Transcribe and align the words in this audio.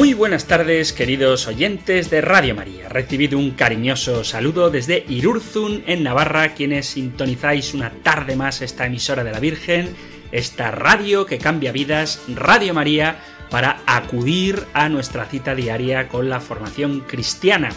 Muy 0.00 0.14
buenas 0.14 0.46
tardes, 0.46 0.94
queridos 0.94 1.46
oyentes 1.46 2.08
de 2.08 2.22
Radio 2.22 2.54
María. 2.54 2.88
Recibido 2.88 3.38
un 3.38 3.50
cariñoso 3.50 4.24
saludo 4.24 4.70
desde 4.70 5.04
Irurzun, 5.06 5.84
en 5.86 6.02
Navarra, 6.02 6.54
quienes 6.54 6.86
sintonizáis 6.86 7.74
una 7.74 7.90
tarde 7.90 8.34
más 8.34 8.62
esta 8.62 8.86
emisora 8.86 9.24
de 9.24 9.32
la 9.32 9.40
Virgen, 9.40 9.94
esta 10.32 10.70
radio 10.70 11.26
que 11.26 11.36
cambia 11.36 11.70
vidas, 11.70 12.22
Radio 12.28 12.72
María, 12.72 13.18
para 13.50 13.82
acudir 13.84 14.64
a 14.72 14.88
nuestra 14.88 15.26
cita 15.26 15.54
diaria 15.54 16.08
con 16.08 16.30
la 16.30 16.40
formación 16.40 17.00
cristiana, 17.00 17.68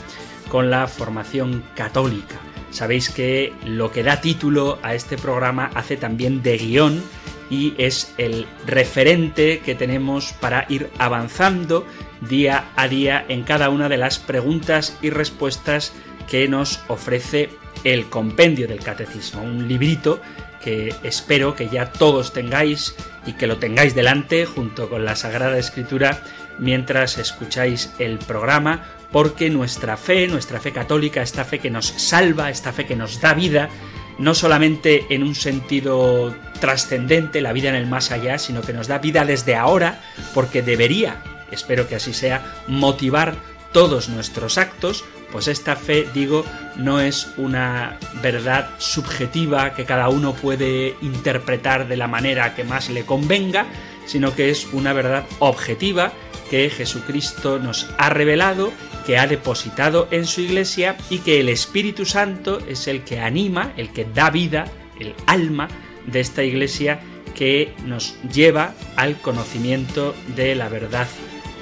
con 0.47 0.71
la 0.71 0.87
formación 0.87 1.65
católica. 1.75 2.37
Sabéis 2.71 3.09
que 3.09 3.52
lo 3.65 3.91
que 3.91 4.02
da 4.02 4.21
título 4.21 4.80
a 4.81 4.95
este 4.95 5.17
programa 5.17 5.71
hace 5.75 5.97
también 5.97 6.41
de 6.41 6.58
guion 6.58 7.03
y 7.49 7.73
es 7.77 8.13
el 8.17 8.47
referente 8.65 9.59
que 9.59 9.75
tenemos 9.75 10.33
para 10.39 10.65
ir 10.69 10.89
avanzando 10.97 11.85
día 12.27 12.66
a 12.75 12.88
día 12.88 13.25
en 13.27 13.43
cada 13.43 13.69
una 13.69 13.89
de 13.89 13.97
las 13.97 14.19
preguntas 14.19 14.97
y 15.02 15.09
respuestas 15.09 15.93
que 16.30 16.47
nos 16.47 16.81
ofrece 16.88 17.49
el 17.83 18.09
compendio 18.09 18.67
del 18.67 18.80
catecismo, 18.80 19.43
un 19.43 19.67
librito 19.67 20.21
que 20.63 20.95
espero 21.03 21.55
que 21.55 21.67
ya 21.67 21.91
todos 21.91 22.31
tengáis 22.31 22.95
y 23.25 23.33
que 23.33 23.47
lo 23.47 23.57
tengáis 23.57 23.95
delante 23.95 24.45
junto 24.45 24.89
con 24.89 25.03
la 25.03 25.15
Sagrada 25.15 25.57
Escritura 25.57 26.21
mientras 26.59 27.17
escucháis 27.17 27.93
el 27.99 28.17
programa, 28.19 28.83
porque 29.11 29.49
nuestra 29.49 29.97
fe, 29.97 30.27
nuestra 30.27 30.59
fe 30.59 30.71
católica, 30.71 31.21
esta 31.21 31.43
fe 31.43 31.59
que 31.59 31.69
nos 31.69 31.87
salva, 31.87 32.49
esta 32.49 32.71
fe 32.71 32.85
que 32.85 32.95
nos 32.95 33.19
da 33.19 33.33
vida, 33.33 33.69
no 34.17 34.33
solamente 34.33 35.08
en 35.09 35.23
un 35.23 35.35
sentido 35.35 36.33
trascendente, 36.59 37.41
la 37.41 37.53
vida 37.53 37.69
en 37.69 37.75
el 37.75 37.87
más 37.87 38.11
allá, 38.11 38.37
sino 38.37 38.61
que 38.61 38.73
nos 38.73 38.87
da 38.87 38.99
vida 38.99 39.25
desde 39.25 39.55
ahora, 39.55 40.02
porque 40.33 40.61
debería, 40.61 41.21
espero 41.52 41.88
que 41.88 41.95
así 41.95 42.13
sea, 42.13 42.63
motivar 42.67 43.36
todos 43.72 44.09
nuestros 44.09 44.58
actos, 44.58 45.03
pues 45.31 45.47
esta 45.47 45.75
fe, 45.75 46.08
digo, 46.13 46.45
no 46.75 47.02
es 47.02 47.27
una 47.38 47.97
verdad 48.22 48.69
subjetiva 48.77 49.73
que 49.73 49.83
cada 49.83 50.09
uno 50.09 50.33
puede 50.33 50.95
interpretar 51.02 51.88
de 51.88 51.97
la 51.97 52.08
manera 52.08 52.55
que 52.55 52.64
más 52.64 52.89
le 52.89 53.03
convenga, 53.03 53.66
sino 54.05 54.36
que 54.36 54.52
es 54.52 54.67
una 54.73 54.94
verdad 54.94 55.25
objetiva 55.39 56.14
que 56.49 56.69
Jesucristo 56.69 57.58
nos 57.58 57.89
ha 57.97 58.09
revelado, 58.09 58.71
que 59.08 59.17
ha 59.17 59.25
depositado 59.25 60.08
en 60.11 60.27
su 60.27 60.41
iglesia 60.41 60.97
y 61.09 61.19
que 61.19 61.39
el 61.39 61.49
Espíritu 61.49 62.05
Santo 62.05 62.59
es 62.67 62.88
el 62.88 63.03
que 63.03 63.19
anima, 63.19 63.73
el 63.75 63.91
que 63.91 64.05
da 64.05 64.30
vida, 64.30 64.66
el 64.99 65.16
alma 65.25 65.67
de 66.05 66.19
esta 66.19 66.44
iglesia 66.44 66.99
que 67.36 67.73
nos 67.86 68.16
lleva 68.32 68.73
al 68.95 69.20
conocimiento 69.20 70.16
de 70.36 70.55
la 70.55 70.70
verdad 70.70 71.08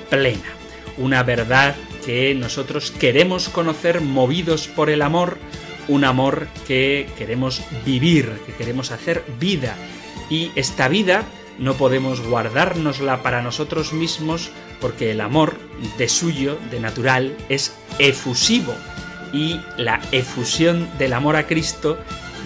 plena. 0.10 0.44
Una 0.98 1.24
verdad 1.24 1.76
que 2.06 2.34
nosotros 2.36 2.92
queremos 2.92 3.50
conocer 3.50 4.02
movidos 4.02 4.68
por 4.68 4.90
el 4.90 5.02
amor, 5.02 5.38
un 5.88 6.04
amor 6.04 6.48
que 6.68 7.08
queremos 7.18 7.62
vivir, 7.86 8.30
que 8.46 8.54
queremos 8.54 8.92
hacer 8.92 9.24
vida. 9.40 9.76
Y 10.30 10.52
esta 10.56 10.88
vida 10.88 11.24
no 11.60 11.76
podemos 11.76 12.22
guardárnosla 12.22 13.22
para 13.24 13.42
nosotros 13.42 13.94
mismos 13.94 14.52
porque 14.80 15.12
el 15.12 15.22
amor 15.22 15.58
de 15.98 16.10
suyo, 16.10 16.58
de 16.72 16.80
natural, 16.80 17.38
es 17.50 17.76
efusivo. 18.00 18.74
Y 19.32 19.60
la 19.78 20.02
efusión 20.12 20.90
del 20.98 21.14
amor 21.14 21.36
a 21.36 21.48
Cristo 21.48 21.98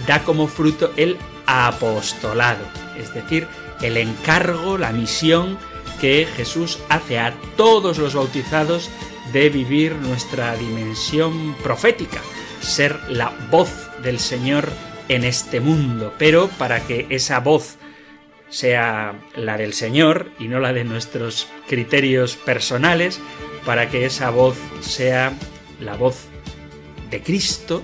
da 0.06 0.22
como 0.22 0.46
fruto 0.46 0.92
el 0.96 1.16
apostolado, 1.46 2.64
es 2.98 3.12
decir, 3.14 3.46
el 3.82 3.96
encargo, 3.96 4.78
la 4.78 4.92
misión 4.92 5.58
que 6.00 6.26
Jesús 6.36 6.78
hace 6.88 7.18
a 7.18 7.34
todos 7.56 7.98
los 7.98 8.14
bautizados 8.14 8.90
de 9.32 9.50
vivir 9.50 9.94
nuestra 9.96 10.54
dimensión 10.56 11.54
profética, 11.62 12.20
ser 12.60 12.98
la 13.08 13.32
voz 13.50 13.70
del 14.02 14.18
Señor 14.18 14.68
en 15.08 15.24
este 15.24 15.60
mundo. 15.60 16.14
Pero 16.18 16.48
para 16.58 16.80
que 16.86 17.06
esa 17.10 17.40
voz 17.40 17.76
sea 18.48 19.14
la 19.34 19.56
del 19.56 19.72
Señor 19.72 20.30
y 20.38 20.48
no 20.48 20.60
la 20.60 20.72
de 20.72 20.84
nuestros 20.84 21.48
criterios 21.66 22.36
personales, 22.36 23.20
para 23.64 23.88
que 23.88 24.04
esa 24.04 24.30
voz 24.30 24.56
sea 24.80 25.32
la 25.80 25.96
voz 25.96 26.26
de 27.10 27.22
Cristo, 27.22 27.82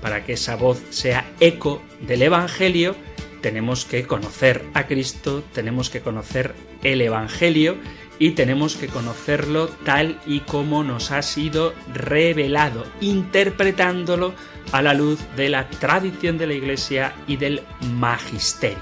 para 0.00 0.24
que 0.24 0.34
esa 0.34 0.54
voz 0.54 0.80
sea 0.90 1.32
eco 1.40 1.82
del 2.00 2.22
Evangelio, 2.22 2.94
tenemos 3.40 3.84
que 3.84 4.04
conocer 4.04 4.64
a 4.74 4.86
Cristo, 4.86 5.42
tenemos 5.52 5.90
que 5.90 6.00
conocer 6.00 6.54
el 6.82 7.00
Evangelio 7.00 7.76
y 8.18 8.30
tenemos 8.30 8.76
que 8.76 8.88
conocerlo 8.88 9.68
tal 9.68 10.20
y 10.26 10.40
como 10.40 10.84
nos 10.84 11.10
ha 11.10 11.22
sido 11.22 11.74
revelado, 11.94 12.84
interpretándolo 13.00 14.34
a 14.72 14.82
la 14.82 14.94
luz 14.94 15.20
de 15.36 15.48
la 15.48 15.68
tradición 15.68 16.38
de 16.38 16.46
la 16.46 16.54
Iglesia 16.54 17.14
y 17.26 17.36
del 17.36 17.62
magisterio. 17.94 18.78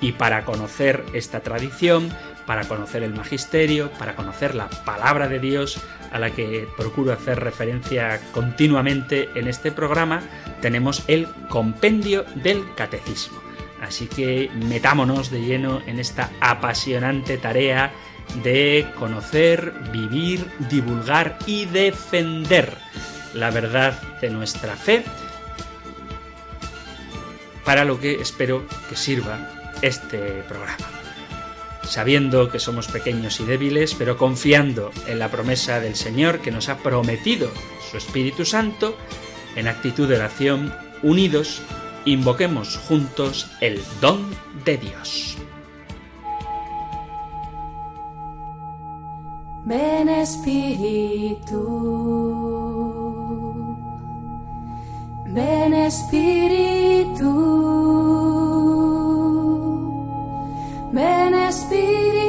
Y 0.00 0.12
para 0.12 0.44
conocer 0.44 1.04
esta 1.12 1.40
tradición, 1.40 2.10
para 2.46 2.66
conocer 2.66 3.02
el 3.02 3.14
magisterio, 3.14 3.90
para 3.92 4.16
conocer 4.16 4.54
la 4.54 4.68
palabra 4.68 5.28
de 5.28 5.38
Dios, 5.38 5.78
a 6.10 6.18
la 6.18 6.30
que 6.30 6.66
procuro 6.76 7.12
hacer 7.12 7.38
referencia 7.38 8.20
continuamente 8.32 9.28
en 9.34 9.46
este 9.46 9.70
programa, 9.70 10.22
tenemos 10.60 11.04
el 11.06 11.28
compendio 11.48 12.24
del 12.42 12.74
catecismo. 12.74 13.49
Así 13.90 14.06
que 14.06 14.48
metámonos 14.54 15.32
de 15.32 15.40
lleno 15.40 15.82
en 15.84 15.98
esta 15.98 16.30
apasionante 16.40 17.38
tarea 17.38 17.92
de 18.44 18.86
conocer, 18.96 19.74
vivir, 19.92 20.46
divulgar 20.70 21.36
y 21.44 21.64
defender 21.64 22.72
la 23.34 23.50
verdad 23.50 24.00
de 24.20 24.30
nuestra 24.30 24.76
fe, 24.76 25.02
para 27.64 27.84
lo 27.84 27.98
que 27.98 28.20
espero 28.20 28.64
que 28.88 28.94
sirva 28.94 29.50
este 29.82 30.44
programa. 30.48 30.86
Sabiendo 31.82 32.48
que 32.48 32.60
somos 32.60 32.86
pequeños 32.86 33.40
y 33.40 33.44
débiles, 33.44 33.96
pero 33.96 34.16
confiando 34.16 34.92
en 35.08 35.18
la 35.18 35.32
promesa 35.32 35.80
del 35.80 35.96
Señor 35.96 36.38
que 36.38 36.52
nos 36.52 36.68
ha 36.68 36.78
prometido 36.78 37.50
su 37.90 37.96
Espíritu 37.96 38.44
Santo, 38.44 38.96
en 39.56 39.66
actitud 39.66 40.08
de 40.08 40.14
oración, 40.14 40.72
unidos, 41.02 41.60
invoquemos 42.04 42.76
juntos 42.88 43.50
el 43.60 43.82
don 44.00 44.30
de 44.64 44.76
Dios. 44.78 45.36
Ven 49.64 50.08
Espíritu, 50.08 51.62
ven 55.26 55.74
Espíritu, 55.74 57.30
ven 60.92 61.34
Espíritu. 61.34 62.19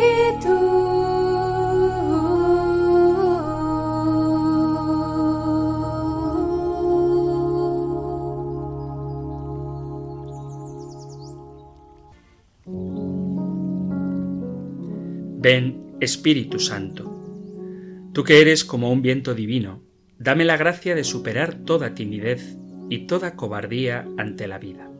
Ven 15.41 15.95
Espíritu 15.99 16.59
Santo. 16.59 18.11
Tú 18.13 18.23
que 18.23 18.41
eres 18.41 18.63
como 18.63 18.91
un 18.91 19.01
viento 19.01 19.33
divino, 19.33 19.81
dame 20.19 20.45
la 20.45 20.55
gracia 20.55 20.93
de 20.93 21.03
superar 21.03 21.55
toda 21.65 21.95
timidez 21.95 22.59
y 22.91 23.07
toda 23.07 23.35
cobardía 23.35 24.07
ante 24.19 24.47
la 24.47 24.59
vida. 24.59 24.91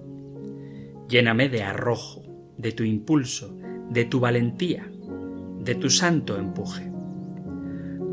Lléname 1.08 1.48
de 1.48 1.62
arrojo, 1.62 2.24
de 2.58 2.72
tu 2.72 2.84
impulso, 2.84 3.56
de 3.92 4.04
tu 4.06 4.20
valentía, 4.20 4.90
de 5.60 5.76
tu 5.76 5.92
santo 5.92 6.40
empuje. 6.40 6.92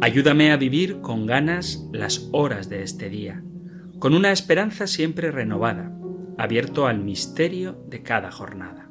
Ayúdame 0.02 0.52
a 0.52 0.58
vivir 0.58 1.00
con 1.00 1.24
ganas 1.24 1.88
las 1.94 2.28
horas 2.32 2.68
de 2.68 2.82
este 2.82 3.08
día, 3.08 3.42
con 3.98 4.12
una 4.12 4.32
esperanza 4.32 4.86
siempre 4.86 5.30
renovada, 5.30 5.98
abierto 6.36 6.86
al 6.86 7.02
misterio 7.02 7.82
de 7.88 8.02
cada 8.02 8.30
jornada. 8.30 8.87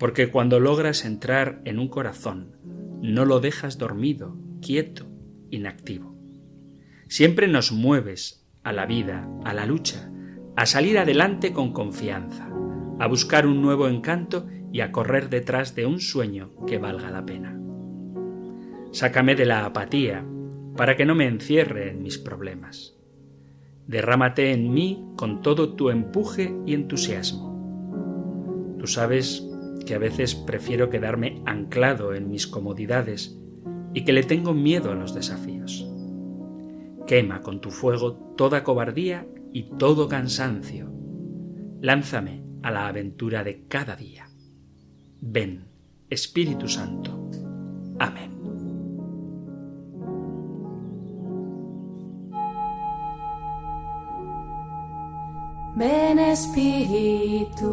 Porque 0.00 0.30
cuando 0.30 0.60
logras 0.60 1.04
entrar 1.04 1.60
en 1.66 1.78
un 1.78 1.88
corazón, 1.88 2.56
no 3.02 3.26
lo 3.26 3.38
dejas 3.38 3.76
dormido, 3.76 4.34
quieto, 4.62 5.06
inactivo. 5.50 6.16
Siempre 7.06 7.48
nos 7.48 7.70
mueves 7.70 8.48
a 8.62 8.72
la 8.72 8.86
vida, 8.86 9.28
a 9.44 9.52
la 9.52 9.66
lucha, 9.66 10.10
a 10.56 10.64
salir 10.64 10.98
adelante 10.98 11.52
con 11.52 11.74
confianza, 11.74 12.48
a 12.98 13.06
buscar 13.08 13.46
un 13.46 13.60
nuevo 13.60 13.88
encanto 13.88 14.46
y 14.72 14.80
a 14.80 14.90
correr 14.90 15.28
detrás 15.28 15.74
de 15.74 15.84
un 15.84 16.00
sueño 16.00 16.50
que 16.66 16.78
valga 16.78 17.10
la 17.10 17.26
pena. 17.26 17.60
Sácame 18.92 19.34
de 19.34 19.44
la 19.44 19.66
apatía, 19.66 20.24
para 20.78 20.96
que 20.96 21.04
no 21.04 21.14
me 21.14 21.26
encierre 21.26 21.90
en 21.90 22.02
mis 22.02 22.16
problemas. 22.16 22.96
Derrámate 23.86 24.52
en 24.52 24.72
mí 24.72 25.04
con 25.16 25.42
todo 25.42 25.74
tu 25.74 25.90
empuje 25.90 26.54
y 26.64 26.72
entusiasmo. 26.72 27.50
Tú 28.78 28.86
sabes 28.86 29.49
que 29.86 29.94
a 29.94 29.98
veces 29.98 30.34
prefiero 30.34 30.90
quedarme 30.90 31.42
anclado 31.46 32.14
en 32.14 32.28
mis 32.28 32.46
comodidades 32.46 33.36
y 33.94 34.04
que 34.04 34.12
le 34.12 34.22
tengo 34.22 34.54
miedo 34.54 34.92
a 34.92 34.94
los 34.94 35.14
desafíos. 35.14 35.86
Quema 37.06 37.40
con 37.40 37.60
tu 37.60 37.70
fuego 37.70 38.14
toda 38.36 38.62
cobardía 38.62 39.26
y 39.52 39.64
todo 39.78 40.08
cansancio. 40.08 40.92
Lánzame 41.80 42.42
a 42.62 42.70
la 42.70 42.86
aventura 42.88 43.42
de 43.42 43.66
cada 43.66 43.96
día. 43.96 44.28
Ven, 45.20 45.64
Espíritu 46.08 46.68
Santo. 46.68 47.30
Amén. 47.98 48.30
Ven 55.76 56.18
Espíritu, 56.18 57.70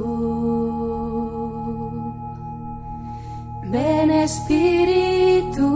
ven 3.69 4.11
Espíritu, 4.11 5.67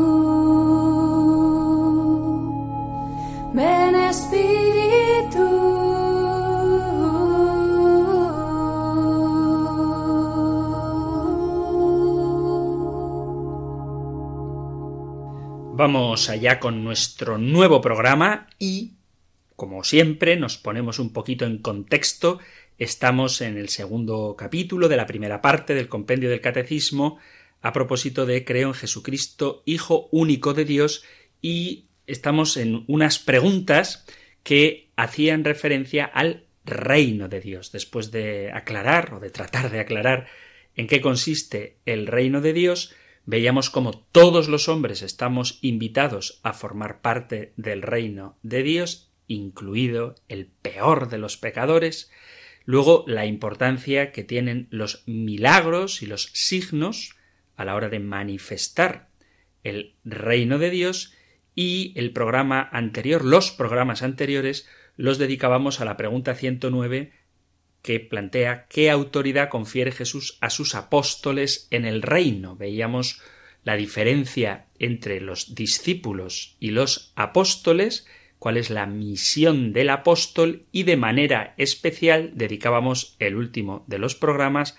ven 3.53 3.95
Espíritu. 3.95 5.47
Vamos 15.73 16.29
allá 16.29 16.59
con 16.59 16.83
nuestro 16.83 17.37
nuevo 17.37 17.81
programa 17.81 18.47
y 18.59 18.93
como 19.61 19.83
siempre, 19.83 20.37
nos 20.37 20.57
ponemos 20.57 20.97
un 20.97 21.13
poquito 21.13 21.45
en 21.45 21.59
contexto. 21.59 22.39
Estamos 22.79 23.41
en 23.41 23.59
el 23.59 23.69
segundo 23.69 24.35
capítulo 24.35 24.89
de 24.89 24.97
la 24.97 25.05
primera 25.05 25.39
parte 25.39 25.75
del 25.75 25.87
compendio 25.87 26.31
del 26.31 26.41
Catecismo 26.41 27.19
a 27.61 27.73
propósito 27.73 28.25
de 28.25 28.43
Creo 28.43 28.69
en 28.69 28.73
Jesucristo, 28.73 29.63
Hijo 29.65 30.09
único 30.11 30.53
de 30.53 30.65
Dios, 30.65 31.03
y 31.41 31.85
estamos 32.07 32.57
en 32.57 32.83
unas 32.87 33.19
preguntas 33.19 34.05
que 34.43 34.89
hacían 34.95 35.43
referencia 35.43 36.05
al 36.05 36.45
reino 36.65 37.27
de 37.29 37.41
Dios. 37.41 37.71
Después 37.71 38.11
de 38.11 38.51
aclarar 38.51 39.13
o 39.13 39.19
de 39.19 39.29
tratar 39.29 39.71
de 39.71 39.79
aclarar 39.79 40.27
en 40.75 40.87
qué 40.87 41.01
consiste 41.01 41.77
el 41.85 42.07
reino 42.07 42.41
de 42.41 42.53
Dios, 42.53 42.93
veíamos 43.25 43.69
como 43.69 43.99
todos 44.11 44.47
los 44.47 44.67
hombres 44.67 45.01
estamos 45.01 45.59
invitados 45.61 46.39
a 46.43 46.53
formar 46.53 47.01
parte 47.01 47.53
del 47.55 47.81
reino 47.81 48.37
de 48.41 48.63
Dios 48.63 49.11
incluido 49.31 50.15
el 50.27 50.47
peor 50.47 51.09
de 51.09 51.17
los 51.17 51.37
pecadores, 51.37 52.11
luego 52.65 53.03
la 53.07 53.25
importancia 53.25 54.11
que 54.11 54.23
tienen 54.23 54.67
los 54.69 55.03
milagros 55.07 56.01
y 56.01 56.05
los 56.05 56.29
signos 56.33 57.15
a 57.61 57.65
la 57.65 57.75
hora 57.75 57.89
de 57.89 57.99
manifestar 57.99 59.09
el 59.63 59.95
reino 60.03 60.57
de 60.57 60.69
Dios 60.69 61.13
y 61.55 61.93
el 61.95 62.11
programa 62.11 62.69
anterior, 62.71 63.23
los 63.23 63.51
programas 63.51 64.03
anteriores, 64.03 64.67
los 64.97 65.17
dedicábamos 65.17 65.81
a 65.81 65.85
la 65.85 65.97
pregunta 65.97 66.35
109 66.35 67.11
que 67.81 67.99
plantea 67.99 68.67
qué 68.67 68.91
autoridad 68.91 69.49
confiere 69.49 69.91
Jesús 69.91 70.37
a 70.41 70.49
sus 70.49 70.75
apóstoles 70.75 71.67
en 71.71 71.85
el 71.85 72.01
reino. 72.01 72.55
Veíamos 72.55 73.21
la 73.63 73.75
diferencia 73.75 74.67
entre 74.79 75.21
los 75.21 75.55
discípulos 75.55 76.55
y 76.59 76.71
los 76.71 77.11
apóstoles 77.15 78.07
cuál 78.39 78.57
es 78.57 78.69
la 78.69 78.87
misión 78.87 79.71
del 79.71 79.89
apóstol 79.89 80.65
y 80.71 80.83
de 80.83 80.97
manera 80.97 81.53
especial 81.57 82.31
dedicábamos 82.33 83.15
el 83.19 83.35
último 83.35 83.83
de 83.87 83.99
los 83.99 84.15
programas 84.15 84.77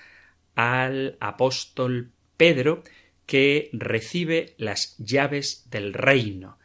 al 0.56 1.17
apóstol 1.20 2.11
Pedro 2.42 2.82
que 3.24 3.70
recibe 3.72 4.54
las 4.58 4.96
llaves 4.98 5.68
del 5.70 5.94
reino. 5.94 6.58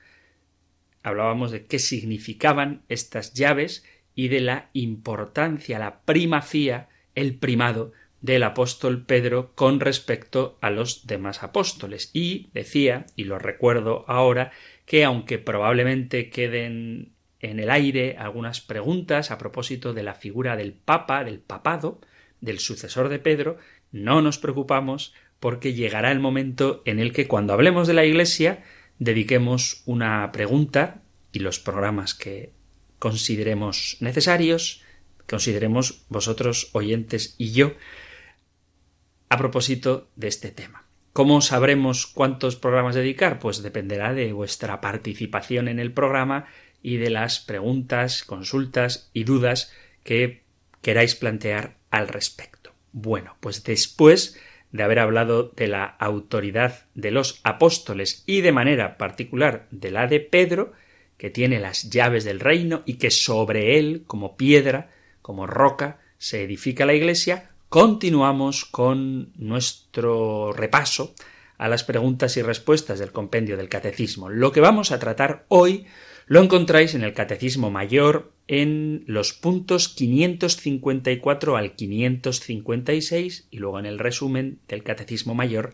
Hablábamos 1.03 1.51
de 1.51 1.68
qué 1.68 1.77
significaban 1.77 2.81
estas 2.89 3.35
llaves 3.35 3.85
y 4.15 4.29
de 4.29 4.41
la 4.41 4.71
importancia, 4.74 5.77
la 5.77 6.00
primacía, 6.00 6.89
el 7.13 7.35
primado 7.35 7.91
del 8.21 8.41
apóstol 8.41 9.06
Pedro 9.06 9.51
con 9.53 9.79
respecto 9.79 10.57
a 10.62 10.71
los 10.71 11.06
demás 11.06 11.44
apóstoles. 11.44 12.09
Y 12.12 12.50
decía, 12.56 13.06
y 13.15 13.25
lo 13.25 13.38
recuerdo 13.38 14.03
ahora, 14.07 14.51
que 14.88 15.03
aunque 15.03 15.38
probablemente 15.38 16.31
queden 16.31 17.12
en 17.39 17.59
el 17.59 17.69
aire 17.69 18.15
algunas 18.18 18.62
preguntas 18.62 19.30
a 19.30 19.38
propósito 19.38 19.94
de 19.94 20.01
la 20.01 20.15
figura 20.15 20.56
del 20.56 20.73
Papa, 20.73 21.23
del 21.23 21.38
papado, 21.38 22.01
del 22.41 22.57
sucesor 22.57 23.09
de 23.09 23.19
Pedro, 23.19 23.59
no 23.91 24.23
nos 24.23 24.39
preocupamos 24.39 25.13
porque 25.39 25.74
llegará 25.74 26.12
el 26.12 26.19
momento 26.19 26.81
en 26.86 27.00
el 27.00 27.13
que 27.13 27.28
cuando 27.28 27.54
hablemos 27.54 27.88
de 27.88 27.94
la 27.94 28.06
Iglesia 28.06 28.63
dediquemos 29.00 29.84
una 29.86 30.31
pregunta 30.31 31.01
y 31.31 31.39
los 31.39 31.60
programas 31.60 32.13
que 32.13 32.51
consideremos 33.00 33.98
necesarios, 34.00 34.84
consideremos 35.28 36.06
vosotros 36.10 36.69
oyentes 36.74 37.36
y 37.38 37.51
yo, 37.51 37.74
a 39.30 39.38
propósito 39.38 40.10
de 40.16 40.28
este 40.30 40.51
tema. 40.51 40.86
¿Cómo 41.13 41.42
sabremos 41.42 42.07
cuántos 42.07 42.56
programas 42.56 42.95
dedicar? 42.95 43.40
Pues 43.40 43.62
dependerá 43.62 44.13
de 44.13 44.33
vuestra 44.33 44.81
participación 44.81 45.68
en 45.68 45.80
el 45.80 45.92
programa 45.92 46.45
y 46.81 46.98
de 46.98 47.10
las 47.10 47.40
preguntas, 47.40 48.24
consultas 48.24 49.09
y 49.14 49.23
dudas 49.23 49.73
que 50.04 50.44
queráis 50.81 51.16
plantear 51.16 51.78
al 51.90 52.07
respecto. 52.07 52.71
Bueno, 52.92 53.35
pues 53.40 53.64
después 53.64 54.40
de 54.71 54.83
haber 54.83 55.00
hablado 55.00 55.52
de 55.56 55.68
la 55.68 55.86
autoridad 55.86 56.86
de 56.94 57.12
los 57.12 57.40
apóstoles 57.44 58.24
y 58.26 58.42
de 58.42 58.52
manera 58.52 58.97
particular 58.97 59.68
de 59.71 59.92
la 59.92 60.07
de 60.07 60.19
Pedro, 60.19 60.74
que 61.18 61.30
tiene 61.30 61.59
las 61.59 61.90
llaves 61.90 62.24
del 62.24 62.40
reino 62.40 62.83
y 62.86 62.95
que 62.95 63.12
sobre 63.12 63.80
él, 63.80 64.04
como 64.06 64.38
piedra, 64.38 64.92
como 65.21 65.47
roca, 65.47 66.00
se 66.18 66.44
edifica 66.44 66.86
la 66.86 66.94
Iglesia, 66.94 67.52
continuamos 67.69 68.66
con 68.66 69.31
nuestro 69.36 70.54
repaso 70.54 71.14
a 71.57 71.68
las 71.68 71.83
preguntas 71.83 72.38
y 72.38 72.42
respuestas 72.42 73.00
del 73.00 73.12
compendio 73.12 73.57
del 73.57 73.69
catecismo. 73.69 74.30
Lo 74.30 74.52
que 74.52 74.62
vamos 74.62 74.92
a 74.92 75.00
tratar 75.00 75.45
hoy 75.47 75.88
lo 76.28 76.44
encontráis 76.44 76.94
en 76.94 77.04
el 77.04 77.14
catecismo 77.14 77.72
mayor 77.72 78.34
en 78.48 79.04
los 79.07 79.34
puntos 79.34 79.88
554 79.88 81.56
al 81.56 81.74
556 81.74 83.48
y 83.50 83.57
luego 83.57 83.80
en 83.80 83.86
el 83.86 83.98
resumen 83.98 84.60
del 84.68 84.84
catecismo 84.84 85.36
mayor 85.36 85.74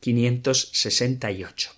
568. 0.00 1.70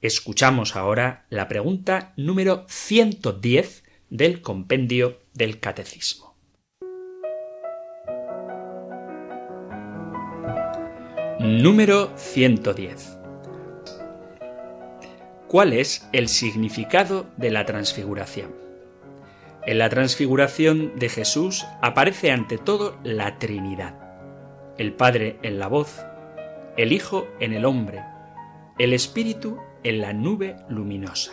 Escuchamos 0.00 0.74
ahora 0.74 1.26
la 1.28 1.48
pregunta 1.48 2.14
número 2.16 2.64
110 2.68 3.84
del 4.08 4.40
compendio 4.40 5.20
del 5.34 5.60
catecismo. 5.60 6.34
Número 11.38 12.12
110. 12.16 13.19
¿Cuál 15.50 15.72
es 15.72 16.08
el 16.12 16.28
significado 16.28 17.26
de 17.36 17.50
la 17.50 17.66
transfiguración? 17.66 18.54
En 19.66 19.78
la 19.78 19.88
transfiguración 19.88 20.96
de 20.96 21.08
Jesús 21.08 21.66
aparece 21.82 22.30
ante 22.30 22.56
todo 22.56 22.96
la 23.02 23.36
Trinidad. 23.40 23.96
El 24.78 24.92
Padre 24.92 25.40
en 25.42 25.58
la 25.58 25.66
voz, 25.66 26.04
el 26.76 26.92
Hijo 26.92 27.26
en 27.40 27.52
el 27.52 27.64
hombre, 27.64 28.00
el 28.78 28.92
Espíritu 28.92 29.58
en 29.82 30.00
la 30.00 30.12
nube 30.12 30.54
luminosa. 30.68 31.32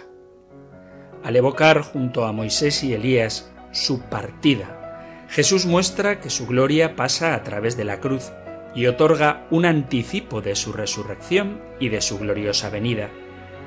Al 1.23 1.35
evocar 1.35 1.83
junto 1.83 2.25
a 2.25 2.31
Moisés 2.31 2.83
y 2.83 2.95
Elías 2.95 3.53
su 3.71 4.01
partida, 4.01 5.27
Jesús 5.29 5.67
muestra 5.67 6.19
que 6.19 6.31
su 6.31 6.47
gloria 6.47 6.95
pasa 6.95 7.35
a 7.35 7.43
través 7.43 7.77
de 7.77 7.83
la 7.83 7.99
cruz 7.99 8.31
y 8.73 8.87
otorga 8.87 9.45
un 9.51 9.65
anticipo 9.65 10.41
de 10.41 10.55
su 10.55 10.73
resurrección 10.73 11.61
y 11.79 11.89
de 11.89 12.01
su 12.01 12.17
gloriosa 12.17 12.71
venida, 12.71 13.11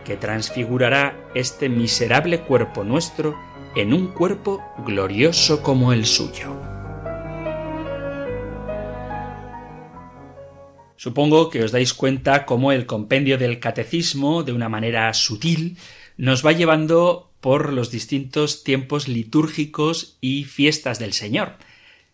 que 0.05 0.17
transfigurará 0.17 1.31
este 1.35 1.69
miserable 1.69 2.41
cuerpo 2.41 2.85
nuestro 2.85 3.37
en 3.77 3.93
un 3.93 4.09
cuerpo 4.09 4.63
glorioso 4.85 5.63
como 5.63 5.93
el 5.93 6.07
suyo. 6.07 6.57
Supongo 10.97 11.49
que 11.49 11.65
os 11.65 11.73
dais 11.73 11.95
cuenta 11.95 12.45
cómo 12.45 12.73
el 12.73 12.85
compendio 12.85 13.39
del 13.39 13.59
catecismo, 13.59 14.43
de 14.43 14.53
una 14.53 14.69
manera 14.69 15.15
sutil, 15.15 15.79
nos 16.19 16.45
va 16.45 16.53
llevando 16.53 17.31
por 17.41 17.73
los 17.73 17.91
distintos 17.91 18.65
tiempos 18.65 19.09
litúrgicos 19.09 20.19
y 20.21 20.45
fiestas 20.45 20.99
del 20.99 21.15
Señor. 21.15 21.55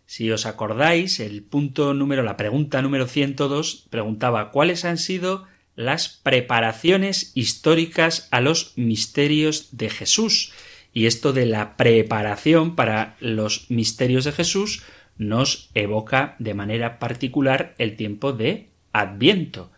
Si 0.07 0.31
os 0.31 0.47
acordáis, 0.47 1.19
el 1.19 1.43
punto 1.43 1.95
número, 1.95 2.23
la 2.23 2.37
pregunta 2.37 2.81
número 2.81 3.09
102 3.09 3.89
preguntaba 3.91 4.53
cuáles 4.53 4.85
han 4.85 4.99
sido 4.99 5.47
las 5.77 6.09
preparaciones 6.09 7.33
históricas 7.35 8.29
a 8.33 8.41
los 8.41 8.73
misterios 8.77 9.69
de 9.77 9.91
Jesús. 9.91 10.53
Y 10.93 11.07
esto 11.07 11.33
de 11.35 11.47
la 11.47 11.77
preparación 11.77 12.75
para 12.75 13.17
los 13.21 13.71
misterios 13.71 14.25
de 14.25 14.33
Jesús 14.33 14.83
nos 15.19 15.71
evoca 15.75 16.35
de 16.39 16.55
manera 16.55 16.99
particular 16.99 17.75
el 17.79 17.97
tiempo 17.97 18.33
de 18.33 18.71
Adviento. 18.93 19.71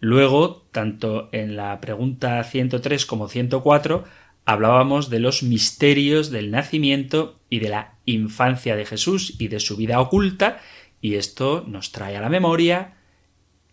Luego, 0.00 0.66
tanto 0.72 1.28
en 1.32 1.56
la 1.56 1.80
pregunta 1.80 2.42
103 2.42 3.06
como 3.06 3.28
104, 3.28 4.04
hablábamos 4.44 5.10
de 5.10 5.20
los 5.20 5.42
misterios 5.42 6.30
del 6.30 6.50
nacimiento 6.50 7.38
y 7.50 7.60
de 7.60 7.68
la 7.68 7.94
infancia 8.06 8.74
de 8.74 8.86
Jesús 8.86 9.36
y 9.38 9.48
de 9.48 9.60
su 9.60 9.76
vida 9.76 10.00
oculta, 10.00 10.60
y 11.00 11.14
esto 11.14 11.64
nos 11.66 11.92
trae 11.92 12.16
a 12.16 12.20
la 12.20 12.28
memoria 12.28 12.94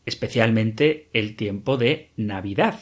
especialmente 0.10 1.10
el 1.14 1.36
tiempo 1.36 1.78
de 1.78 2.10
Navidad. 2.18 2.80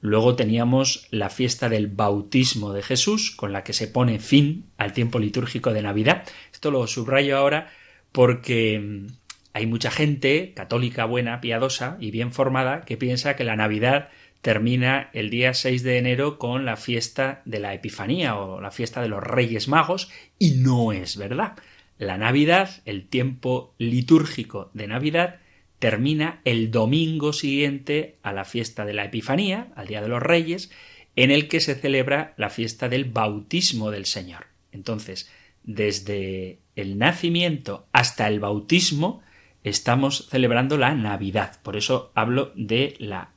Luego 0.00 0.36
teníamos 0.36 1.08
la 1.10 1.30
fiesta 1.30 1.68
del 1.68 1.86
bautismo 1.88 2.72
de 2.72 2.82
Jesús, 2.82 3.30
con 3.34 3.52
la 3.52 3.64
que 3.64 3.72
se 3.72 3.88
pone 3.88 4.18
fin 4.18 4.66
al 4.76 4.92
tiempo 4.92 5.18
litúrgico 5.18 5.72
de 5.72 5.82
Navidad. 5.82 6.24
Esto 6.52 6.70
lo 6.70 6.86
subrayo 6.86 7.38
ahora 7.38 7.70
porque 8.12 8.78
mm, 8.78 9.06
hay 9.54 9.66
mucha 9.66 9.90
gente 9.90 10.52
católica 10.54 11.06
buena, 11.06 11.40
piadosa 11.40 11.96
y 11.98 12.10
bien 12.10 12.30
formada 12.30 12.82
que 12.82 12.96
piensa 12.96 13.36
que 13.36 13.44
la 13.44 13.56
Navidad 13.56 14.10
termina 14.42 15.10
el 15.12 15.30
día 15.30 15.54
6 15.54 15.82
de 15.82 15.98
enero 15.98 16.38
con 16.38 16.64
la 16.64 16.76
fiesta 16.76 17.42
de 17.46 17.58
la 17.58 17.74
Epifanía 17.74 18.36
o 18.36 18.60
la 18.60 18.70
fiesta 18.70 19.02
de 19.02 19.08
los 19.08 19.22
Reyes 19.22 19.66
Magos 19.66 20.10
y 20.38 20.52
no 20.52 20.92
es 20.92 21.16
verdad. 21.16 21.56
La 21.98 22.18
Navidad, 22.18 22.70
el 22.84 23.08
tiempo 23.08 23.74
litúrgico 23.78 24.70
de 24.74 24.86
Navidad, 24.86 25.40
termina 25.86 26.40
el 26.44 26.72
domingo 26.72 27.32
siguiente 27.32 28.18
a 28.24 28.32
la 28.32 28.44
fiesta 28.44 28.84
de 28.84 28.92
la 28.92 29.04
Epifanía, 29.04 29.68
al 29.76 29.86
Día 29.86 30.02
de 30.02 30.08
los 30.08 30.20
Reyes, 30.20 30.72
en 31.14 31.30
el 31.30 31.46
que 31.46 31.60
se 31.60 31.76
celebra 31.76 32.34
la 32.36 32.50
fiesta 32.50 32.88
del 32.88 33.04
bautismo 33.04 33.92
del 33.92 34.04
Señor. 34.04 34.48
Entonces, 34.72 35.30
desde 35.62 36.58
el 36.74 36.98
nacimiento 36.98 37.86
hasta 37.92 38.26
el 38.26 38.40
bautismo, 38.40 39.22
estamos 39.62 40.26
celebrando 40.28 40.76
la 40.76 40.92
Navidad. 40.96 41.60
Por 41.62 41.76
eso 41.76 42.10
hablo 42.16 42.50
de 42.56 42.96
la 42.98 43.30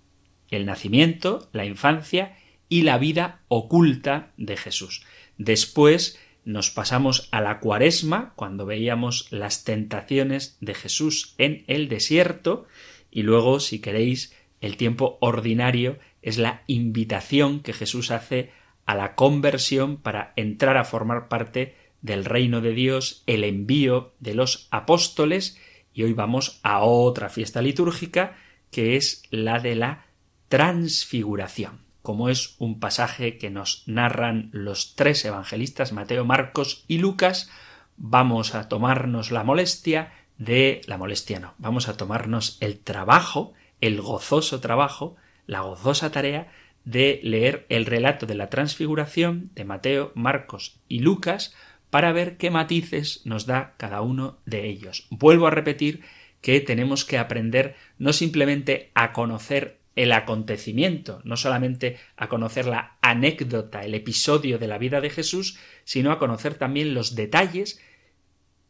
el 0.49 0.65
nacimiento, 0.65 1.51
la 1.53 1.65
infancia 1.65 2.35
y 2.67 2.81
la 2.81 2.97
vida 2.97 3.41
oculta 3.47 4.31
de 4.37 4.57
Jesús. 4.57 5.05
Después 5.37 6.19
nos 6.49 6.71
pasamos 6.71 7.29
a 7.31 7.41
la 7.41 7.59
cuaresma, 7.59 8.33
cuando 8.35 8.65
veíamos 8.65 9.27
las 9.31 9.63
tentaciones 9.63 10.57
de 10.61 10.73
Jesús 10.73 11.35
en 11.37 11.63
el 11.67 11.89
desierto, 11.89 12.65
y 13.11 13.21
luego, 13.21 13.59
si 13.59 13.79
queréis, 13.79 14.35
el 14.59 14.75
tiempo 14.75 15.19
ordinario 15.21 15.99
es 16.23 16.39
la 16.39 16.63
invitación 16.65 17.59
que 17.59 17.71
Jesús 17.71 18.09
hace 18.09 18.51
a 18.87 18.95
la 18.95 19.13
conversión 19.13 19.97
para 19.97 20.33
entrar 20.37 20.75
a 20.77 20.85
formar 20.85 21.27
parte 21.27 21.75
del 22.01 22.25
reino 22.25 22.61
de 22.61 22.73
Dios, 22.73 23.23
el 23.27 23.43
envío 23.43 24.15
de 24.19 24.33
los 24.33 24.67
apóstoles, 24.71 25.59
y 25.93 26.01
hoy 26.01 26.13
vamos 26.13 26.59
a 26.63 26.81
otra 26.81 27.29
fiesta 27.29 27.61
litúrgica, 27.61 28.37
que 28.71 28.95
es 28.95 29.21
la 29.29 29.59
de 29.59 29.75
la 29.75 30.07
transfiguración, 30.47 31.81
como 32.09 32.29
es 32.29 32.55
un 32.57 32.79
pasaje 32.79 33.37
que 33.37 33.51
nos 33.51 33.83
narran 33.85 34.49
los 34.51 34.95
tres 34.95 35.23
evangelistas, 35.25 35.93
Mateo, 35.93 36.25
Marcos 36.25 36.83
y 36.87 36.97
Lucas, 36.97 37.51
vamos 37.97 38.55
a 38.55 38.67
tomarnos 38.67 39.29
la 39.29 39.43
molestia 39.43 40.11
de 40.39 40.81
la 40.87 40.97
molestia 40.97 41.39
no, 41.39 41.53
vamos 41.59 41.87
a 41.87 41.97
tomarnos 41.97 42.57
el 42.61 42.79
trabajo, 42.79 43.53
el 43.79 44.01
gozoso 44.01 44.59
trabajo, 44.59 45.17
la 45.45 45.61
gozosa 45.61 46.11
tarea 46.11 46.51
de 46.83 47.19
leer 47.21 47.67
el 47.69 47.85
relato 47.85 48.25
de 48.25 48.33
la 48.33 48.49
transfiguración 48.49 49.51
de 49.53 49.65
Mateo, 49.65 50.11
Marcos 50.15 50.79
y 50.87 51.01
Lucas 51.01 51.53
para 51.91 52.11
ver 52.11 52.37
qué 52.37 52.49
matices 52.49 53.21
nos 53.23 53.45
da 53.45 53.75
cada 53.77 54.01
uno 54.01 54.39
de 54.47 54.67
ellos. 54.67 55.05
Vuelvo 55.11 55.45
a 55.45 55.51
repetir 55.51 56.01
que 56.41 56.59
tenemos 56.59 57.05
que 57.05 57.19
aprender 57.19 57.75
no 57.99 58.13
simplemente 58.13 58.89
a 58.95 59.13
conocer 59.13 59.78
el 59.99 60.13
acontecimiento, 60.13 61.19
no 61.25 61.35
solamente 61.35 61.97
a 62.15 62.29
conocer 62.29 62.65
la 62.65 62.95
anécdota, 63.01 63.83
el 63.83 63.93
episodio 63.93 64.57
de 64.57 64.67
la 64.67 64.77
vida 64.77 65.01
de 65.01 65.09
Jesús, 65.09 65.59
sino 65.83 66.13
a 66.13 66.19
conocer 66.19 66.55
también 66.55 66.93
los 66.93 67.15
detalles 67.15 67.81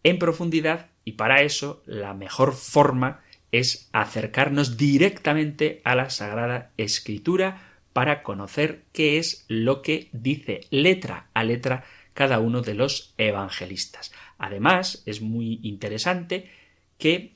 en 0.01 0.17
profundidad 0.17 0.87
y 1.05 1.11
para 1.11 1.43
eso 1.43 1.83
la 1.85 2.15
mejor 2.15 2.53
forma 2.53 3.21
es 3.51 3.91
acercarnos 3.93 4.75
directamente 4.75 5.81
a 5.83 5.93
la 5.93 6.09
Sagrada 6.09 6.71
Escritura 6.77 7.77
para 7.93 8.23
conocer 8.23 8.85
qué 8.91 9.19
es 9.19 9.45
lo 9.47 9.83
que 9.83 10.09
dice 10.11 10.61
letra 10.71 11.29
a 11.35 11.43
letra 11.43 11.83
cada 12.15 12.39
uno 12.39 12.61
de 12.61 12.73
los 12.73 13.13
evangelistas. 13.19 14.11
Además, 14.39 15.03
es 15.05 15.21
muy 15.21 15.59
interesante 15.61 16.49
que 16.97 17.35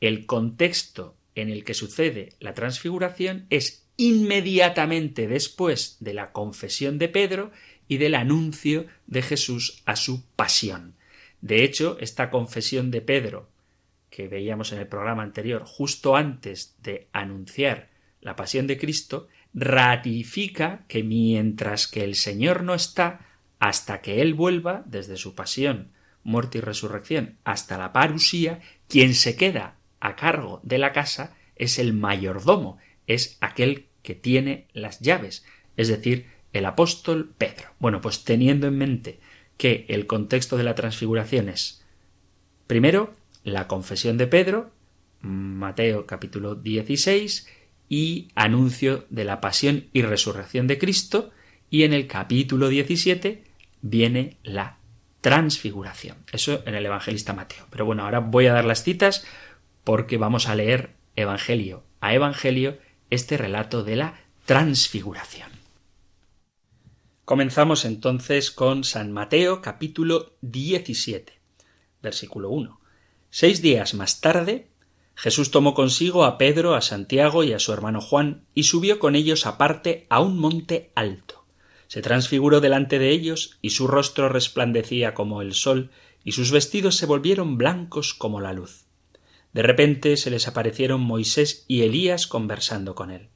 el 0.00 0.26
contexto 0.26 1.16
en 1.34 1.48
el 1.48 1.64
que 1.64 1.74
sucede 1.74 2.30
la 2.40 2.54
transfiguración 2.54 3.46
es 3.50 3.86
inmediatamente 3.96 5.26
después 5.28 5.96
de 6.00 6.14
la 6.14 6.32
confesión 6.32 6.98
de 6.98 7.08
Pedro 7.08 7.50
y 7.88 7.98
del 7.98 8.14
anuncio 8.14 8.86
de 9.06 9.22
Jesús 9.22 9.82
a 9.84 9.96
su 9.96 10.24
pasión. 10.36 10.94
De 11.40 11.64
hecho, 11.64 11.98
esta 12.00 12.30
confesión 12.30 12.90
de 12.90 13.00
Pedro, 13.00 13.48
que 14.10 14.28
veíamos 14.28 14.72
en 14.72 14.78
el 14.78 14.86
programa 14.86 15.22
anterior, 15.22 15.64
justo 15.64 16.16
antes 16.16 16.76
de 16.82 17.08
anunciar 17.12 17.90
la 18.20 18.36
pasión 18.36 18.66
de 18.66 18.78
Cristo, 18.78 19.28
ratifica 19.52 20.84
que 20.88 21.02
mientras 21.02 21.88
que 21.88 22.04
el 22.04 22.14
Señor 22.14 22.62
no 22.62 22.74
está, 22.74 23.26
hasta 23.58 24.00
que 24.00 24.22
Él 24.22 24.34
vuelva, 24.34 24.84
desde 24.86 25.16
su 25.16 25.34
pasión, 25.34 25.92
muerte 26.22 26.58
y 26.58 26.60
resurrección, 26.60 27.38
hasta 27.44 27.76
la 27.78 27.92
parusía, 27.92 28.60
quien 28.88 29.14
se 29.14 29.36
queda 29.36 29.76
a 30.02 30.16
cargo 30.16 30.60
de 30.64 30.78
la 30.78 30.92
casa 30.92 31.36
es 31.54 31.78
el 31.78 31.92
mayordomo, 31.92 32.78
es 33.06 33.38
aquel 33.40 33.86
que 34.02 34.16
tiene 34.16 34.66
las 34.72 34.98
llaves, 34.98 35.44
es 35.76 35.86
decir, 35.86 36.26
el 36.52 36.66
apóstol 36.66 37.32
Pedro. 37.38 37.68
Bueno, 37.78 38.00
pues 38.00 38.24
teniendo 38.24 38.66
en 38.66 38.76
mente 38.76 39.20
que 39.56 39.86
el 39.88 40.08
contexto 40.08 40.56
de 40.56 40.64
la 40.64 40.74
transfiguración 40.74 41.48
es, 41.48 41.84
primero, 42.66 43.14
la 43.44 43.68
confesión 43.68 44.18
de 44.18 44.26
Pedro, 44.26 44.72
Mateo 45.20 46.04
capítulo 46.04 46.56
16, 46.56 47.48
y 47.88 48.28
anuncio 48.34 49.06
de 49.08 49.24
la 49.24 49.40
pasión 49.40 49.86
y 49.92 50.02
resurrección 50.02 50.66
de 50.66 50.78
Cristo, 50.78 51.30
y 51.70 51.84
en 51.84 51.92
el 51.92 52.08
capítulo 52.08 52.68
17 52.68 53.44
viene 53.82 54.36
la 54.42 54.78
transfiguración. 55.20 56.16
Eso 56.32 56.64
en 56.66 56.74
el 56.74 56.86
evangelista 56.86 57.32
Mateo. 57.34 57.66
Pero 57.70 57.84
bueno, 57.84 58.02
ahora 58.02 58.18
voy 58.18 58.46
a 58.46 58.52
dar 58.52 58.64
las 58.64 58.82
citas 58.82 59.24
porque 59.84 60.18
vamos 60.18 60.48
a 60.48 60.54
leer 60.54 60.96
Evangelio 61.16 61.84
a 62.00 62.14
Evangelio 62.14 62.78
este 63.10 63.36
relato 63.36 63.84
de 63.84 63.96
la 63.96 64.20
transfiguración. 64.44 65.50
Comenzamos 67.24 67.84
entonces 67.84 68.50
con 68.50 68.82
San 68.82 69.12
Mateo 69.12 69.62
capítulo 69.62 70.34
17, 70.40 71.38
versículo 72.02 72.50
1. 72.50 72.80
Seis 73.30 73.62
días 73.62 73.94
más 73.94 74.20
tarde, 74.20 74.68
Jesús 75.14 75.50
tomó 75.50 75.74
consigo 75.74 76.24
a 76.24 76.36
Pedro, 76.36 76.74
a 76.74 76.80
Santiago 76.80 77.44
y 77.44 77.52
a 77.52 77.60
su 77.60 77.72
hermano 77.72 78.00
Juan, 78.00 78.44
y 78.54 78.64
subió 78.64 78.98
con 78.98 79.14
ellos 79.14 79.46
aparte 79.46 80.06
a 80.10 80.20
un 80.20 80.38
monte 80.38 80.90
alto. 80.96 81.44
Se 81.86 82.02
transfiguró 82.02 82.60
delante 82.60 82.98
de 82.98 83.10
ellos, 83.10 83.58
y 83.62 83.70
su 83.70 83.86
rostro 83.86 84.28
resplandecía 84.28 85.14
como 85.14 85.42
el 85.42 85.54
sol, 85.54 85.90
y 86.24 86.32
sus 86.32 86.50
vestidos 86.50 86.96
se 86.96 87.06
volvieron 87.06 87.56
blancos 87.56 88.14
como 88.14 88.40
la 88.40 88.52
luz. 88.52 88.86
De 89.52 89.62
repente 89.62 90.16
se 90.16 90.30
les 90.30 90.48
aparecieron 90.48 91.00
Moisés 91.00 91.64
y 91.68 91.82
Elías 91.82 92.26
conversando 92.26 92.94
con 92.94 93.10
él. 93.10 93.28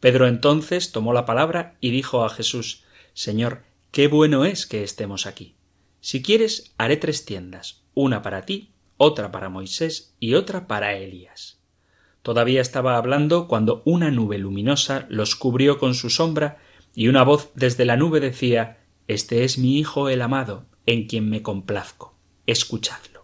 Pedro 0.00 0.26
entonces 0.28 0.92
tomó 0.92 1.12
la 1.12 1.24
palabra 1.24 1.76
y 1.80 1.90
dijo 1.90 2.24
a 2.24 2.28
Jesús 2.28 2.84
Señor, 3.14 3.62
qué 3.90 4.08
bueno 4.08 4.44
es 4.44 4.66
que 4.66 4.82
estemos 4.82 5.26
aquí. 5.26 5.56
Si 6.00 6.22
quieres, 6.22 6.74
haré 6.76 6.96
tres 6.98 7.24
tiendas, 7.24 7.82
una 7.94 8.22
para 8.22 8.42
ti, 8.42 8.72
otra 8.98 9.32
para 9.32 9.48
Moisés 9.48 10.14
y 10.20 10.34
otra 10.34 10.66
para 10.66 10.94
Elías. 10.94 11.58
Todavía 12.22 12.60
estaba 12.60 12.96
hablando 12.96 13.48
cuando 13.48 13.82
una 13.84 14.10
nube 14.10 14.38
luminosa 14.38 15.06
los 15.08 15.36
cubrió 15.36 15.78
con 15.78 15.94
su 15.94 16.10
sombra 16.10 16.58
y 16.94 17.08
una 17.08 17.22
voz 17.22 17.50
desde 17.54 17.84
la 17.84 17.96
nube 17.96 18.20
decía 18.20 18.78
Este 19.06 19.44
es 19.44 19.58
mi 19.58 19.78
Hijo 19.78 20.08
el 20.08 20.22
amado, 20.22 20.66
en 20.86 21.06
quien 21.06 21.30
me 21.30 21.42
complazco. 21.42 22.14
Escuchadlo. 22.46 23.15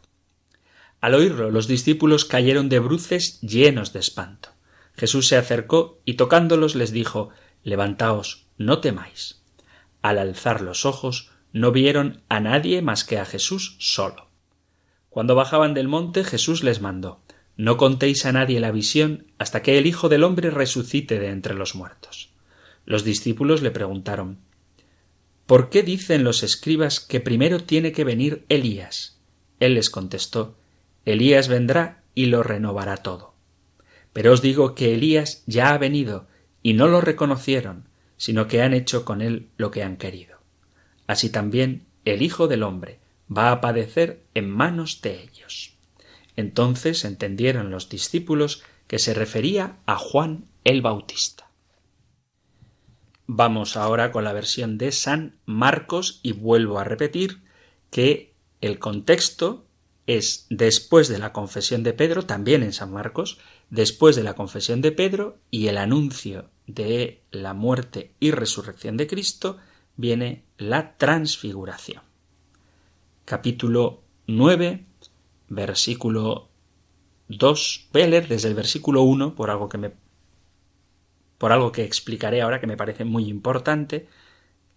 Al 1.03 1.15
oírlo, 1.15 1.51
los 1.51 1.67
discípulos 1.67 2.25
cayeron 2.25 2.69
de 2.69 2.79
bruces 2.79 3.41
llenos 3.41 3.93
de 3.93 3.99
espanto. 3.99 4.51
Jesús 4.95 5.27
se 5.27 5.37
acercó 5.37 6.01
y 6.05 6.15
tocándolos 6.15 6.77
les 6.77 6.93
dijo 6.93 7.31
Levantaos, 7.65 8.47
no 8.57 8.79
temáis. 8.79 9.43
Al 10.01 10.21
alzar 10.21 10.61
los 10.61 10.87
ojos, 10.87 11.33
no 11.53 11.73
vieron 11.73 12.23
a 12.29 12.39
nadie 12.39 12.83
más 12.83 13.03
que 13.03 13.19
a 13.19 13.25
Jesús 13.25 13.75
solo. 13.81 14.29
Cuando 15.11 15.35
bajaban 15.35 15.75
del 15.75 15.89
monte 15.89 16.23
Jesús 16.23 16.63
les 16.63 16.81
mandó 16.81 17.21
No 17.57 17.79
contéis 17.79 18.25
a 18.25 18.31
nadie 18.31 18.61
la 18.61 18.71
visión 18.71 19.27
hasta 19.39 19.61
que 19.61 19.79
el 19.79 19.87
Hijo 19.87 20.09
del 20.09 20.23
hombre 20.23 20.51
resucite 20.51 21.19
de 21.19 21.31
entre 21.31 21.55
los 21.55 21.75
muertos. 21.75 22.31
Los 22.85 23.03
discípulos 23.03 23.61
le 23.61 23.73
preguntaron 23.73 24.39
¿Por 25.47 25.69
qué 25.69 25.83
dicen 25.83 26.23
los 26.23 26.45
escribas 26.45 27.01
que 27.01 27.19
primero 27.19 27.65
tiene 27.65 27.91
que 27.91 28.05
venir 28.05 28.47
Elías? 28.49 29.19
Él 29.59 29.75
les 29.75 29.91
contestó 29.91 30.62
Elías 31.05 31.49
vendrá 31.49 32.03
y 32.15 32.27
lo 32.27 32.43
renovará 32.43 32.97
todo. 32.99 33.35
Pero 34.13 34.33
os 34.33 34.43
digo 34.43 34.75
que 34.75 34.95
Elías 34.95 35.43
ya 35.47 35.73
ha 35.73 35.79
venido 35.79 36.27
y 36.63 36.75
no 36.75 36.89
lo 36.89 37.01
reconocieron, 37.01 37.89
sino 38.17 38.47
que 38.47 38.63
han 38.63 38.75
hecho 38.75 39.05
con 39.05 39.21
él 39.21 39.49
lo 39.57 39.71
que 39.71 39.83
han 39.83 39.97
querido. 39.97 40.39
Así 41.07 41.31
también 41.31 41.87
el 42.05 42.23
Hijo 42.23 42.47
del 42.49 42.63
hombre 42.63 43.01
va 43.35 43.51
a 43.51 43.61
padecer 43.61 44.23
en 44.35 44.51
manos 44.51 45.03
de 45.03 45.23
ellos. 45.23 45.77
Entonces 46.37 47.05
entendieron 47.05 47.71
los 47.71 47.89
discípulos 47.89 48.63
que 48.87 48.99
se 48.99 49.15
refería 49.15 49.79
a 49.87 49.97
Juan 49.97 50.45
el 50.65 50.83
Bautista. 50.83 51.51
Vamos 53.27 53.77
ahora 53.77 54.13
con 54.13 54.25
la 54.25 54.33
versión 54.33 54.79
de 54.79 54.93
San 54.93 55.37
Marcos 55.47 56.21
y 56.23 56.33
vuelvo 56.33 56.79
a 56.79 56.85
repetir 56.85 57.43
que 57.91 58.35
el 58.61 58.79
contexto 58.79 59.67
es 60.07 60.47
después 60.51 61.09
de 61.09 61.19
la 61.19 61.33
confesión 61.33 61.83
de 61.83 61.93
Pedro, 61.93 62.25
también 62.25 62.63
en 62.63 62.73
San 62.73 62.93
Marcos, 62.93 63.39
después 63.71 64.17
de 64.17 64.23
la 64.23 64.35
confesión 64.35 64.81
de 64.81 64.93
Pedro 64.93 65.39
y 65.51 65.69
el 65.69 65.79
anuncio 65.79 66.51
de 66.67 67.23
la 67.31 67.55
muerte 67.55 68.13
y 68.21 68.31
resurrección 68.31 68.97
de 68.97 69.07
Cristo, 69.07 69.59
viene 69.97 70.45
la 70.59 70.97
transfiguración 70.97 72.03
capítulo 73.25 74.03
9, 74.27 74.85
versículo 75.49 76.49
2. 77.29 77.89
Voy 77.93 78.03
a 78.03 78.07
leer 78.07 78.29
desde 78.29 78.49
el 78.49 78.55
versículo 78.55 79.03
1 79.03 79.35
por 79.35 79.51
algo 79.51 79.69
que 79.69 79.79
me 79.79 79.93
por 81.39 81.51
algo 81.51 81.73
que 81.73 81.83
explicaré 81.83 82.41
ahora 82.41 82.61
que 82.61 82.69
me 82.69 82.77
parece 82.77 83.05
muy 83.05 83.29
importante. 83.29 84.09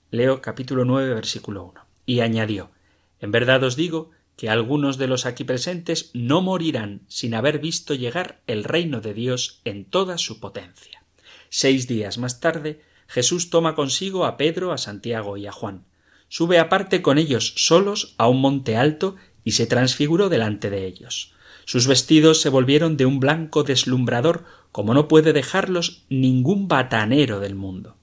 Leo 0.09 0.41
capítulo 0.41 0.83
9, 0.83 1.13
versículo 1.13 1.65
1. 1.65 1.81
Y 2.07 2.21
añadió: 2.21 2.71
En 3.19 3.31
verdad 3.31 3.63
os 3.63 3.75
digo 3.75 4.11
que 4.37 4.49
algunos 4.49 4.97
de 4.97 5.07
los 5.07 5.25
aquí 5.25 5.43
presentes 5.43 6.11
no 6.13 6.41
morirán 6.41 7.01
sin 7.07 7.33
haber 7.35 7.59
visto 7.59 7.93
llegar 7.93 8.41
el 8.47 8.63
reino 8.63 9.01
de 9.01 9.13
Dios 9.13 9.61
en 9.65 9.85
toda 9.85 10.17
su 10.17 10.39
potencia. 10.39 11.03
Seis 11.49 11.87
días 11.87 12.17
más 12.17 12.39
tarde, 12.39 12.81
Jesús 13.07 13.49
toma 13.49 13.75
consigo 13.75 14.25
a 14.25 14.35
Pedro, 14.35 14.71
a 14.71 14.77
Santiago 14.77 15.37
y 15.37 15.47
a 15.47 15.51
Juan 15.51 15.85
sube 16.27 16.59
aparte 16.59 17.01
con 17.01 17.17
ellos 17.17 17.53
solos 17.55 18.13
a 18.17 18.27
un 18.27 18.41
monte 18.41 18.77
alto 18.77 19.15
y 19.43 19.51
se 19.51 19.67
transfiguró 19.67 20.29
delante 20.29 20.69
de 20.69 20.85
ellos. 20.85 21.33
Sus 21.65 21.87
vestidos 21.87 22.41
se 22.41 22.49
volvieron 22.49 22.97
de 22.97 23.05
un 23.05 23.19
blanco 23.19 23.63
deslumbrador 23.63 24.45
como 24.71 24.93
no 24.93 25.07
puede 25.07 25.33
dejarlos 25.33 26.03
ningún 26.09 26.67
batanero 26.67 27.39
del 27.39 27.55
mundo. 27.55 27.95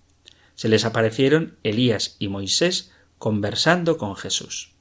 Se 0.54 0.68
les 0.68 0.84
aparecieron 0.84 1.56
Elías 1.62 2.16
y 2.18 2.28
Moisés 2.28 2.90
conversando 3.18 3.98
con 3.98 4.16
Jesús. 4.16 4.71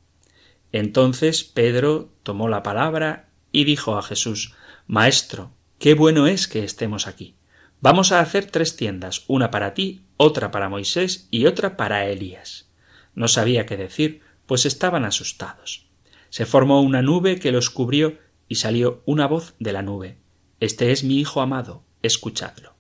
Entonces 0.72 1.44
Pedro 1.44 2.10
tomó 2.24 2.48
la 2.48 2.64
palabra 2.64 3.30
y 3.52 3.66
dijo 3.66 3.98
a 3.98 4.02
Jesús 4.02 4.56
Maestro, 4.88 5.52
qué 5.80 5.94
bueno 5.94 6.28
es 6.28 6.48
que 6.48 6.64
estemos 6.64 7.08
aquí. 7.08 7.36
Vamos 7.82 8.12
a 8.12 8.20
hacer 8.20 8.46
tres 8.46 8.76
tiendas, 8.76 9.24
una 9.28 9.52
para 9.52 9.74
ti, 9.74 10.04
otra 10.18 10.52
para 10.52 10.70
Moisés 10.70 11.28
y 11.32 11.48
otra 11.48 11.78
para 11.78 12.06
Elías. 12.06 12.70
No 13.16 13.28
sabía 13.28 13.66
qué 13.66 13.76
decir, 13.76 14.22
pues 14.46 14.66
estaban 14.66 15.04
asustados. 15.04 15.88
Se 16.30 16.46
formó 16.46 16.82
una 16.82 17.02
nube 17.02 17.40
que 17.40 17.52
los 17.52 17.70
cubrió 17.70 18.20
y 18.48 18.56
salió 18.56 19.02
una 19.06 19.28
voz 19.28 19.56
de 19.60 19.74
la 19.74 19.82
nube. 19.82 20.18
Este 20.60 20.92
es 20.92 21.04
mi 21.04 21.20
Hijo 21.20 21.42
amado, 21.42 21.84
escuchadlo. 22.04 22.76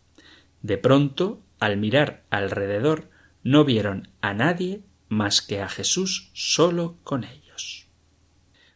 De 0.62 0.78
pronto, 0.78 1.42
al 1.60 1.78
mirar 1.78 2.24
alrededor, 2.30 3.10
no 3.44 3.66
vieron 3.66 4.10
a 4.22 4.34
nadie 4.34 4.84
más 5.10 5.42
que 5.42 5.62
a 5.62 5.68
Jesús 5.68 6.30
solo 6.34 6.98
con 7.04 7.24
ellos. 7.24 7.41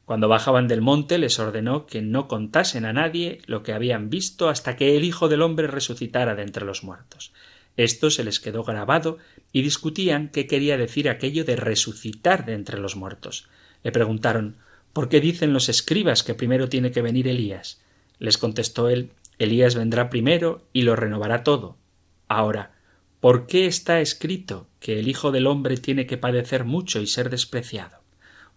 Cuando 0.05 0.27
bajaban 0.27 0.67
del 0.67 0.81
monte 0.81 1.17
les 1.17 1.39
ordenó 1.39 1.87
que 1.87 2.01
no 2.01 2.27
contasen 2.27 2.85
a 2.85 2.93
nadie 2.93 3.41
lo 3.47 3.63
que 3.63 3.73
habían 3.73 4.09
visto 4.09 4.49
hasta 4.49 4.75
que 4.75 4.95
el 4.95 5.03
Hijo 5.03 5.27
del 5.27 5.41
hombre 5.41 5.67
resucitara 5.67 6.35
de 6.35 6.43
entre 6.43 6.63
los 6.63 6.83
muertos. 6.83 7.33
Esto 7.75 8.09
se 8.09 8.23
les 8.23 8.39
quedó 8.39 8.63
grabado 8.63 9.17
y 9.51 9.63
discutían 9.63 10.29
qué 10.29 10.47
quería 10.47 10.77
decir 10.77 11.09
aquello 11.09 11.43
de 11.43 11.55
resucitar 11.55 12.45
de 12.45 12.53
entre 12.53 12.79
los 12.79 12.95
muertos. 12.95 13.49
Le 13.83 13.91
preguntaron 13.91 14.57
¿Por 14.93 15.09
qué 15.09 15.19
dicen 15.19 15.51
los 15.51 15.67
escribas 15.67 16.23
que 16.23 16.35
primero 16.35 16.69
tiene 16.69 16.91
que 16.91 17.01
venir 17.01 17.27
Elías? 17.27 17.81
Les 18.19 18.37
contestó 18.37 18.87
él 18.87 19.11
Elías 19.39 19.75
vendrá 19.75 20.09
primero 20.09 20.61
y 20.71 20.83
lo 20.83 20.95
renovará 20.95 21.43
todo. 21.43 21.77
Ahora, 22.27 22.75
¿por 23.19 23.47
qué 23.47 23.65
está 23.65 23.99
escrito 23.99 24.67
que 24.79 24.99
el 24.99 25.07
Hijo 25.07 25.31
del 25.31 25.47
hombre 25.47 25.77
tiene 25.77 26.05
que 26.05 26.17
padecer 26.17 26.63
mucho 26.63 27.01
y 27.01 27.07
ser 27.07 27.29
despreciado? 27.29 28.04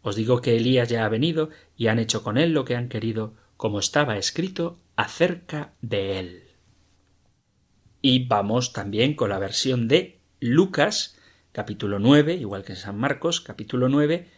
Os 0.08 0.16
digo 0.16 0.40
que 0.40 0.56
Elías 0.56 0.88
ya 0.88 1.04
ha 1.04 1.08
venido 1.10 1.50
y 1.76 1.88
han 1.88 1.98
hecho 1.98 2.22
con 2.22 2.38
él 2.38 2.54
lo 2.54 2.64
que 2.64 2.74
han 2.74 2.88
querido, 2.88 3.34
como 3.58 3.78
estaba 3.78 4.16
escrito 4.16 4.78
acerca 4.96 5.74
de 5.82 6.18
él. 6.18 6.42
Y 8.00 8.26
vamos 8.26 8.72
también 8.72 9.14
con 9.14 9.28
la 9.28 9.38
versión 9.38 9.86
de 9.86 10.18
Lucas, 10.40 11.18
capítulo 11.52 11.98
9, 11.98 12.36
igual 12.36 12.64
que 12.64 12.72
en 12.72 12.78
San 12.78 12.96
Marcos, 12.96 13.42
capítulo 13.42 13.90
9, 13.90 14.28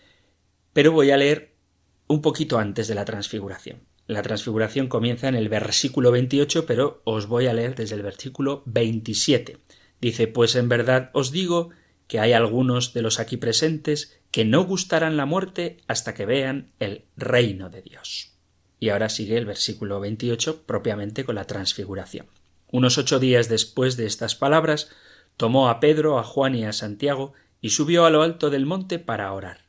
pero 0.73 0.91
voy 0.91 1.13
a 1.13 1.17
leer 1.17 1.55
un 2.09 2.21
poquito 2.21 2.59
antes 2.59 2.89
de 2.89 2.97
la 2.97 3.05
transfiguración. 3.05 3.79
La 4.09 4.23
transfiguración 4.23 4.89
comienza 4.89 5.29
en 5.29 5.37
el 5.37 5.49
versículo 5.49 6.11
28, 6.11 6.67
pero 6.67 7.01
os 7.05 7.29
voy 7.29 7.47
a 7.47 7.55
leer 7.55 7.77
desde 7.77 7.95
el 7.95 8.03
versículo 8.03 8.65
27. 8.67 9.59
Dice, 10.01 10.27
pues 10.27 10.57
en 10.57 10.69
verdad 10.69 11.11
os 11.13 11.31
digo 11.31 11.71
que 12.11 12.19
hay 12.19 12.33
algunos 12.33 12.93
de 12.93 13.03
los 13.03 13.21
aquí 13.21 13.37
presentes 13.37 14.19
que 14.33 14.45
no 14.45 14.65
gustarán 14.65 15.17
la 15.17 15.27
muerte 15.27 15.77
hasta 15.87 16.13
que 16.13 16.27
vean 16.27 16.73
el 16.81 17.05
reino 17.17 17.71
de 17.71 17.83
Dios. 17.83 18.33
Y 18.81 18.89
ahora 18.89 19.09
sigue 19.09 19.39
el 19.39 19.47
versículo 19.47 20.01
28 20.01 20.65
propiamente 20.65 21.25
con 21.25 21.37
la 21.37 21.45
transfiguración. 21.45 22.27
Unos 22.73 22.99
ocho 22.99 23.21
días 23.21 23.49
después 23.49 23.97
de 23.97 24.07
estas 24.07 24.35
palabras, 24.35 24.91
tomó 25.37 25.69
a 25.69 25.79
Pedro, 25.79 26.19
a 26.19 26.25
Juan 26.25 26.57
y 26.57 26.65
a 26.65 26.73
Santiago 26.73 27.33
y 27.61 27.71
subió 27.71 28.05
a 28.05 28.11
lo 28.11 28.23
alto 28.23 28.51
del 28.51 28.67
monte 28.67 28.99
para 28.99 29.33
orar. 29.33 29.61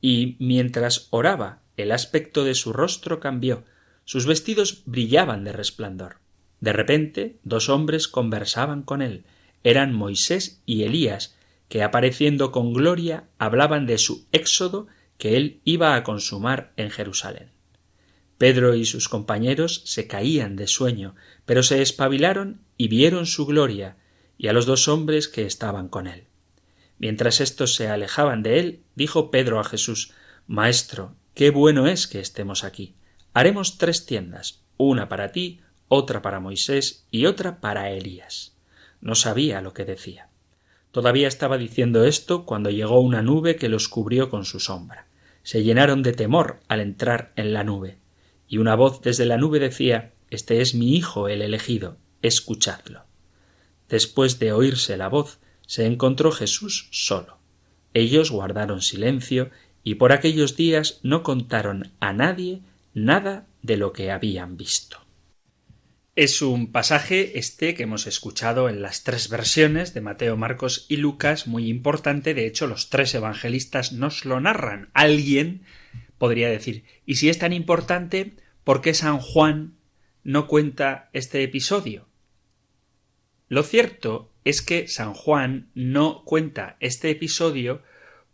Y 0.00 0.36
mientras 0.38 1.08
oraba, 1.10 1.60
el 1.76 1.92
aspecto 1.92 2.44
de 2.44 2.54
su 2.54 2.72
rostro 2.72 3.20
cambió, 3.20 3.64
sus 4.06 4.24
vestidos 4.24 4.82
brillaban 4.86 5.44
de 5.44 5.52
resplandor. 5.52 6.20
De 6.60 6.72
repente, 6.72 7.36
dos 7.44 7.68
hombres 7.68 8.08
conversaban 8.08 8.82
con 8.82 9.02
él. 9.02 9.26
Eran 9.62 9.92
Moisés 9.92 10.62
y 10.64 10.84
Elías, 10.84 11.36
que 11.68 11.82
apareciendo 11.82 12.52
con 12.52 12.72
gloria 12.72 13.24
hablaban 13.38 13.86
de 13.86 13.98
su 13.98 14.26
éxodo 14.32 14.86
que 15.18 15.36
él 15.36 15.60
iba 15.64 15.94
a 15.94 16.02
consumar 16.02 16.72
en 16.76 16.90
Jerusalén. 16.90 17.50
Pedro 18.38 18.74
y 18.74 18.84
sus 18.84 19.08
compañeros 19.08 19.82
se 19.86 20.06
caían 20.06 20.56
de 20.56 20.66
sueño, 20.66 21.14
pero 21.46 21.62
se 21.62 21.80
espabilaron 21.80 22.60
y 22.76 22.88
vieron 22.88 23.26
su 23.26 23.46
gloria 23.46 23.96
y 24.36 24.48
a 24.48 24.52
los 24.52 24.66
dos 24.66 24.88
hombres 24.88 25.28
que 25.28 25.46
estaban 25.46 25.88
con 25.88 26.06
él. 26.06 26.24
Mientras 26.98 27.40
éstos 27.40 27.74
se 27.74 27.88
alejaban 27.88 28.42
de 28.42 28.60
él, 28.60 28.80
dijo 28.94 29.30
Pedro 29.30 29.58
a 29.58 29.64
Jesús 29.64 30.12
Maestro, 30.46 31.14
qué 31.34 31.50
bueno 31.50 31.86
es 31.86 32.06
que 32.06 32.20
estemos 32.20 32.62
aquí. 32.62 32.94
Haremos 33.32 33.78
tres 33.78 34.06
tiendas, 34.06 34.62
una 34.76 35.08
para 35.08 35.32
ti, 35.32 35.60
otra 35.88 36.22
para 36.22 36.40
Moisés 36.40 37.06
y 37.10 37.26
otra 37.26 37.60
para 37.60 37.90
Elías. 37.90 38.54
No 39.00 39.14
sabía 39.14 39.60
lo 39.60 39.72
que 39.72 39.84
decía. 39.84 40.28
Todavía 40.96 41.28
estaba 41.28 41.58
diciendo 41.58 42.06
esto 42.06 42.46
cuando 42.46 42.70
llegó 42.70 43.00
una 43.00 43.20
nube 43.20 43.56
que 43.56 43.68
los 43.68 43.86
cubrió 43.86 44.30
con 44.30 44.46
su 44.46 44.60
sombra. 44.60 45.06
Se 45.42 45.62
llenaron 45.62 46.02
de 46.02 46.14
temor 46.14 46.60
al 46.68 46.80
entrar 46.80 47.34
en 47.36 47.52
la 47.52 47.64
nube 47.64 47.98
y 48.48 48.56
una 48.56 48.76
voz 48.76 49.02
desde 49.02 49.26
la 49.26 49.36
nube 49.36 49.58
decía 49.58 50.14
Este 50.30 50.62
es 50.62 50.74
mi 50.74 50.96
Hijo 50.96 51.28
el 51.28 51.42
elegido, 51.42 51.98
escuchadlo. 52.22 53.04
Después 53.90 54.38
de 54.38 54.52
oírse 54.52 54.96
la 54.96 55.08
voz, 55.08 55.38
se 55.66 55.84
encontró 55.84 56.32
Jesús 56.32 56.88
solo. 56.92 57.36
Ellos 57.92 58.30
guardaron 58.30 58.80
silencio 58.80 59.50
y 59.84 59.96
por 59.96 60.12
aquellos 60.12 60.56
días 60.56 61.00
no 61.02 61.22
contaron 61.22 61.92
a 62.00 62.14
nadie 62.14 62.62
nada 62.94 63.46
de 63.60 63.76
lo 63.76 63.92
que 63.92 64.10
habían 64.10 64.56
visto. 64.56 65.05
Es 66.16 66.40
un 66.40 66.72
pasaje 66.72 67.38
este 67.38 67.74
que 67.74 67.82
hemos 67.82 68.06
escuchado 68.06 68.70
en 68.70 68.80
las 68.80 69.04
tres 69.04 69.28
versiones 69.28 69.92
de 69.92 70.00
Mateo, 70.00 70.38
Marcos 70.38 70.86
y 70.88 70.96
Lucas, 70.96 71.46
muy 71.46 71.68
importante. 71.68 72.32
De 72.32 72.46
hecho, 72.46 72.66
los 72.66 72.88
tres 72.88 73.14
evangelistas 73.14 73.92
nos 73.92 74.24
lo 74.24 74.40
narran. 74.40 74.88
Alguien 74.94 75.66
podría 76.16 76.48
decir, 76.48 76.84
¿y 77.04 77.16
si 77.16 77.28
es 77.28 77.38
tan 77.38 77.52
importante, 77.52 78.32
por 78.64 78.80
qué 78.80 78.94
San 78.94 79.18
Juan 79.18 79.74
no 80.24 80.46
cuenta 80.46 81.10
este 81.12 81.42
episodio? 81.42 82.08
Lo 83.50 83.62
cierto 83.62 84.32
es 84.42 84.62
que 84.62 84.88
San 84.88 85.12
Juan 85.12 85.68
no 85.74 86.24
cuenta 86.24 86.78
este 86.80 87.10
episodio 87.10 87.82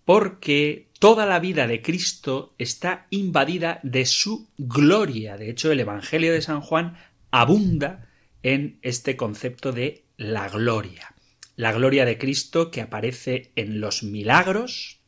porque 0.04 0.86
toda 1.00 1.26
la 1.26 1.40
vida 1.40 1.66
de 1.66 1.82
Cristo 1.82 2.54
está 2.58 3.08
invadida 3.10 3.80
de 3.82 4.06
su 4.06 4.48
gloria. 4.56 5.36
De 5.36 5.50
hecho, 5.50 5.72
el 5.72 5.80
Evangelio 5.80 6.32
de 6.32 6.42
San 6.42 6.60
Juan 6.60 6.96
abunda 7.32 8.08
en 8.42 8.78
este 8.82 9.16
concepto 9.16 9.72
de 9.72 10.04
la 10.16 10.48
gloria. 10.48 11.14
La 11.56 11.72
gloria 11.72 12.04
de 12.04 12.18
Cristo 12.18 12.70
que 12.70 12.80
aparece 12.80 13.52
en 13.56 13.80
los 13.80 14.02
milagros. 14.02 15.00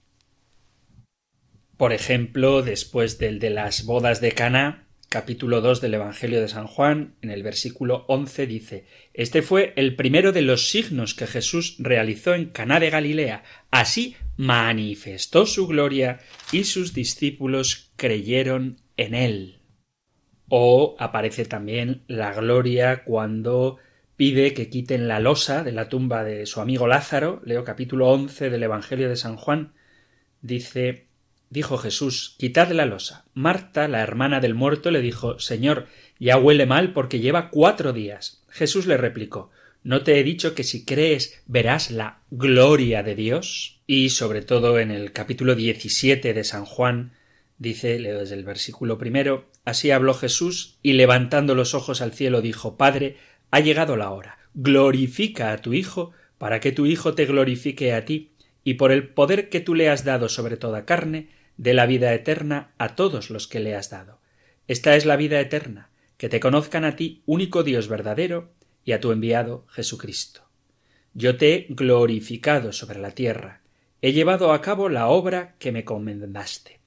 Por 1.77 1.93
ejemplo, 1.93 2.63
después 2.63 3.19
del 3.19 3.39
de 3.39 3.51
las 3.51 3.85
bodas 3.85 4.21
de 4.21 4.33
Cana, 4.33 4.89
capítulo 5.09 5.61
2 5.61 5.81
del 5.81 5.95
Evangelio 5.95 6.41
de 6.41 6.49
San 6.49 6.67
Juan, 6.67 7.15
en 7.21 7.31
el 7.31 7.43
versículo 7.43 8.05
11 8.09 8.47
dice: 8.47 8.87
Este 9.13 9.43
fue 9.43 9.73
el 9.77 9.95
primero 9.95 10.33
de 10.33 10.43
los 10.43 10.71
signos 10.71 11.15
que 11.15 11.27
Jesús 11.27 11.77
realizó 11.79 12.35
en 12.35 12.47
Caná 12.47 12.81
de 12.81 12.91
Galilea. 12.91 13.45
Así 13.71 14.17
manifestó 14.37 15.47
su 15.47 15.67
gloria 15.67 16.21
y 16.53 16.65
sus 16.65 16.95
discípulos 16.95 17.93
creyeron 17.97 18.81
en 18.97 19.15
él. 19.15 19.64
O 20.49 20.97
aparece 20.99 21.45
también 21.45 22.03
la 22.07 22.33
gloria 22.33 23.05
cuando 23.05 23.79
pide 24.17 24.55
que 24.55 24.69
quiten 24.69 25.09
la 25.09 25.21
losa 25.21 25.65
de 25.65 25.73
la 25.73 25.89
tumba 25.89 26.25
de 26.25 26.47
su 26.47 26.61
amigo 26.61 26.87
Lázaro. 26.87 27.41
Leo 27.45 27.65
capítulo 27.65 28.09
11 28.11 28.51
del 28.51 28.63
Evangelio 28.63 29.09
de 29.09 29.17
San 29.17 29.37
Juan. 29.37 29.73
Dice 30.43 31.07
Dijo 31.51 31.79
Jesús, 31.79 32.35
quitad 32.39 32.71
la 32.73 32.85
losa. 32.85 33.27
Marta, 33.33 33.87
la 33.87 34.01
hermana 34.01 34.41
del 34.41 34.55
muerto, 34.55 34.91
le 34.91 35.01
dijo 35.01 35.39
Señor, 35.39 35.87
ya 36.19 36.37
huele 36.37 36.67
mal 36.67 36.93
porque 36.93 37.21
lleva 37.21 37.51
cuatro 37.51 37.93
días. 37.93 38.43
Jesús 38.49 38.87
le 38.87 38.97
replicó 38.97 39.51
¿No 39.85 40.03
te 40.03 40.19
he 40.19 40.25
dicho 40.25 40.55
que 40.55 40.65
si 40.65 40.85
crees 40.85 41.43
verás 41.47 41.91
la 41.91 42.21
gloria 42.31 43.03
de 43.03 43.15
Dios? 43.15 43.81
Y 43.87 44.11
sobre 44.11 44.43
todo 44.43 44.79
en 44.79 44.91
el 44.91 45.13
capítulo 45.13 45.55
17 45.55 46.33
de 46.33 46.43
San 46.43 46.65
Juan 46.65 47.13
dice, 47.59 47.99
leo 47.99 48.21
desde 48.21 48.35
el 48.35 48.45
versículo 48.45 48.99
primero, 48.99 49.47
así 49.65 49.91
habló 49.91 50.15
Jesús 50.15 50.79
y 50.83 50.95
levantando 50.95 51.55
los 51.55 51.75
ojos 51.75 52.01
al 52.01 52.13
cielo 52.13 52.43
dijo, 52.43 52.77
Padre, 52.77 53.17
ha 53.51 53.61
llegado 53.61 53.97
la 53.97 54.11
hora, 54.11 54.39
glorifica 54.55 55.53
a 55.53 55.59
tu 55.59 55.73
Hijo, 55.73 56.13
para 56.39 56.61
que 56.61 56.73
tu 56.73 56.87
Hijo 56.87 57.15
te 57.15 57.27
glorifique 57.27 57.93
a 57.93 58.05
ti, 58.05 58.33
y 58.65 58.75
por 58.75 58.93
el 58.93 59.09
poder 59.09 59.49
que 59.49 59.61
tú 59.61 59.75
le 59.75 59.89
has 59.89 60.05
dado 60.05 60.29
sobre 60.29 60.57
toda 60.57 60.85
carne, 60.85 61.29
de 61.57 61.75
la 61.75 61.87
vida 61.87 62.13
eterna 62.13 62.73
a 62.79 62.97
todos 62.97 63.31
los 63.31 63.47
que 63.47 63.61
le 63.61 63.77
has 63.77 63.91
dado. 63.91 64.21
Esta 64.67 64.97
es 64.97 65.07
la 65.07 65.17
vida 65.17 65.41
eterna, 65.41 65.91
que 66.17 66.29
te 66.29 66.41
conozcan 66.41 66.85
a 66.85 66.97
ti, 66.97 67.23
único 67.27 67.63
Dios 67.63 67.89
verdadero, 67.89 68.51
y 68.85 68.93
a 68.93 69.01
tu 69.01 69.13
enviado 69.13 69.67
Jesucristo. 69.69 70.43
Yo 71.13 71.37
te 71.37 71.55
he 71.55 71.67
glorificado 71.69 72.73
sobre 72.73 72.99
la 72.99 73.13
tierra, 73.13 73.63
he 74.03 74.13
llevado 74.13 74.53
a 74.53 74.61
cabo 74.61 74.89
la 74.89 75.07
obra 75.07 75.55
que 75.59 75.73
me 75.73 75.85
comendaste. 75.85 76.81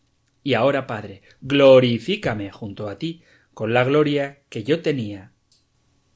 Y 0.48 0.54
ahora, 0.54 0.88
Padre, 0.88 1.24
glorifícame 1.42 2.52
junto 2.52 2.88
a 2.88 2.98
ti 2.98 3.22
con 3.54 3.74
la 3.74 3.84
gloria 3.84 4.44
que 4.48 4.64
yo 4.64 4.82
tenía 4.82 5.34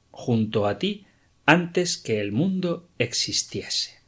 junto 0.10 0.68
a 0.68 0.80
ti 0.80 1.06
antes 1.46 1.98
que 1.98 2.22
el 2.22 2.32
mundo 2.32 2.90
existiese. 2.98 4.00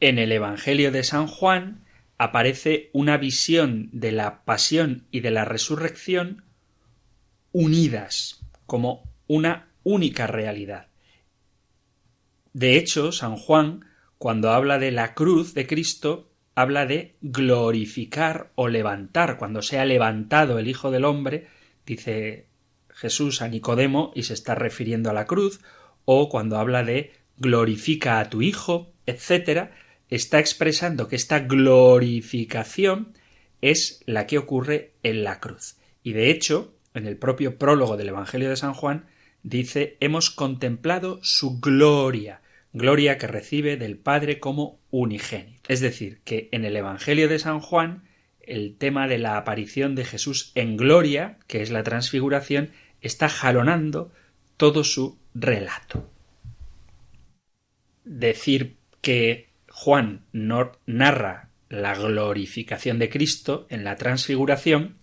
En 0.00 0.18
el 0.18 0.32
Evangelio 0.32 0.92
de 0.92 1.02
San 1.02 1.28
Juan 1.28 1.86
aparece 2.18 2.90
una 2.92 3.16
visión 3.16 3.88
de 3.94 4.12
la 4.12 4.44
pasión 4.44 5.06
y 5.10 5.20
de 5.20 5.30
la 5.30 5.46
resurrección 5.46 6.44
unidas 7.52 8.44
como 8.66 9.10
una 9.28 9.72
única 9.82 10.26
realidad. 10.26 10.88
De 12.52 12.76
hecho, 12.76 13.12
San 13.12 13.36
Juan, 13.38 13.86
cuando 14.18 14.50
habla 14.50 14.78
de 14.78 14.90
la 14.90 15.14
cruz 15.14 15.54
de 15.54 15.66
Cristo, 15.66 16.35
habla 16.56 16.86
de 16.86 17.14
glorificar 17.20 18.50
o 18.56 18.66
levantar. 18.66 19.36
Cuando 19.38 19.62
sea 19.62 19.84
levantado 19.84 20.58
el 20.58 20.66
Hijo 20.66 20.90
del 20.90 21.04
Hombre, 21.04 21.46
dice 21.84 22.46
Jesús 22.88 23.42
a 23.42 23.48
Nicodemo 23.48 24.10
y 24.14 24.24
se 24.24 24.34
está 24.34 24.56
refiriendo 24.56 25.10
a 25.10 25.12
la 25.12 25.26
cruz, 25.26 25.60
o 26.06 26.28
cuando 26.28 26.56
habla 26.58 26.82
de 26.82 27.12
glorifica 27.36 28.18
a 28.18 28.30
tu 28.30 28.40
Hijo, 28.40 28.94
etcétera, 29.04 29.76
está 30.08 30.38
expresando 30.38 31.08
que 31.08 31.16
esta 31.16 31.40
glorificación 31.40 33.12
es 33.60 34.02
la 34.06 34.26
que 34.26 34.38
ocurre 34.38 34.94
en 35.02 35.24
la 35.24 35.40
cruz. 35.40 35.76
Y 36.02 36.14
de 36.14 36.30
hecho, 36.30 36.74
en 36.94 37.06
el 37.06 37.18
propio 37.18 37.58
prólogo 37.58 37.98
del 37.98 38.08
Evangelio 38.08 38.48
de 38.48 38.56
San 38.56 38.72
Juan, 38.72 39.06
dice 39.42 39.98
hemos 40.00 40.30
contemplado 40.30 41.18
su 41.22 41.60
gloria, 41.60 42.40
gloria 42.72 43.18
que 43.18 43.26
recibe 43.26 43.76
del 43.76 43.98
Padre 43.98 44.40
como 44.40 44.80
unigénito. 44.90 45.55
Es 45.68 45.80
decir, 45.80 46.20
que 46.24 46.48
en 46.52 46.64
el 46.64 46.76
Evangelio 46.76 47.28
de 47.28 47.38
San 47.38 47.60
Juan 47.60 48.04
el 48.40 48.76
tema 48.76 49.08
de 49.08 49.18
la 49.18 49.36
aparición 49.36 49.94
de 49.94 50.04
Jesús 50.04 50.52
en 50.54 50.76
gloria, 50.76 51.38
que 51.48 51.62
es 51.62 51.70
la 51.70 51.82
transfiguración, 51.82 52.70
está 53.00 53.28
jalonando 53.28 54.12
todo 54.56 54.84
su 54.84 55.18
relato. 55.34 56.08
Decir 58.04 58.76
que 59.00 59.50
Juan 59.68 60.24
narra 60.32 61.50
la 61.68 61.94
glorificación 61.96 63.00
de 63.00 63.10
Cristo 63.10 63.66
en 63.68 63.82
la 63.82 63.96
transfiguración 63.96 64.96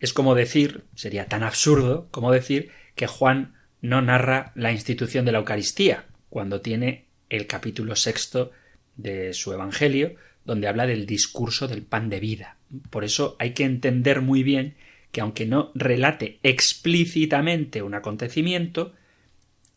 es 0.00 0.14
como 0.14 0.34
decir, 0.34 0.84
sería 0.94 1.26
tan 1.26 1.42
absurdo 1.42 2.08
como 2.10 2.32
decir 2.32 2.70
que 2.94 3.06
Juan 3.06 3.54
no 3.82 4.00
narra 4.00 4.52
la 4.54 4.72
institución 4.72 5.24
de 5.24 5.32
la 5.32 5.38
Eucaristía, 5.38 6.06
cuando 6.30 6.60
tiene 6.60 7.06
el 7.28 7.46
capítulo 7.46 7.96
sexto 7.96 8.50
de 8.96 9.32
su 9.32 9.52
Evangelio, 9.52 10.14
donde 10.44 10.68
habla 10.68 10.86
del 10.86 11.06
discurso 11.06 11.68
del 11.68 11.82
pan 11.82 12.08
de 12.08 12.20
vida. 12.20 12.56
Por 12.90 13.04
eso 13.04 13.36
hay 13.38 13.52
que 13.52 13.64
entender 13.64 14.20
muy 14.20 14.42
bien 14.42 14.74
que 15.12 15.20
aunque 15.20 15.46
no 15.46 15.72
relate 15.74 16.38
explícitamente 16.42 17.82
un 17.82 17.94
acontecimiento, 17.94 18.94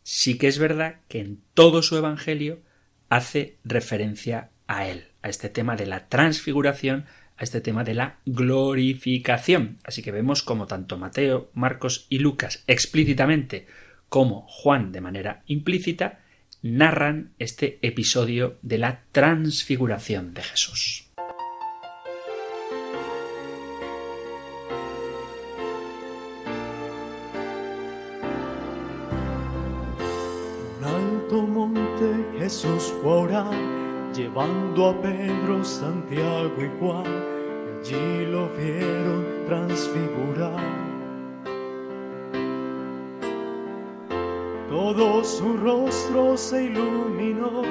sí 0.02 0.38
que 0.38 0.48
es 0.48 0.58
verdad 0.58 0.96
que 1.08 1.20
en 1.20 1.40
todo 1.54 1.82
su 1.82 1.96
Evangelio 1.96 2.60
hace 3.08 3.56
referencia 3.64 4.50
a 4.66 4.88
él, 4.88 5.08
a 5.22 5.28
este 5.28 5.48
tema 5.48 5.76
de 5.76 5.86
la 5.86 6.08
transfiguración, 6.08 7.06
a 7.36 7.44
este 7.44 7.60
tema 7.60 7.84
de 7.84 7.94
la 7.94 8.18
glorificación. 8.26 9.78
Así 9.84 10.02
que 10.02 10.12
vemos 10.12 10.42
como 10.42 10.66
tanto 10.66 10.98
Mateo, 10.98 11.50
Marcos 11.54 12.06
y 12.08 12.18
Lucas 12.18 12.62
explícitamente 12.66 13.66
como 14.08 14.46
Juan 14.48 14.92
de 14.92 15.00
manera 15.00 15.42
implícita 15.46 16.20
narran 16.64 17.34
este 17.38 17.78
episodio 17.82 18.56
de 18.62 18.78
la 18.78 19.02
transfiguración 19.12 20.32
de 20.32 20.42
Jesús. 20.42 21.10
alto 30.82 31.42
monte 31.42 32.38
Jesús 32.38 32.94
fue 33.02 33.28
llevando 34.14 34.88
a 34.88 35.02
Pedro, 35.02 35.62
Santiago 35.62 36.54
y 36.58 36.70
Juan, 36.80 37.04
y 37.84 37.92
allí 37.92 38.26
lo 38.26 38.48
vieron 38.56 39.26
transfigurar. 39.46 40.83
Todo 44.74 45.22
su 45.22 45.56
rostro 45.56 46.36
se 46.36 46.64
iluminó 46.64 47.62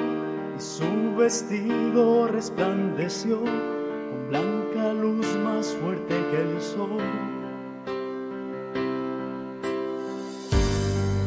y 0.56 0.58
su 0.58 1.14
vestido 1.14 2.28
resplandeció 2.28 3.40
con 3.40 4.28
blanca 4.30 4.94
luz 4.94 5.26
más 5.44 5.76
fuerte 5.82 6.14
que 6.30 6.40
el 6.40 6.62
sol. 6.62 7.02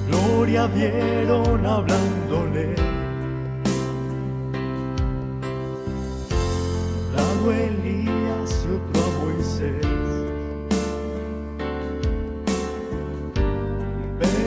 Gloria 0.07 0.65
vieron 0.65 1.63
hablándole 1.63 2.73
Elías 7.51 8.65
y 8.65 8.73
otro 8.75 9.06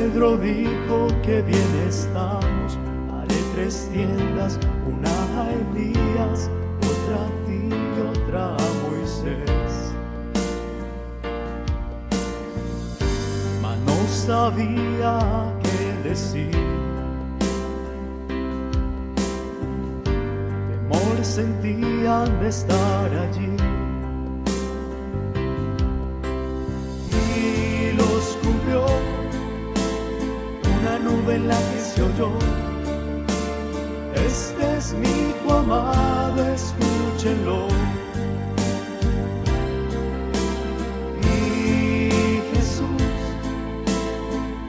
Pedro 0.01 0.39
dijo 0.39 1.09
que 1.23 1.43
bien 1.43 1.85
estamos, 1.87 2.79
haré 3.13 3.35
tres 3.55 3.87
tiendas, 3.93 4.59
una 4.89 5.43
a 5.43 5.53
Elías, 5.53 6.51
otra 6.79 7.17
a 7.27 7.45
ti 7.45 7.69
y 7.69 8.01
otra 8.09 8.55
a 8.55 8.69
Moisés. 8.89 9.93
Mas 13.61 13.79
no 13.81 14.09
sabía 14.09 15.19
qué 15.63 16.09
decir 16.09 16.71
sentían 21.23 22.41
de 22.41 22.49
estar 22.49 23.15
allí. 23.15 23.70
nube 31.21 31.35
en 31.35 31.49
la 31.49 31.57
que 31.57 31.81
se 31.81 32.03
oyó. 32.03 32.31
Este 34.15 34.77
es 34.77 34.93
mi 34.95 35.09
hijo 35.09 35.53
amado, 35.53 36.47
escúchenlo. 36.49 37.69
Y 41.23 42.41
Jesús 42.53 43.03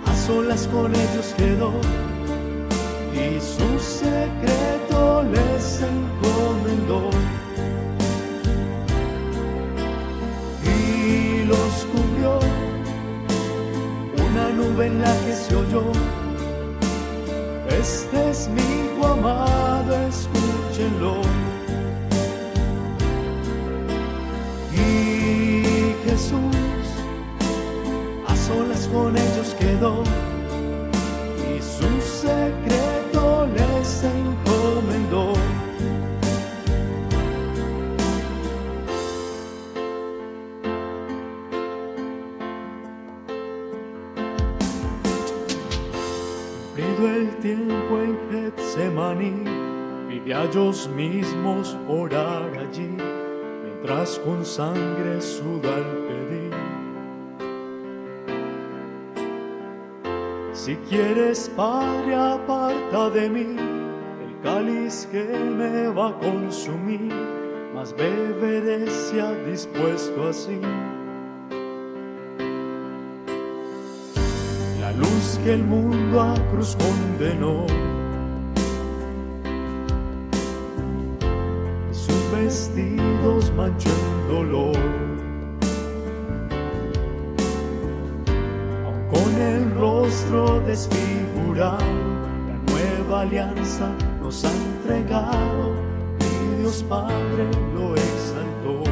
a 0.06 0.16
solas 0.26 0.68
con 0.68 0.94
ellos 0.94 1.34
quedó 1.38 1.72
y 3.14 3.40
su 3.40 3.80
secreto 3.80 5.24
les 5.24 5.82
encomendó. 5.82 7.10
Y 10.64 11.44
los 11.46 11.88
cubrió 11.92 12.40
una 14.30 14.50
nube 14.50 14.88
en 14.88 15.02
la 15.02 15.14
que 15.26 15.34
se 15.34 15.56
oyó 15.56 16.21
este 17.82 18.30
es 18.30 18.48
mi 18.48 19.04
amado, 19.04 19.96
escúchenlo. 20.08 21.22
Y 24.72 25.96
Jesús 26.06 26.86
a 28.28 28.36
solas 28.36 28.88
con 28.88 29.18
ellos 29.18 29.56
quedó 29.58 30.04
ellos 50.52 50.90
mismos 50.90 51.78
orar 51.88 52.52
allí, 52.58 52.98
mientras 53.64 54.20
con 54.20 54.46
sangre 54.46 55.22
sudan 55.22 55.86
pedir. 56.08 56.52
Si 60.52 60.76
quieres, 60.90 61.50
Padre, 61.56 62.16
aparta 62.16 63.10
de 63.12 63.30
mí 63.30 63.56
el 63.56 64.42
cáliz 64.44 65.08
que 65.10 65.24
me 65.24 65.88
va 65.88 66.10
a 66.10 66.20
consumir, 66.20 67.14
mas 67.74 67.96
beberé 67.96 68.92
si 68.92 69.20
ha 69.22 69.32
dispuesto 69.46 70.28
así. 70.28 70.60
La 74.82 74.92
luz 74.92 75.40
que 75.46 75.54
el 75.54 75.64
mundo 75.64 76.22
a 76.22 76.36
cruz 76.52 76.76
condenó. 76.76 77.91
Vestidos 82.52 83.50
manchó 83.56 83.90
el 83.90 84.36
dolor. 84.36 84.78
con 89.10 89.42
el 89.42 89.74
rostro 89.76 90.60
desfigurado, 90.62 91.80
la 92.50 92.58
nueva 92.72 93.22
alianza 93.22 93.90
nos 94.22 94.44
ha 94.44 94.52
entregado 94.52 95.76
y 96.20 96.62
Dios 96.62 96.84
Padre 96.90 97.46
lo 97.74 97.96
exaltó. 97.96 98.84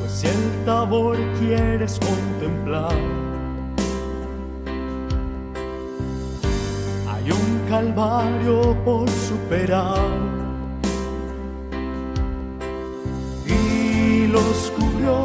Pues 0.00 0.12
si 0.12 0.26
el 0.28 0.64
tabor 0.64 1.16
quieres 1.40 1.98
contemplar, 1.98 2.96
calvario 7.70 8.76
por 8.84 9.08
superar. 9.08 10.10
Y 13.46 14.26
los 14.26 14.72
cubrió 14.76 15.22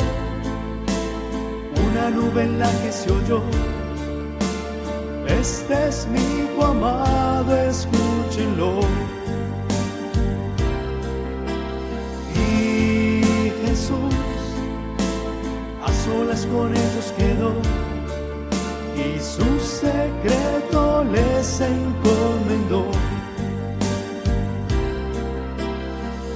una 1.88 2.12
nube 2.12 2.44
en 2.44 2.60
la 2.60 2.72
que 2.82 2.92
se 2.92 3.12
oyó. 3.12 3.42
Este 5.28 5.88
es 5.88 6.08
mi 6.08 6.20
hijo 6.20 6.66
amado, 6.66 7.58
escúchenlo. 7.58 8.82
Y 12.48 13.50
Jesús 13.66 14.16
a 15.84 15.92
solas 16.06 16.46
con 16.46 16.70
ellos 16.76 17.14
quedó 17.18 17.65
su 19.36 19.60
secreto 19.60 21.04
les 21.12 21.62
encomendó. 21.62 22.86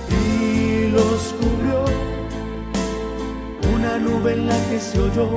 Y 0.09 0.87
los 0.91 1.33
cubrió 1.39 1.85
una 3.73 3.97
nube 3.99 4.33
en 4.33 4.47
la 4.47 4.57
que 4.69 4.79
se 4.79 4.99
oyó. 4.99 5.29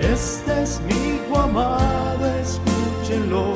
Este 0.00 0.62
es 0.62 0.80
mi 0.86 0.94
hijo 0.94 1.38
amado, 1.38 2.26
escúchenlo. 2.46 3.54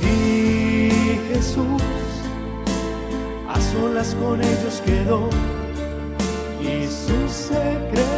Y 0.00 1.18
Jesús 1.28 1.82
a 3.48 3.60
solas 3.60 4.14
con 4.20 4.40
ellos 4.40 4.82
quedó 4.86 5.28
y 6.60 6.86
su 6.86 7.28
secreto 7.28 8.09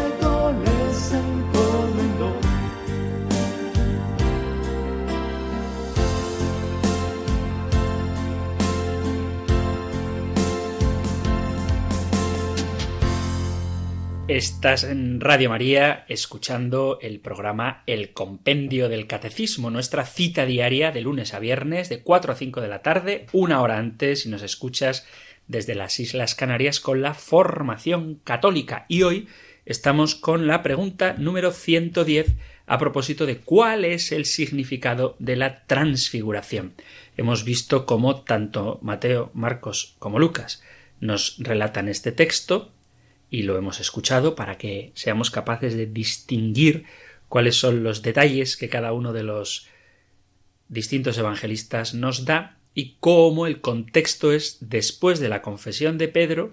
Estás 14.34 14.84
en 14.84 15.20
Radio 15.20 15.50
María 15.50 16.06
escuchando 16.08 16.98
el 17.02 17.20
programa 17.20 17.82
El 17.86 18.14
Compendio 18.14 18.88
del 18.88 19.06
Catecismo, 19.06 19.68
nuestra 19.68 20.06
cita 20.06 20.46
diaria 20.46 20.90
de 20.90 21.02
lunes 21.02 21.34
a 21.34 21.38
viernes 21.38 21.90
de 21.90 22.00
4 22.00 22.32
a 22.32 22.36
5 22.36 22.62
de 22.62 22.68
la 22.68 22.80
tarde, 22.80 23.26
una 23.32 23.60
hora 23.60 23.76
antes 23.76 24.22
si 24.22 24.30
nos 24.30 24.40
escuchas 24.40 25.06
desde 25.48 25.74
las 25.74 26.00
Islas 26.00 26.34
Canarias 26.34 26.80
con 26.80 27.02
la 27.02 27.12
formación 27.12 28.22
católica. 28.24 28.86
Y 28.88 29.02
hoy 29.02 29.28
estamos 29.66 30.14
con 30.14 30.46
la 30.46 30.62
pregunta 30.62 31.14
número 31.18 31.52
110 31.52 32.28
a 32.64 32.78
propósito 32.78 33.26
de 33.26 33.36
cuál 33.36 33.84
es 33.84 34.12
el 34.12 34.24
significado 34.24 35.14
de 35.18 35.36
la 35.36 35.66
transfiguración. 35.66 36.72
Hemos 37.18 37.44
visto 37.44 37.84
cómo 37.84 38.22
tanto 38.22 38.78
Mateo, 38.80 39.30
Marcos 39.34 39.94
como 39.98 40.18
Lucas 40.18 40.62
nos 41.00 41.36
relatan 41.38 41.90
este 41.90 42.12
texto 42.12 42.72
y 43.32 43.44
lo 43.44 43.56
hemos 43.56 43.80
escuchado 43.80 44.36
para 44.36 44.58
que 44.58 44.92
seamos 44.94 45.30
capaces 45.30 45.74
de 45.74 45.86
distinguir 45.86 46.84
cuáles 47.30 47.56
son 47.56 47.82
los 47.82 48.02
detalles 48.02 48.58
que 48.58 48.68
cada 48.68 48.92
uno 48.92 49.14
de 49.14 49.22
los 49.22 49.68
distintos 50.68 51.16
evangelistas 51.16 51.94
nos 51.94 52.26
da 52.26 52.58
y 52.74 52.96
cómo 53.00 53.46
el 53.46 53.62
contexto 53.62 54.32
es 54.32 54.58
después 54.60 55.18
de 55.18 55.30
la 55.30 55.40
confesión 55.40 55.96
de 55.96 56.08
Pedro, 56.08 56.52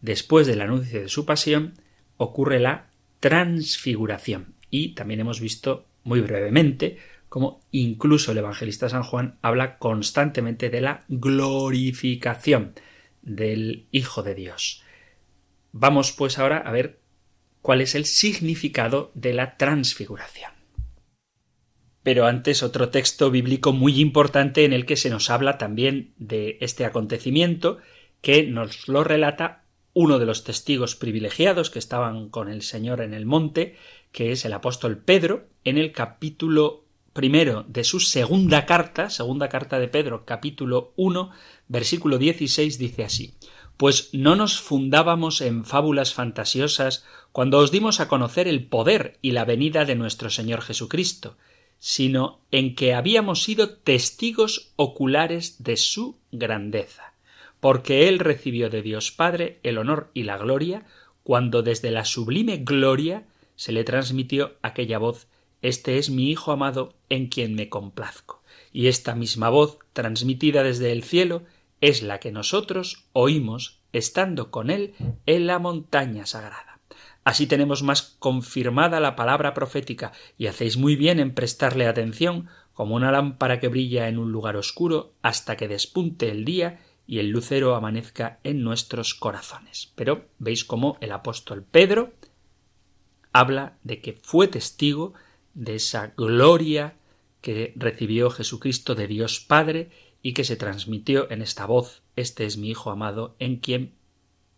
después 0.00 0.48
del 0.48 0.60
anuncio 0.60 1.00
de 1.00 1.08
su 1.08 1.24
pasión, 1.24 1.74
ocurre 2.16 2.58
la 2.58 2.90
transfiguración. 3.20 4.54
Y 4.70 4.94
también 4.94 5.20
hemos 5.20 5.40
visto 5.40 5.86
muy 6.02 6.20
brevemente 6.20 6.98
cómo 7.28 7.60
incluso 7.70 8.32
el 8.32 8.38
evangelista 8.38 8.88
San 8.88 9.04
Juan 9.04 9.38
habla 9.40 9.78
constantemente 9.78 10.68
de 10.68 10.80
la 10.80 11.04
glorificación 11.06 12.72
del 13.22 13.86
Hijo 13.92 14.24
de 14.24 14.34
Dios. 14.34 14.82
Vamos 15.72 16.12
pues 16.12 16.38
ahora 16.38 16.58
a 16.58 16.70
ver 16.70 17.00
cuál 17.62 17.80
es 17.80 17.94
el 17.94 18.04
significado 18.04 19.10
de 19.14 19.34
la 19.34 19.56
transfiguración. 19.56 20.52
Pero 22.02 22.26
antes 22.26 22.62
otro 22.62 22.88
texto 22.88 23.30
bíblico 23.30 23.72
muy 23.72 24.00
importante 24.00 24.64
en 24.64 24.72
el 24.72 24.86
que 24.86 24.96
se 24.96 25.10
nos 25.10 25.30
habla 25.30 25.58
también 25.58 26.14
de 26.16 26.56
este 26.60 26.84
acontecimiento 26.84 27.78
que 28.22 28.44
nos 28.44 28.88
lo 28.88 29.04
relata 29.04 29.64
uno 29.92 30.18
de 30.18 30.26
los 30.26 30.44
testigos 30.44 30.96
privilegiados 30.96 31.70
que 31.70 31.78
estaban 31.78 32.28
con 32.30 32.48
el 32.48 32.62
Señor 32.62 33.00
en 33.00 33.14
el 33.14 33.26
monte, 33.26 33.76
que 34.12 34.32
es 34.32 34.44
el 34.44 34.52
apóstol 34.52 34.98
Pedro, 34.98 35.48
en 35.64 35.76
el 35.76 35.92
capítulo 35.92 36.84
primero 37.12 37.64
de 37.68 37.84
su 37.84 38.00
segunda 38.00 38.64
carta, 38.64 39.10
segunda 39.10 39.48
carta 39.48 39.78
de 39.78 39.88
Pedro, 39.88 40.24
capítulo 40.24 40.92
1, 40.96 41.30
versículo 41.66 42.16
16, 42.16 42.78
dice 42.78 43.04
así 43.04 43.37
pues 43.78 44.10
no 44.12 44.34
nos 44.34 44.60
fundábamos 44.60 45.40
en 45.40 45.64
fábulas 45.64 46.12
fantasiosas 46.12 47.06
cuando 47.30 47.58
os 47.58 47.70
dimos 47.70 48.00
a 48.00 48.08
conocer 48.08 48.48
el 48.48 48.66
poder 48.66 49.18
y 49.22 49.30
la 49.30 49.44
venida 49.44 49.84
de 49.84 49.94
nuestro 49.94 50.30
Señor 50.30 50.62
Jesucristo, 50.62 51.36
sino 51.78 52.40
en 52.50 52.74
que 52.74 52.92
habíamos 52.92 53.44
sido 53.44 53.70
testigos 53.70 54.72
oculares 54.74 55.62
de 55.62 55.76
su 55.76 56.18
grandeza, 56.32 57.14
porque 57.60 58.08
Él 58.08 58.18
recibió 58.18 58.68
de 58.68 58.82
Dios 58.82 59.12
Padre 59.12 59.60
el 59.62 59.78
honor 59.78 60.10
y 60.12 60.24
la 60.24 60.38
gloria, 60.38 60.84
cuando 61.22 61.62
desde 61.62 61.92
la 61.92 62.04
sublime 62.04 62.58
gloria 62.58 63.28
se 63.54 63.70
le 63.70 63.84
transmitió 63.84 64.56
aquella 64.60 64.98
voz 64.98 65.28
Este 65.62 65.98
es 65.98 66.10
mi 66.10 66.30
Hijo 66.30 66.50
amado 66.50 66.94
en 67.10 67.28
quien 67.28 67.54
me 67.54 67.68
complazco. 67.68 68.42
Y 68.72 68.88
esta 68.88 69.14
misma 69.14 69.50
voz, 69.50 69.78
transmitida 69.92 70.64
desde 70.64 70.90
el 70.90 71.04
cielo, 71.04 71.44
es 71.80 72.02
la 72.02 72.18
que 72.20 72.32
nosotros 72.32 73.06
oímos 73.12 73.80
estando 73.92 74.50
con 74.50 74.70
él 74.70 74.94
en 75.26 75.46
la 75.46 75.58
montaña 75.58 76.26
sagrada. 76.26 76.80
Así 77.24 77.46
tenemos 77.46 77.82
más 77.82 78.16
confirmada 78.18 79.00
la 79.00 79.14
palabra 79.16 79.52
profética, 79.54 80.12
y 80.38 80.46
hacéis 80.46 80.76
muy 80.76 80.96
bien 80.96 81.20
en 81.20 81.34
prestarle 81.34 81.86
atención, 81.86 82.48
como 82.72 82.94
una 82.94 83.12
lámpara 83.12 83.60
que 83.60 83.68
brilla 83.68 84.08
en 84.08 84.18
un 84.18 84.32
lugar 84.32 84.56
oscuro 84.56 85.12
hasta 85.20 85.56
que 85.56 85.68
despunte 85.68 86.30
el 86.30 86.44
día 86.44 86.78
y 87.06 87.18
el 87.18 87.30
lucero 87.30 87.74
amanezca 87.74 88.38
en 88.44 88.62
nuestros 88.62 89.14
corazones. 89.14 89.92
Pero 89.96 90.26
veis 90.38 90.64
cómo 90.64 90.96
el 91.00 91.10
apóstol 91.12 91.64
Pedro 91.64 92.12
habla 93.32 93.78
de 93.82 94.00
que 94.00 94.12
fue 94.22 94.46
testigo 94.46 95.14
de 95.54 95.74
esa 95.74 96.14
gloria 96.16 96.94
que 97.40 97.72
recibió 97.76 98.30
Jesucristo 98.30 98.94
de 98.94 99.06
Dios 99.06 99.40
Padre 99.40 99.90
y 100.22 100.32
que 100.32 100.44
se 100.44 100.56
transmitió 100.56 101.30
en 101.30 101.42
esta 101.42 101.66
voz 101.66 102.02
Este 102.16 102.44
es 102.44 102.56
mi 102.56 102.70
Hijo 102.70 102.90
amado 102.90 103.36
en 103.38 103.56
quien 103.56 103.92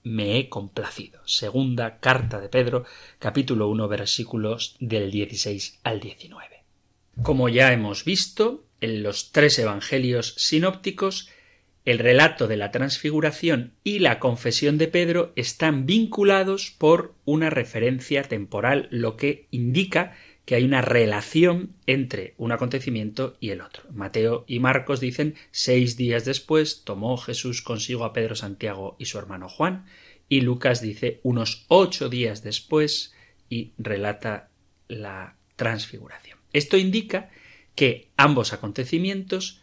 me 0.03 0.39
he 0.39 0.49
complacido. 0.49 1.21
Segunda 1.27 1.99
carta 1.99 2.41
de 2.41 2.49
Pedro, 2.49 2.85
capítulo 3.19 3.69
1, 3.69 3.89
versículos 3.89 4.77
del 4.81 5.11
16 5.11 5.81
al 5.83 6.01
19. 6.01 6.65
Como 7.23 7.49
ya 7.49 7.73
hemos 7.73 8.05
visto, 8.05 8.65
en 8.81 9.03
los 9.03 9.33
tres 9.33 9.59
evangelios 9.59 10.35
sinópticos, 10.39 11.29
el 11.85 11.99
relato 11.99 12.47
de 12.47 12.57
la 12.57 12.71
transfiguración 12.71 13.73
y 13.85 13.99
la 13.99 14.19
confesión 14.19 14.79
de 14.79 14.89
Pedro 14.89 15.33
están 15.37 15.87
vinculados 15.87 16.75
por 16.77 17.15
una 17.25 17.51
referencia 17.51 18.23
temporal, 18.23 18.89
lo 18.91 19.17
que 19.17 19.47
indica 19.51 20.17
que 20.51 20.57
hay 20.57 20.65
una 20.65 20.83
relación 20.83 21.77
entre 21.87 22.35
un 22.37 22.51
acontecimiento 22.51 23.37
y 23.39 23.51
el 23.51 23.61
otro. 23.61 23.85
Mateo 23.93 24.45
y 24.49 24.59
Marcos 24.59 24.99
dicen 24.99 25.37
seis 25.53 25.97
días 25.97 26.25
después 26.25 26.83
tomó 26.83 27.17
Jesús 27.19 27.63
consigo 27.63 28.05
a 28.05 28.13
Pedro, 28.13 28.35
Santiago 28.35 28.97
y 28.99 29.05
su 29.05 29.17
hermano 29.17 29.49
Juan, 29.49 29.87
y 30.29 30.41
Lucas 30.41 30.81
dice 30.81 31.21
unos 31.23 31.67
ocho 31.69 32.09
días 32.09 32.43
después 32.43 33.15
y 33.49 33.75
relata 33.79 34.51
la 34.89 35.37
transfiguración. 35.55 36.41
Esto 36.53 36.77
indica 36.77 37.31
que 37.77 38.11
ambos 38.17 38.53
acontecimientos 38.53 39.63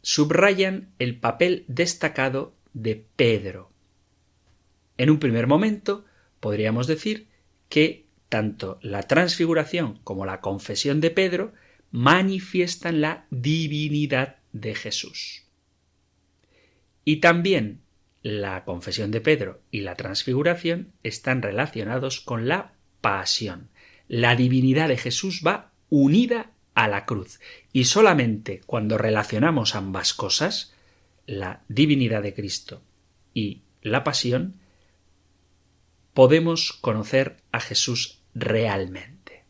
subrayan 0.00 0.92
el 1.00 1.18
papel 1.18 1.64
destacado 1.66 2.54
de 2.72 3.04
Pedro. 3.16 3.72
En 4.96 5.10
un 5.10 5.18
primer 5.18 5.48
momento 5.48 6.04
podríamos 6.38 6.86
decir 6.86 7.26
que 7.68 8.08
tanto 8.30 8.78
la 8.80 9.02
transfiguración 9.02 9.98
como 10.04 10.24
la 10.24 10.40
confesión 10.40 11.02
de 11.02 11.10
Pedro 11.10 11.52
manifiestan 11.90 13.02
la 13.02 13.26
divinidad 13.30 14.36
de 14.52 14.74
Jesús. 14.74 15.42
Y 17.04 17.16
también 17.16 17.80
la 18.22 18.64
confesión 18.64 19.10
de 19.10 19.20
Pedro 19.20 19.60
y 19.70 19.80
la 19.80 19.96
transfiguración 19.96 20.92
están 21.02 21.42
relacionados 21.42 22.20
con 22.20 22.48
la 22.48 22.72
pasión. 23.00 23.68
La 24.08 24.36
divinidad 24.36 24.88
de 24.88 24.96
Jesús 24.96 25.42
va 25.44 25.72
unida 25.88 26.52
a 26.74 26.86
la 26.86 27.06
cruz. 27.06 27.40
Y 27.72 27.84
solamente 27.84 28.60
cuando 28.64 28.96
relacionamos 28.96 29.74
ambas 29.74 30.14
cosas, 30.14 30.72
la 31.26 31.62
divinidad 31.68 32.22
de 32.22 32.34
Cristo 32.34 32.82
y 33.34 33.62
la 33.82 34.04
pasión, 34.04 34.54
podemos 36.14 36.72
conocer 36.72 37.38
a 37.50 37.60
Jesús 37.60 38.19
realmente. 38.34 39.44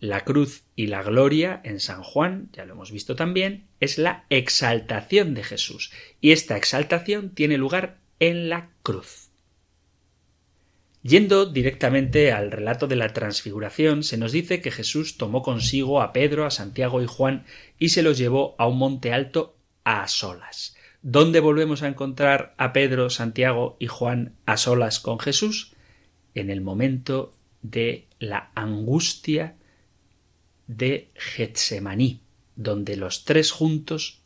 La 0.00 0.24
cruz 0.24 0.64
y 0.76 0.86
la 0.86 1.02
gloria 1.02 1.60
en 1.62 1.78
San 1.78 2.02
Juan, 2.02 2.48
ya 2.52 2.64
lo 2.64 2.72
hemos 2.72 2.90
visto 2.90 3.16
también, 3.16 3.66
es 3.80 3.98
la 3.98 4.24
exaltación 4.30 5.34
de 5.34 5.44
Jesús, 5.44 5.92
y 6.20 6.32
esta 6.32 6.56
exaltación 6.56 7.34
tiene 7.34 7.58
lugar 7.58 7.98
en 8.18 8.48
la 8.48 8.70
cruz. 8.82 9.30
Yendo 11.02 11.46
directamente 11.46 12.30
al 12.30 12.50
relato 12.50 12.86
de 12.86 12.96
la 12.96 13.08
transfiguración, 13.08 14.02
se 14.02 14.18
nos 14.18 14.32
dice 14.32 14.60
que 14.60 14.70
Jesús 14.70 15.16
tomó 15.16 15.42
consigo 15.42 16.02
a 16.02 16.12
Pedro, 16.12 16.44
a 16.44 16.50
Santiago 16.50 17.02
y 17.02 17.06
Juan 17.06 17.46
y 17.78 17.90
se 17.90 18.02
los 18.02 18.18
llevó 18.18 18.54
a 18.58 18.66
un 18.66 18.76
monte 18.78 19.12
alto 19.12 19.56
a 19.84 20.06
solas. 20.08 20.76
¿Dónde 21.00 21.40
volvemos 21.40 21.82
a 21.82 21.88
encontrar 21.88 22.54
a 22.58 22.74
Pedro, 22.74 23.08
Santiago 23.08 23.78
y 23.80 23.86
Juan 23.86 24.36
a 24.44 24.58
solas 24.58 25.00
con 25.00 25.18
Jesús? 25.18 25.74
En 26.34 26.50
el 26.50 26.60
momento 26.60 27.32
de 27.62 28.06
la 28.18 28.50
angustia 28.54 29.56
de 30.66 31.10
Getsemaní, 31.14 32.20
donde 32.56 32.96
los 32.96 33.24
tres 33.24 33.50
juntos 33.50 34.20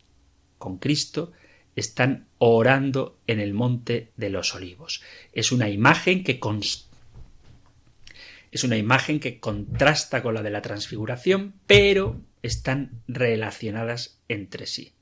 con 0.59 0.79
Cristo 0.79 1.33
están 1.77 2.27
orando 2.39 3.19
en 3.27 3.41
el 3.41 3.55
monte 3.55 4.13
de 4.17 4.31
los 4.31 4.55
olivos. 4.55 5.03
Es 5.33 5.53
una 5.53 5.69
imagen 5.69 6.23
que 6.23 6.39
es 8.53 8.63
una 8.63 8.77
imagen 8.77 9.19
que 9.19 9.41
contrasta 9.41 10.23
con 10.23 10.35
la 10.35 10.43
de 10.43 10.51
la 10.51 10.63
transfiguración, 10.63 11.55
pero 11.67 12.21
están 12.43 13.03
relacionadas 13.09 14.21
entre 14.29 14.67
sí. 14.67 14.93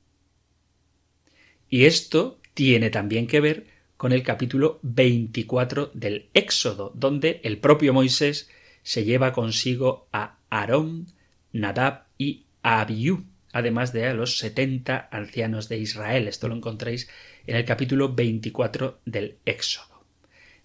Y 1.69 1.85
esto 1.85 2.39
tiene 2.55 2.89
también 2.89 3.27
que 3.27 3.41
ver 3.41 3.67
con 4.03 4.11
el 4.11 4.21
capítulo 4.21 4.81
24 4.81 5.91
del 5.93 6.27
Éxodo, 6.33 6.91
donde 6.93 7.39
el 7.45 7.57
propio 7.57 7.93
Moisés 7.93 8.49
se 8.81 9.05
lleva 9.05 9.31
consigo 9.31 10.09
a 10.11 10.39
Aarón, 10.49 11.07
Nadab 11.53 12.03
y 12.17 12.43
Abiú, 12.63 13.23
además 13.53 13.93
de 13.93 14.07
a 14.07 14.13
los 14.13 14.39
setenta 14.39 15.07
ancianos 15.09 15.69
de 15.69 15.77
Israel. 15.77 16.27
Esto 16.27 16.49
lo 16.49 16.55
encontréis 16.55 17.07
en 17.47 17.55
el 17.55 17.63
capítulo 17.63 18.13
24 18.13 18.99
del 19.05 19.37
Éxodo. 19.45 20.03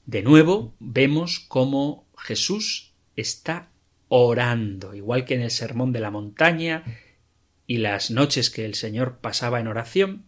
De 0.05 0.25
nuevo 0.25 0.75
vemos 0.81 1.39
cómo 1.39 2.09
Jesús 2.17 2.91
está 3.15 3.69
orando, 4.09 4.95
igual 4.95 5.25
que 5.25 5.35
en 5.35 5.43
el 5.43 5.53
Sermón 5.53 5.93
de 5.93 6.01
la 6.01 6.11
Montaña 6.11 6.83
y 7.69 7.77
las 7.77 8.11
noches 8.11 8.51
que 8.51 8.65
el 8.65 8.75
Señor 8.75 9.19
pasaba 9.19 9.61
en 9.61 9.69
oración, 9.69 10.25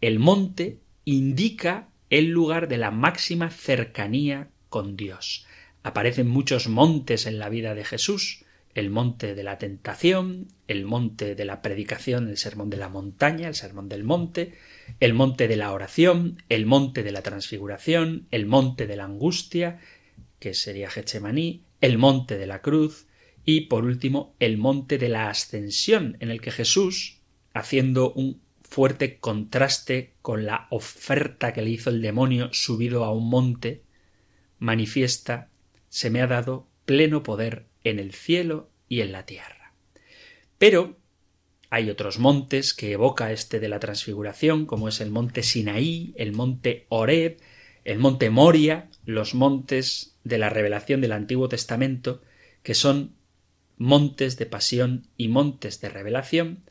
el 0.00 0.18
monte 0.18 0.78
indica 1.04 1.90
el 2.12 2.28
lugar 2.28 2.68
de 2.68 2.76
la 2.76 2.90
máxima 2.90 3.48
cercanía 3.48 4.50
con 4.68 4.98
Dios. 4.98 5.46
Aparecen 5.82 6.28
muchos 6.28 6.68
montes 6.68 7.24
en 7.24 7.38
la 7.38 7.48
vida 7.48 7.74
de 7.74 7.86
Jesús, 7.86 8.44
el 8.74 8.90
monte 8.90 9.34
de 9.34 9.42
la 9.42 9.56
tentación, 9.56 10.48
el 10.68 10.84
monte 10.84 11.34
de 11.34 11.44
la 11.46 11.62
predicación, 11.62 12.28
el 12.28 12.36
sermón 12.36 12.68
de 12.68 12.76
la 12.76 12.90
montaña, 12.90 13.48
el 13.48 13.54
sermón 13.54 13.88
del 13.88 14.04
monte, 14.04 14.52
el 15.00 15.14
monte 15.14 15.48
de 15.48 15.56
la 15.56 15.72
oración, 15.72 16.42
el 16.50 16.66
monte 16.66 17.02
de 17.02 17.12
la 17.12 17.22
transfiguración, 17.22 18.26
el 18.30 18.44
monte 18.44 18.86
de 18.86 18.96
la 18.96 19.04
angustia, 19.04 19.80
que 20.38 20.52
sería 20.52 20.90
Getsemaní, 20.90 21.62
el 21.80 21.96
monte 21.96 22.36
de 22.36 22.46
la 22.46 22.60
cruz, 22.60 23.06
y 23.46 23.62
por 23.62 23.86
último 23.86 24.36
el 24.38 24.58
monte 24.58 24.98
de 24.98 25.08
la 25.08 25.30
ascensión, 25.30 26.18
en 26.20 26.30
el 26.30 26.42
que 26.42 26.50
Jesús, 26.50 27.20
haciendo 27.54 28.12
un 28.12 28.42
fuerte 28.72 29.18
contraste 29.18 30.14
con 30.22 30.46
la 30.46 30.66
oferta 30.70 31.52
que 31.52 31.60
le 31.60 31.68
hizo 31.68 31.90
el 31.90 32.00
demonio 32.00 32.48
subido 32.52 33.04
a 33.04 33.12
un 33.12 33.28
monte, 33.28 33.82
manifiesta 34.58 35.50
se 35.90 36.08
me 36.08 36.22
ha 36.22 36.26
dado 36.26 36.66
pleno 36.86 37.22
poder 37.22 37.66
en 37.84 37.98
el 37.98 38.14
cielo 38.14 38.70
y 38.88 39.02
en 39.02 39.12
la 39.12 39.26
tierra. 39.26 39.74
Pero 40.56 40.96
hay 41.68 41.90
otros 41.90 42.18
montes 42.18 42.72
que 42.72 42.92
evoca 42.92 43.30
este 43.30 43.60
de 43.60 43.68
la 43.68 43.78
transfiguración, 43.78 44.64
como 44.64 44.88
es 44.88 45.02
el 45.02 45.10
monte 45.10 45.42
Sinaí, 45.42 46.14
el 46.16 46.32
monte 46.32 46.86
Horeb, 46.88 47.36
el 47.84 47.98
monte 47.98 48.30
Moria, 48.30 48.88
los 49.04 49.34
montes 49.34 50.16
de 50.24 50.38
la 50.38 50.48
revelación 50.48 51.02
del 51.02 51.12
Antiguo 51.12 51.50
Testamento, 51.50 52.22
que 52.62 52.74
son 52.74 53.16
montes 53.76 54.38
de 54.38 54.46
pasión 54.46 55.08
y 55.18 55.28
montes 55.28 55.82
de 55.82 55.90
revelación, 55.90 56.64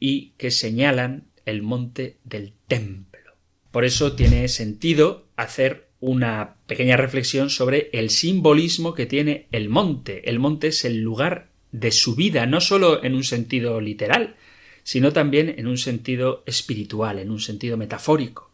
y 0.00 0.30
que 0.38 0.50
señalan 0.50 1.28
el 1.44 1.62
monte 1.62 2.16
del 2.24 2.54
templo. 2.66 3.34
Por 3.70 3.84
eso 3.84 4.14
tiene 4.14 4.48
sentido 4.48 5.28
hacer 5.36 5.90
una 6.00 6.56
pequeña 6.66 6.96
reflexión 6.96 7.50
sobre 7.50 7.90
el 7.92 8.10
simbolismo 8.10 8.94
que 8.94 9.06
tiene 9.06 9.46
el 9.52 9.68
monte. 9.68 10.28
El 10.28 10.38
monte 10.38 10.68
es 10.68 10.84
el 10.84 11.00
lugar 11.00 11.50
de 11.70 11.92
su 11.92 12.16
vida, 12.16 12.46
no 12.46 12.60
sólo 12.60 13.04
en 13.04 13.14
un 13.14 13.22
sentido 13.22 13.80
literal, 13.80 14.34
sino 14.82 15.12
también 15.12 15.54
en 15.56 15.66
un 15.66 15.78
sentido 15.78 16.42
espiritual, 16.46 17.18
en 17.18 17.30
un 17.30 17.38
sentido 17.38 17.76
metafórico. 17.76 18.50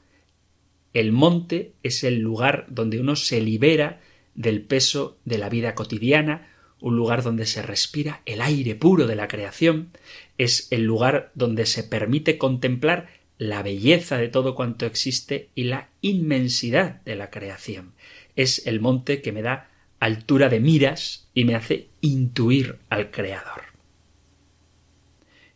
El 0.93 1.13
monte 1.13 1.73
es 1.83 2.05
el 2.05 2.19
lugar 2.19 2.67
donde 2.69 3.01
uno 3.01 3.17
se 3.17 3.41
libera 3.41 4.01
del 4.35 4.63
peso 4.63 5.19
de 5.25 5.39
la 5.39 5.49
vida 5.49 5.75
cotidiana, 5.75 6.51
un 6.81 6.97
lugar 6.97 7.23
donde 7.23 7.47
se 7.47 7.63
respira 7.63 8.23
el 8.27 8.41
aire 8.41 8.75
puro 8.75 9.07
de 9.07 9.17
la 9.17 9.29
creación, 9.29 9.91
es 10.39 10.69
el 10.71 10.85
lugar 10.85 11.31
donde 11.35 11.67
se 11.67 11.83
permite 11.83 12.39
contemplar 12.39 13.09
la 13.39 13.63
belleza 13.63 14.17
de 14.19 14.29
todo 14.29 14.55
cuanto 14.55 14.87
existe 14.87 15.51
y 15.55 15.65
la 15.65 15.89
inmensidad 16.01 17.03
de 17.03 17.17
la 17.17 17.31
creación. 17.31 17.93
Es 18.35 18.67
el 18.67 18.81
monte 18.81 19.23
que 19.23 19.33
me 19.33 19.43
da 19.43 19.71
altura 20.01 20.49
de 20.49 20.61
miras 20.61 21.29
y 21.35 21.45
me 21.45 21.55
hace 21.55 21.89
intuir 22.01 22.79
al 22.89 23.11
Creador. 23.11 23.63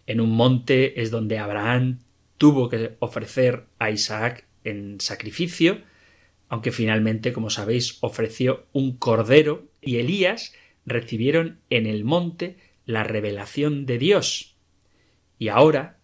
En 0.07 0.21
un 0.21 0.31
monte 0.31 1.01
es 1.01 1.11
donde 1.11 1.39
Abraham 1.39 2.01
tuvo 2.39 2.69
que 2.69 2.97
ofrecer 2.99 3.67
a 3.79 3.91
Isaac 3.91 4.47
en 4.65 5.01
sacrificio, 5.01 5.83
aunque 6.49 6.73
finalmente, 6.73 7.33
como 7.33 7.51
sabéis, 7.51 7.99
ofreció 8.01 8.67
un 8.73 8.97
cordero 8.97 9.69
y 9.81 9.97
Elías 9.97 10.53
recibieron 10.87 11.61
en 11.71 11.87
el 11.87 12.05
monte 12.05 12.57
la 12.85 13.05
revelación 13.05 13.87
de 13.87 13.99
Dios. 13.99 14.57
Y 15.39 15.49
ahora 15.49 15.99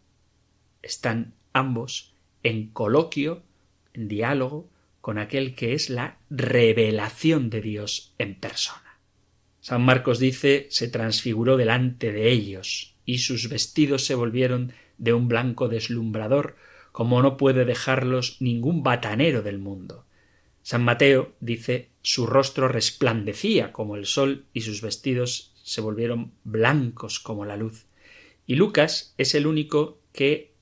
están 0.82 1.34
ambos 1.52 2.14
en 2.42 2.68
coloquio, 2.68 3.42
en 3.92 4.08
diálogo 4.08 4.70
con 5.00 5.18
aquel 5.18 5.54
que 5.54 5.72
es 5.72 5.88
la 5.88 6.18
revelación 6.30 7.48
de 7.50 7.60
Dios 7.60 8.14
en 8.18 8.34
persona. 8.34 8.98
San 9.60 9.82
Marcos 9.82 10.18
dice 10.18 10.66
se 10.70 10.88
transfiguró 10.88 11.56
delante 11.56 12.12
de 12.12 12.30
ellos, 12.30 12.96
y 13.04 13.18
sus 13.18 13.48
vestidos 13.48 14.04
se 14.04 14.14
volvieron 14.14 14.72
de 14.98 15.12
un 15.12 15.28
blanco 15.28 15.68
deslumbrador, 15.68 16.56
como 16.92 17.22
no 17.22 17.36
puede 17.36 17.64
dejarlos 17.64 18.36
ningún 18.40 18.82
batanero 18.82 19.42
del 19.42 19.58
mundo. 19.58 20.06
San 20.62 20.82
Mateo 20.82 21.34
dice 21.40 21.90
su 22.06 22.28
rostro 22.28 22.68
resplandecía 22.68 23.72
como 23.72 23.96
el 23.96 24.06
sol 24.06 24.46
y 24.52 24.60
sus 24.60 24.80
vestidos 24.80 25.52
se 25.64 25.80
volvieron 25.80 26.30
blancos 26.44 27.18
como 27.18 27.44
la 27.44 27.56
luz. 27.56 27.86
Y 28.46 28.54
Lucas 28.54 29.12
es 29.18 29.34
el 29.34 29.44
único 29.44 29.98
que 30.12 30.54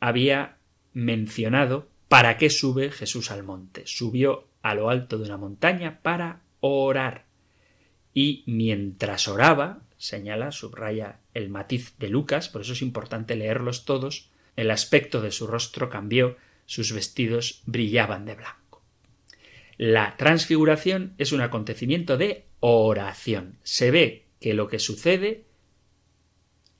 había 0.00 0.58
mencionado 0.94 1.88
para 2.08 2.36
qué 2.36 2.50
sube 2.50 2.90
Jesús 2.90 3.30
al 3.30 3.44
monte. 3.44 3.84
Subió 3.86 4.48
a 4.60 4.74
lo 4.74 4.90
alto 4.90 5.18
de 5.18 5.26
una 5.26 5.36
montaña 5.36 6.00
para 6.02 6.42
orar 6.58 7.26
y 8.12 8.42
mientras 8.48 9.28
oraba, 9.28 9.82
señala, 9.98 10.50
subraya 10.50 11.20
el 11.32 11.48
matiz 11.48 11.94
de 12.00 12.08
Lucas, 12.08 12.48
por 12.48 12.62
eso 12.62 12.72
es 12.72 12.82
importante 12.82 13.36
leerlos 13.36 13.84
todos, 13.84 14.32
el 14.56 14.68
aspecto 14.72 15.20
de 15.20 15.30
su 15.30 15.46
rostro 15.46 15.90
cambió, 15.90 16.36
sus 16.66 16.92
vestidos 16.92 17.62
brillaban 17.66 18.24
de 18.24 18.34
blanco. 18.34 18.67
La 19.78 20.16
transfiguración 20.16 21.14
es 21.18 21.30
un 21.30 21.40
acontecimiento 21.40 22.18
de 22.18 22.46
oración. 22.58 23.58
Se 23.62 23.92
ve 23.92 24.26
que 24.40 24.52
lo 24.52 24.66
que 24.66 24.80
sucede 24.80 25.44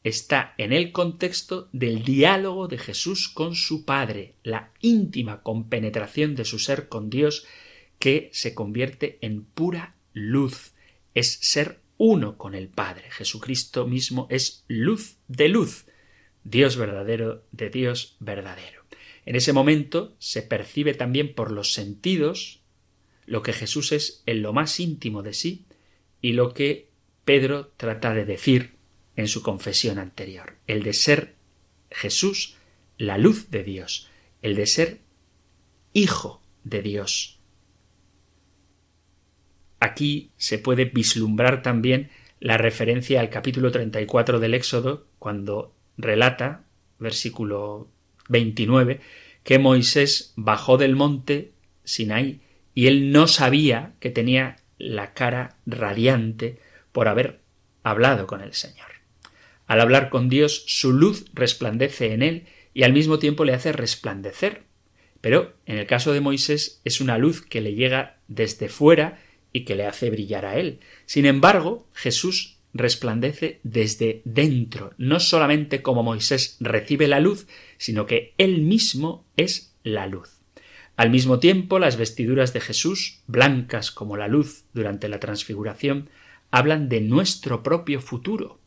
está 0.02 0.54
en 0.58 0.72
el 0.72 0.90
contexto 0.90 1.68
del 1.72 2.02
diálogo 2.02 2.66
de 2.66 2.76
Jesús 2.76 3.28
con 3.28 3.54
su 3.54 3.84
Padre, 3.84 4.34
la 4.42 4.72
íntima 4.80 5.44
compenetración 5.44 6.34
de 6.34 6.44
su 6.44 6.58
ser 6.58 6.88
con 6.88 7.08
Dios 7.08 7.46
que 8.00 8.30
se 8.32 8.52
convierte 8.52 9.18
en 9.20 9.44
pura 9.44 9.94
luz, 10.12 10.72
es 11.14 11.38
ser 11.40 11.78
uno 11.98 12.36
con 12.36 12.56
el 12.56 12.68
Padre. 12.68 13.12
Jesucristo 13.12 13.86
mismo 13.86 14.26
es 14.28 14.64
luz 14.66 15.18
de 15.28 15.48
luz, 15.48 15.86
Dios 16.42 16.76
verdadero 16.76 17.44
de 17.52 17.70
Dios 17.70 18.16
verdadero. 18.18 18.82
En 19.24 19.36
ese 19.36 19.52
momento 19.52 20.16
se 20.18 20.42
percibe 20.42 20.94
también 20.94 21.34
por 21.34 21.52
los 21.52 21.72
sentidos 21.72 22.57
lo 23.28 23.42
que 23.42 23.52
Jesús 23.52 23.92
es 23.92 24.22
en 24.26 24.42
lo 24.42 24.52
más 24.52 24.80
íntimo 24.80 25.22
de 25.22 25.34
sí 25.34 25.64
y 26.20 26.32
lo 26.32 26.54
que 26.54 26.88
Pedro 27.24 27.72
trata 27.76 28.14
de 28.14 28.24
decir 28.24 28.74
en 29.16 29.28
su 29.28 29.42
confesión 29.42 29.98
anterior, 29.98 30.56
el 30.66 30.82
de 30.82 30.92
ser 30.92 31.34
Jesús 31.90 32.56
la 32.96 33.18
luz 33.18 33.50
de 33.50 33.62
Dios, 33.62 34.08
el 34.42 34.56
de 34.56 34.66
ser 34.66 35.00
hijo 35.92 36.42
de 36.64 36.82
Dios, 36.82 37.38
Aquí 39.80 40.32
se 40.36 40.58
puede 40.58 40.86
vislumbrar 40.86 41.62
también 41.62 42.10
la 42.40 42.58
referencia 42.58 43.20
al 43.20 43.30
capítulo 43.30 43.70
34 43.70 44.40
del 44.40 44.54
Éxodo, 44.54 45.06
cuando 45.18 45.74
relata, 45.96 46.64
versículo 46.98 47.88
29, 48.28 49.00
que 49.44 49.58
Moisés 49.58 50.32
bajó 50.36 50.78
del 50.78 50.96
monte 50.96 51.52
Sinaí 51.84 52.40
y 52.78 52.86
él 52.86 53.10
no 53.10 53.26
sabía 53.26 53.94
que 53.98 54.08
tenía 54.08 54.58
la 54.78 55.12
cara 55.12 55.56
radiante 55.66 56.60
por 56.92 57.08
haber 57.08 57.40
hablado 57.82 58.28
con 58.28 58.40
el 58.40 58.54
Señor. 58.54 58.86
Al 59.66 59.80
hablar 59.80 60.10
con 60.10 60.28
Dios, 60.28 60.62
su 60.68 60.92
luz 60.92 61.24
resplandece 61.34 62.12
en 62.12 62.22
él 62.22 62.46
y 62.74 62.84
al 62.84 62.92
mismo 62.92 63.18
tiempo 63.18 63.44
le 63.44 63.52
hace 63.52 63.72
resplandecer. 63.72 64.62
Pero 65.20 65.54
en 65.66 65.78
el 65.78 65.88
caso 65.88 66.12
de 66.12 66.20
Moisés 66.20 66.80
es 66.84 67.00
una 67.00 67.18
luz 67.18 67.42
que 67.42 67.60
le 67.60 67.74
llega 67.74 68.20
desde 68.28 68.68
fuera 68.68 69.20
y 69.52 69.64
que 69.64 69.74
le 69.74 69.84
hace 69.84 70.08
brillar 70.10 70.46
a 70.46 70.56
él. 70.56 70.78
Sin 71.04 71.26
embargo, 71.26 71.88
Jesús 71.94 72.58
resplandece 72.74 73.58
desde 73.64 74.22
dentro, 74.24 74.94
no 74.98 75.18
solamente 75.18 75.82
como 75.82 76.04
Moisés 76.04 76.58
recibe 76.60 77.08
la 77.08 77.18
luz, 77.18 77.48
sino 77.76 78.06
que 78.06 78.34
él 78.38 78.62
mismo 78.62 79.26
es 79.36 79.74
la 79.82 80.06
luz. 80.06 80.37
Al 80.98 81.10
mismo 81.10 81.38
tiempo, 81.38 81.78
las 81.78 81.96
vestiduras 81.96 82.52
de 82.52 82.60
Jesús, 82.60 83.20
blancas 83.28 83.92
como 83.92 84.16
la 84.16 84.26
luz 84.26 84.64
durante 84.74 85.08
la 85.08 85.20
transfiguración, 85.20 86.10
hablan 86.50 86.88
de 86.88 87.00
nuestro 87.00 87.62
propio 87.62 88.00
futuro. 88.00 88.58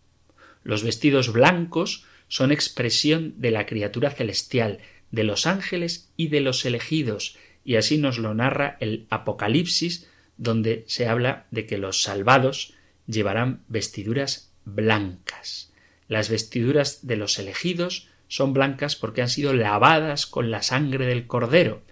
Los 0.64 0.82
vestidos 0.82 1.34
blancos 1.34 2.06
son 2.30 2.54
expresión 2.54 3.34
de 3.36 3.52
la 3.52 3.66
criatura 3.66 4.12
celestial, 4.12 4.80
de 5.12 5.26
los 5.26 5.46
ángeles 5.46 6.10
y 6.16 6.30
de 6.30 6.40
los 6.40 6.64
elegidos, 6.64 7.38
y 7.66 7.76
así 7.76 7.98
nos 7.98 8.18
lo 8.18 8.34
narra 8.34 8.78
el 8.80 9.08
Apocalipsis 9.10 10.08
donde 10.38 10.86
se 10.88 11.08
habla 11.08 11.48
de 11.52 11.66
que 11.66 11.78
los 11.78 12.02
salvados 12.02 12.76
llevarán 13.08 13.66
vestiduras 13.68 14.54
blancas. 14.64 15.74
Las 16.08 16.30
vestiduras 16.30 17.06
de 17.06 17.18
los 17.18 17.38
elegidos 17.40 18.08
son 18.30 18.54
blancas 18.54 18.96
porque 18.96 19.22
han 19.22 19.28
sido 19.28 19.54
lavadas 19.54 20.26
con 20.26 20.50
la 20.50 20.62
sangre 20.62 21.06
del 21.06 21.28
Cordero, 21.28 21.84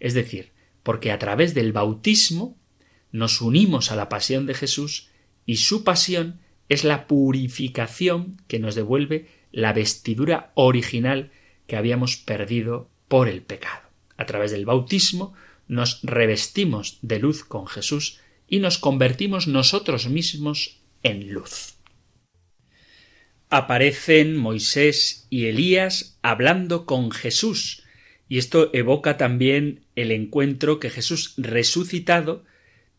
es 0.00 0.14
decir, 0.14 0.52
porque 0.82 1.12
a 1.12 1.18
través 1.18 1.54
del 1.54 1.72
bautismo 1.72 2.56
nos 3.12 3.40
unimos 3.40 3.90
a 3.90 3.96
la 3.96 4.08
pasión 4.08 4.46
de 4.46 4.54
Jesús 4.54 5.08
y 5.46 5.56
su 5.56 5.84
pasión 5.84 6.40
es 6.68 6.84
la 6.84 7.06
purificación 7.06 8.36
que 8.46 8.58
nos 8.58 8.74
devuelve 8.74 9.28
la 9.52 9.72
vestidura 9.72 10.52
original 10.54 11.30
que 11.66 11.76
habíamos 11.76 12.16
perdido 12.16 12.90
por 13.08 13.28
el 13.28 13.42
pecado. 13.42 13.88
A 14.16 14.26
través 14.26 14.50
del 14.50 14.66
bautismo 14.66 15.34
nos 15.66 16.00
revestimos 16.02 16.98
de 17.02 17.18
luz 17.18 17.44
con 17.44 17.66
Jesús 17.66 18.20
y 18.48 18.58
nos 18.58 18.78
convertimos 18.78 19.46
nosotros 19.46 20.08
mismos 20.08 20.80
en 21.02 21.32
luz. 21.32 21.74
Aparecen 23.50 24.36
Moisés 24.36 25.26
y 25.30 25.46
Elías 25.46 26.18
hablando 26.22 26.84
con 26.84 27.10
Jesús, 27.10 27.84
y 28.28 28.38
esto 28.38 28.70
evoca 28.72 29.16
también 29.16 29.86
el 29.96 30.10
encuentro 30.10 30.80
que 30.80 30.90
Jesús 30.90 31.34
resucitado 31.36 32.44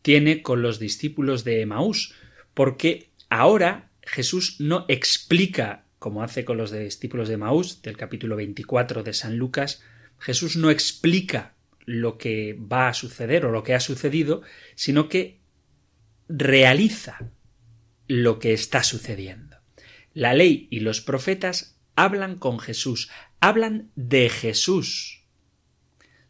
tiene 0.02 0.42
con 0.42 0.62
los 0.62 0.78
discípulos 0.78 1.44
de 1.44 1.60
Emaús, 1.60 2.14
porque 2.54 3.10
ahora 3.28 3.90
Jesús 4.02 4.56
no 4.60 4.86
explica, 4.88 5.84
como 5.98 6.22
hace 6.22 6.44
con 6.44 6.56
los 6.56 6.72
discípulos 6.72 7.28
de 7.28 7.34
Emaús, 7.34 7.82
del 7.82 7.96
capítulo 7.96 8.36
24 8.36 9.02
de 9.02 9.12
San 9.12 9.36
Lucas, 9.36 9.82
Jesús 10.18 10.56
no 10.56 10.70
explica 10.70 11.54
lo 11.84 12.18
que 12.18 12.54
va 12.54 12.88
a 12.88 12.94
suceder 12.94 13.46
o 13.46 13.50
lo 13.50 13.62
que 13.62 13.74
ha 13.74 13.80
sucedido, 13.80 14.42
sino 14.74 15.08
que 15.08 15.40
realiza 16.28 17.30
lo 18.06 18.38
que 18.38 18.52
está 18.52 18.82
sucediendo. 18.82 19.56
La 20.12 20.34
ley 20.34 20.68
y 20.70 20.80
los 20.80 21.00
profetas 21.00 21.78
hablan 21.94 22.36
con 22.36 22.58
Jesús, 22.58 23.10
hablan 23.40 23.90
de 23.94 24.28
Jesús. 24.28 25.19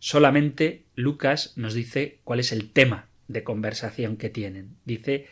Solamente 0.00 0.86
Lucas 0.96 1.52
nos 1.56 1.74
dice 1.74 2.18
cuál 2.24 2.40
es 2.40 2.50
el 2.50 2.72
tema 2.72 3.08
de 3.28 3.44
conversación 3.44 4.16
que 4.16 4.30
tienen. 4.30 4.76
Dice 4.84 5.28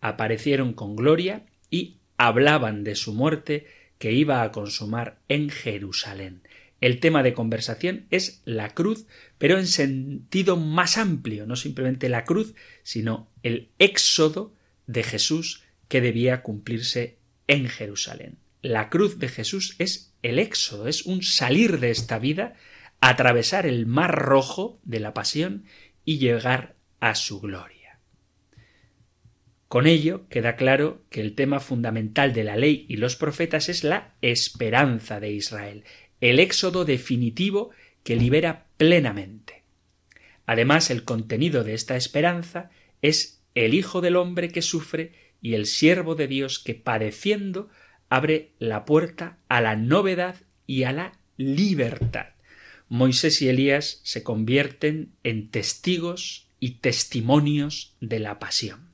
aparecieron 0.00 0.74
con 0.74 0.96
gloria 0.96 1.46
y 1.70 1.96
hablaban 2.16 2.84
de 2.84 2.94
su 2.94 3.14
muerte 3.14 3.66
que 3.98 4.12
iba 4.12 4.42
a 4.42 4.52
consumar 4.52 5.18
en 5.28 5.50
Jerusalén. 5.50 6.42
El 6.80 7.00
tema 7.00 7.24
de 7.24 7.34
conversación 7.34 8.06
es 8.10 8.42
la 8.44 8.70
cruz, 8.70 9.06
pero 9.38 9.58
en 9.58 9.66
sentido 9.66 10.56
más 10.56 10.96
amplio, 10.96 11.46
no 11.46 11.56
simplemente 11.56 12.08
la 12.08 12.24
cruz, 12.24 12.54
sino 12.84 13.28
el 13.42 13.70
éxodo 13.78 14.54
de 14.86 15.02
Jesús 15.02 15.64
que 15.88 16.00
debía 16.00 16.42
cumplirse 16.42 17.16
en 17.48 17.68
Jerusalén. 17.68 18.36
La 18.62 18.90
cruz 18.90 19.18
de 19.18 19.28
Jesús 19.28 19.74
es 19.78 20.12
el 20.22 20.38
éxodo, 20.38 20.86
es 20.86 21.02
un 21.02 21.22
salir 21.22 21.80
de 21.80 21.90
esta 21.90 22.18
vida, 22.18 22.54
atravesar 23.00 23.66
el 23.66 23.86
mar 23.86 24.14
rojo 24.14 24.80
de 24.84 25.00
la 25.00 25.14
pasión 25.14 25.64
y 26.04 26.18
llegar 26.18 26.74
a 27.00 27.14
su 27.14 27.40
gloria. 27.40 27.98
Con 29.68 29.86
ello 29.86 30.26
queda 30.28 30.56
claro 30.56 31.02
que 31.10 31.20
el 31.20 31.34
tema 31.34 31.60
fundamental 31.60 32.32
de 32.32 32.44
la 32.44 32.56
ley 32.56 32.86
y 32.88 32.96
los 32.96 33.16
profetas 33.16 33.68
es 33.68 33.84
la 33.84 34.14
esperanza 34.22 35.20
de 35.20 35.30
Israel, 35.30 35.84
el 36.20 36.40
éxodo 36.40 36.84
definitivo 36.86 37.70
que 38.02 38.16
libera 38.16 38.66
plenamente. 38.78 39.62
Además, 40.46 40.90
el 40.90 41.04
contenido 41.04 41.64
de 41.64 41.74
esta 41.74 41.96
esperanza 41.96 42.70
es 43.02 43.42
el 43.54 43.74
Hijo 43.74 44.00
del 44.00 44.16
hombre 44.16 44.48
que 44.48 44.62
sufre 44.62 45.12
y 45.42 45.54
el 45.54 45.66
siervo 45.66 46.14
de 46.14 46.26
Dios 46.26 46.58
que 46.58 46.74
padeciendo 46.74 47.68
abre 48.08 48.52
la 48.58 48.86
puerta 48.86 49.36
a 49.48 49.60
la 49.60 49.76
novedad 49.76 50.36
y 50.66 50.84
a 50.84 50.92
la 50.92 51.12
libertad. 51.36 52.28
Moisés 52.88 53.42
y 53.42 53.48
Elías 53.48 54.00
se 54.02 54.22
convierten 54.22 55.12
en 55.22 55.50
testigos 55.50 56.48
y 56.60 56.76
testimonios 56.76 57.94
de 58.00 58.18
la 58.18 58.38
pasión. 58.38 58.88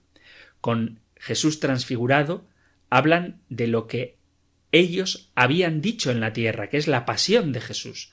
Con 0.61 1.01
Jesús 1.17 1.61
transfigurado 1.61 2.47
hablan 2.91 3.41
de 3.49 3.67
lo 3.67 3.87
que 3.87 4.17
ellos 4.73 5.31
habían 5.35 5.81
dicho 5.81 6.11
en 6.11 6.21
la 6.21 6.33
tierra, 6.33 6.69
que 6.69 6.77
es 6.77 6.89
la 6.89 7.07
pasión 7.07 7.53
de 7.53 7.61
Jesús. 7.61 8.13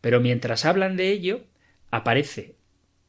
Pero 0.00 0.20
mientras 0.20 0.64
hablan 0.64 0.96
de 0.96 1.10
ello, 1.10 1.44
aparece 1.90 2.56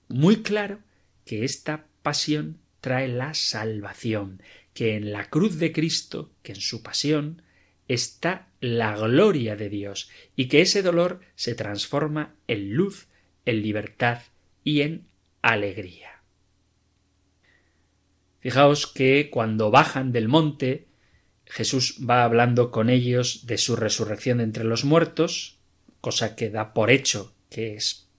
muy 0.07 0.41
claro 0.41 0.80
que 1.26 1.43
esta 1.43 1.86
pasión 2.01 2.59
trae 2.82 3.07
la 3.07 3.34
salvación, 3.34 4.41
que 4.74 4.95
en 4.95 5.11
la 5.11 5.30
cruz 5.30 5.57
de 5.59 5.71
Cristo, 5.71 6.32
que 6.41 6.53
en 6.53 6.61
su 6.61 6.82
pasión, 6.82 7.43
está 7.88 8.47
la 8.59 8.95
gloria 8.95 9.55
de 9.55 9.69
Dios, 9.69 10.09
y 10.36 10.47
que 10.47 10.61
ese 10.61 10.81
dolor 10.81 11.21
se 11.36 11.55
transforma 11.55 12.36
en 12.47 12.73
luz, 12.73 13.07
en 13.45 13.61
libertad 13.61 14.21
y 14.63 14.81
en 14.81 15.05
alegría. 15.41 16.21
Fijaos 18.39 18.88
que 18.88 19.29
cuando 19.29 19.71
bajan 19.71 20.11
del 20.11 20.27
monte, 20.27 20.88
Jesús 21.45 21.99
va 22.09 22.23
hablando 22.23 22.71
con 22.71 22.89
ellos 22.89 23.45
de 23.45 23.57
su 23.57 23.75
resurrección 23.75 24.39
de 24.39 24.45
entre 24.45 24.63
los 24.63 24.86
muertos, 24.86 25.57
cosa 26.01 26.36
que 26.36 26.49
da 26.49 26.73
por 26.73 26.89
hecho 26.89 27.34
que 27.49 27.75
es 27.75 28.09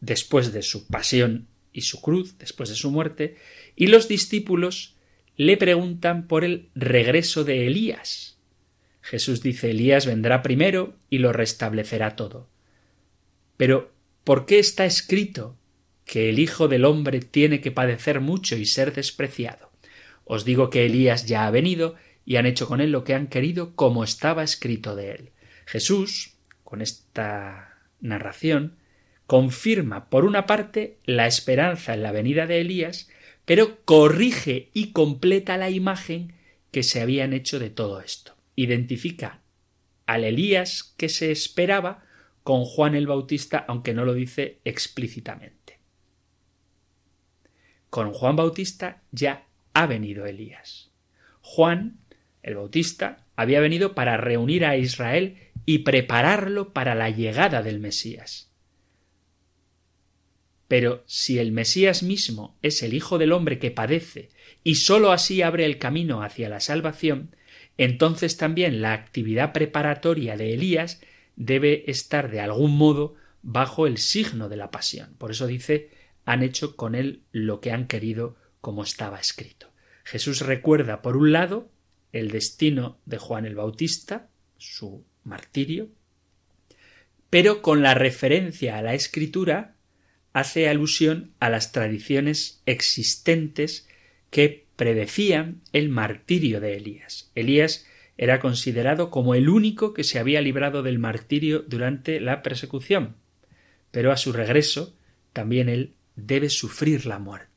después 0.00 0.52
de 0.52 0.62
su 0.62 0.86
pasión 0.86 1.48
y 1.72 1.80
su 1.80 2.00
cruz, 2.00 2.38
después 2.38 2.68
de 2.68 2.74
su 2.74 2.90
muerte, 2.90 3.36
y 3.74 3.86
los 3.86 4.06
discípulos 4.06 4.94
le 5.36 5.56
preguntan 5.56 6.28
por 6.28 6.44
el 6.44 6.68
regreso 6.74 7.44
de 7.44 7.66
Elías. 7.66 8.35
Jesús 9.06 9.40
dice 9.40 9.70
Elías 9.70 10.04
vendrá 10.04 10.42
primero 10.42 10.96
y 11.08 11.18
lo 11.18 11.32
restablecerá 11.32 12.16
todo. 12.16 12.48
Pero 13.56 13.92
¿por 14.24 14.46
qué 14.46 14.58
está 14.58 14.84
escrito 14.84 15.56
que 16.04 16.28
el 16.28 16.40
Hijo 16.40 16.66
del 16.66 16.84
hombre 16.84 17.20
tiene 17.20 17.60
que 17.60 17.70
padecer 17.70 18.20
mucho 18.20 18.56
y 18.56 18.66
ser 18.66 18.92
despreciado? 18.92 19.70
Os 20.24 20.44
digo 20.44 20.70
que 20.70 20.86
Elías 20.86 21.24
ya 21.24 21.46
ha 21.46 21.52
venido 21.52 21.94
y 22.24 22.34
han 22.34 22.46
hecho 22.46 22.66
con 22.66 22.80
él 22.80 22.90
lo 22.90 23.04
que 23.04 23.14
han 23.14 23.28
querido 23.28 23.76
como 23.76 24.02
estaba 24.02 24.42
escrito 24.42 24.96
de 24.96 25.12
él. 25.12 25.30
Jesús, 25.66 26.34
con 26.64 26.82
esta 26.82 27.78
narración, 28.00 28.74
confirma, 29.28 30.10
por 30.10 30.24
una 30.24 30.46
parte, 30.46 30.98
la 31.04 31.28
esperanza 31.28 31.94
en 31.94 32.02
la 32.02 32.10
venida 32.10 32.48
de 32.48 32.60
Elías, 32.60 33.08
pero 33.44 33.84
corrige 33.84 34.68
y 34.74 34.90
completa 34.90 35.56
la 35.58 35.70
imagen 35.70 36.34
que 36.72 36.82
se 36.82 37.00
habían 37.00 37.34
hecho 37.34 37.60
de 37.60 37.70
todo 37.70 38.00
esto. 38.00 38.35
Identifica 38.56 39.42
al 40.06 40.24
Elías 40.24 40.94
que 40.96 41.08
se 41.08 41.30
esperaba 41.30 42.04
con 42.42 42.64
Juan 42.64 42.94
el 42.94 43.06
Bautista, 43.06 43.64
aunque 43.68 43.94
no 43.94 44.04
lo 44.04 44.14
dice 44.14 44.58
explícitamente. 44.64 45.78
Con 47.90 48.12
Juan 48.12 48.36
Bautista 48.36 49.02
ya 49.12 49.46
ha 49.72 49.86
venido 49.86 50.26
Elías. 50.26 50.90
Juan 51.40 51.98
el 52.46 52.54
Bautista, 52.54 53.26
había 53.34 53.60
venido 53.60 53.94
para 53.94 54.16
reunir 54.16 54.64
a 54.64 54.76
Israel 54.76 55.36
y 55.66 55.78
prepararlo 55.78 56.72
para 56.72 56.94
la 56.94 57.10
llegada 57.10 57.60
del 57.60 57.80
Mesías. 57.80 58.52
Pero 60.68 61.02
si 61.06 61.40
el 61.40 61.50
Mesías 61.50 62.04
mismo 62.04 62.56
es 62.62 62.84
el 62.84 62.94
Hijo 62.94 63.18
del 63.18 63.32
hombre 63.32 63.58
que 63.58 63.72
padece 63.72 64.30
y 64.62 64.76
sólo 64.76 65.10
así 65.10 65.42
abre 65.42 65.64
el 65.64 65.78
camino 65.78 66.22
hacia 66.22 66.48
la 66.48 66.60
salvación, 66.60 67.34
entonces 67.78 68.36
también 68.36 68.80
la 68.80 68.92
actividad 68.92 69.52
preparatoria 69.52 70.36
de 70.36 70.54
Elías 70.54 71.00
debe 71.36 71.90
estar 71.90 72.30
de 72.30 72.40
algún 72.40 72.76
modo 72.76 73.14
bajo 73.42 73.86
el 73.86 73.98
signo 73.98 74.48
de 74.48 74.56
la 74.56 74.70
pasión. 74.70 75.14
Por 75.18 75.30
eso 75.30 75.46
dice 75.46 75.90
han 76.24 76.42
hecho 76.42 76.76
con 76.76 76.94
él 76.94 77.22
lo 77.32 77.60
que 77.60 77.70
han 77.70 77.86
querido 77.86 78.36
como 78.60 78.82
estaba 78.82 79.20
escrito. 79.20 79.72
Jesús 80.04 80.40
recuerda, 80.40 81.02
por 81.02 81.16
un 81.16 81.32
lado, 81.32 81.70
el 82.12 82.30
destino 82.30 82.98
de 83.04 83.18
Juan 83.18 83.46
el 83.46 83.54
Bautista, 83.54 84.28
su 84.58 85.04
martirio, 85.22 85.88
pero 87.30 87.62
con 87.62 87.82
la 87.82 87.94
referencia 87.94 88.78
a 88.78 88.82
la 88.82 88.94
escritura 88.94 89.76
hace 90.32 90.68
alusión 90.68 91.32
a 91.38 91.48
las 91.48 91.72
tradiciones 91.72 92.62
existentes 92.66 93.88
que 94.30 94.65
predecían 94.76 95.62
el 95.72 95.88
martirio 95.88 96.60
de 96.60 96.76
Elías. 96.76 97.30
Elías 97.34 97.86
era 98.16 98.40
considerado 98.40 99.10
como 99.10 99.34
el 99.34 99.48
único 99.48 99.92
que 99.92 100.04
se 100.04 100.18
había 100.18 100.40
librado 100.40 100.82
del 100.82 100.98
martirio 100.98 101.64
durante 101.66 102.20
la 102.20 102.42
persecución, 102.42 103.16
pero 103.90 104.12
a 104.12 104.16
su 104.16 104.32
regreso 104.32 104.96
también 105.32 105.68
él 105.68 105.94
debe 106.14 106.48
sufrir 106.48 107.06
la 107.06 107.18
muerte 107.18 107.56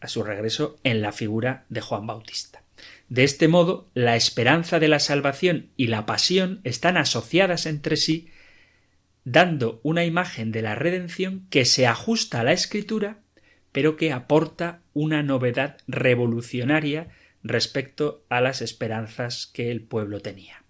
a 0.00 0.08
su 0.08 0.22
regreso 0.22 0.78
en 0.82 1.02
la 1.02 1.12
figura 1.12 1.66
de 1.68 1.80
Juan 1.80 2.06
Bautista. 2.06 2.62
De 3.08 3.24
este 3.24 3.48
modo, 3.48 3.90
la 3.94 4.16
esperanza 4.16 4.78
de 4.78 4.88
la 4.88 4.98
salvación 4.98 5.70
y 5.76 5.88
la 5.88 6.06
pasión 6.06 6.60
están 6.64 6.96
asociadas 6.96 7.66
entre 7.66 7.96
sí, 7.96 8.30
dando 9.24 9.80
una 9.82 10.04
imagen 10.04 10.50
de 10.52 10.62
la 10.62 10.74
redención 10.74 11.46
que 11.50 11.64
se 11.64 11.86
ajusta 11.86 12.40
a 12.40 12.44
la 12.44 12.52
escritura, 12.52 13.19
pero 13.72 13.96
que 13.96 14.12
aporta 14.12 14.82
una 14.94 15.22
novedad 15.22 15.78
revolucionaria 15.86 17.08
respecto 17.42 18.24
a 18.28 18.40
las 18.40 18.62
esperanzas 18.62 19.46
que 19.46 19.70
el 19.70 19.82
pueblo 19.82 20.20
tenía. 20.20 20.64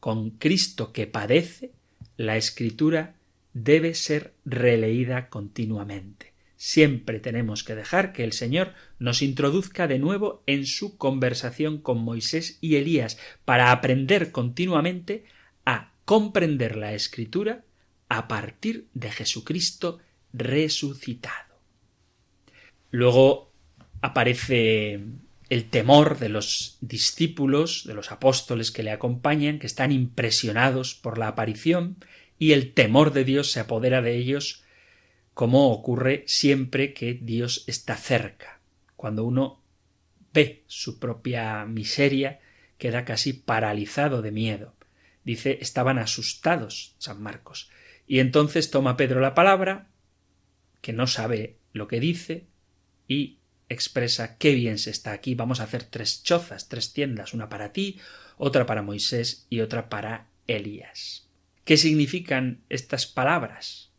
Con 0.00 0.30
Cristo 0.30 0.92
que 0.92 1.06
padece, 1.06 1.72
la 2.16 2.36
escritura 2.36 3.14
debe 3.52 3.94
ser 3.94 4.34
releída 4.44 5.28
continuamente. 5.28 6.34
Siempre 6.56 7.20
tenemos 7.20 7.64
que 7.64 7.74
dejar 7.74 8.12
que 8.12 8.24
el 8.24 8.32
Señor 8.32 8.72
nos 8.98 9.22
introduzca 9.22 9.86
de 9.86 9.98
nuevo 9.98 10.42
en 10.46 10.66
su 10.66 10.96
conversación 10.96 11.78
con 11.78 11.98
Moisés 11.98 12.58
y 12.60 12.76
Elías 12.76 13.18
para 13.44 13.70
aprender 13.70 14.30
continuamente 14.30 15.24
a 15.66 15.92
comprender 16.04 16.76
la 16.76 16.94
Escritura 16.94 17.64
a 18.08 18.28
partir 18.28 18.86
de 18.94 19.10
Jesucristo 19.10 19.98
resucitado. 20.32 21.43
Luego 22.94 23.50
aparece 24.02 25.00
el 25.48 25.68
temor 25.68 26.20
de 26.20 26.28
los 26.28 26.78
discípulos, 26.80 27.82
de 27.88 27.94
los 27.94 28.12
apóstoles 28.12 28.70
que 28.70 28.84
le 28.84 28.92
acompañan, 28.92 29.58
que 29.58 29.66
están 29.66 29.90
impresionados 29.90 30.94
por 30.94 31.18
la 31.18 31.26
aparición, 31.26 31.96
y 32.38 32.52
el 32.52 32.72
temor 32.72 33.12
de 33.12 33.24
Dios 33.24 33.50
se 33.50 33.58
apodera 33.58 34.00
de 34.00 34.14
ellos 34.14 34.62
como 35.34 35.72
ocurre 35.72 36.22
siempre 36.28 36.94
que 36.94 37.14
Dios 37.14 37.64
está 37.66 37.96
cerca. 37.96 38.60
Cuando 38.94 39.24
uno 39.24 39.60
ve 40.32 40.62
su 40.68 41.00
propia 41.00 41.64
miseria, 41.64 42.38
queda 42.78 43.04
casi 43.04 43.32
paralizado 43.32 44.22
de 44.22 44.30
miedo. 44.30 44.72
Dice, 45.24 45.58
estaban 45.60 45.98
asustados, 45.98 46.94
San 46.98 47.20
Marcos. 47.20 47.72
Y 48.06 48.20
entonces 48.20 48.70
toma 48.70 48.96
Pedro 48.96 49.18
la 49.20 49.34
palabra, 49.34 49.88
que 50.80 50.92
no 50.92 51.08
sabe 51.08 51.56
lo 51.72 51.88
que 51.88 51.98
dice, 51.98 52.46
y 53.08 53.38
expresa 53.68 54.36
qué 54.38 54.54
bien 54.54 54.78
se 54.78 54.90
está 54.90 55.12
aquí. 55.12 55.34
Vamos 55.34 55.60
a 55.60 55.64
hacer 55.64 55.84
tres 55.84 56.22
chozas, 56.22 56.68
tres 56.68 56.92
tiendas, 56.92 57.34
una 57.34 57.48
para 57.48 57.72
ti, 57.72 57.98
otra 58.36 58.66
para 58.66 58.82
Moisés 58.82 59.46
y 59.50 59.60
otra 59.60 59.88
para 59.88 60.28
Elías. 60.46 61.28
¿Qué 61.64 61.76
significan 61.76 62.60
estas 62.68 63.06
palabras? 63.06 63.90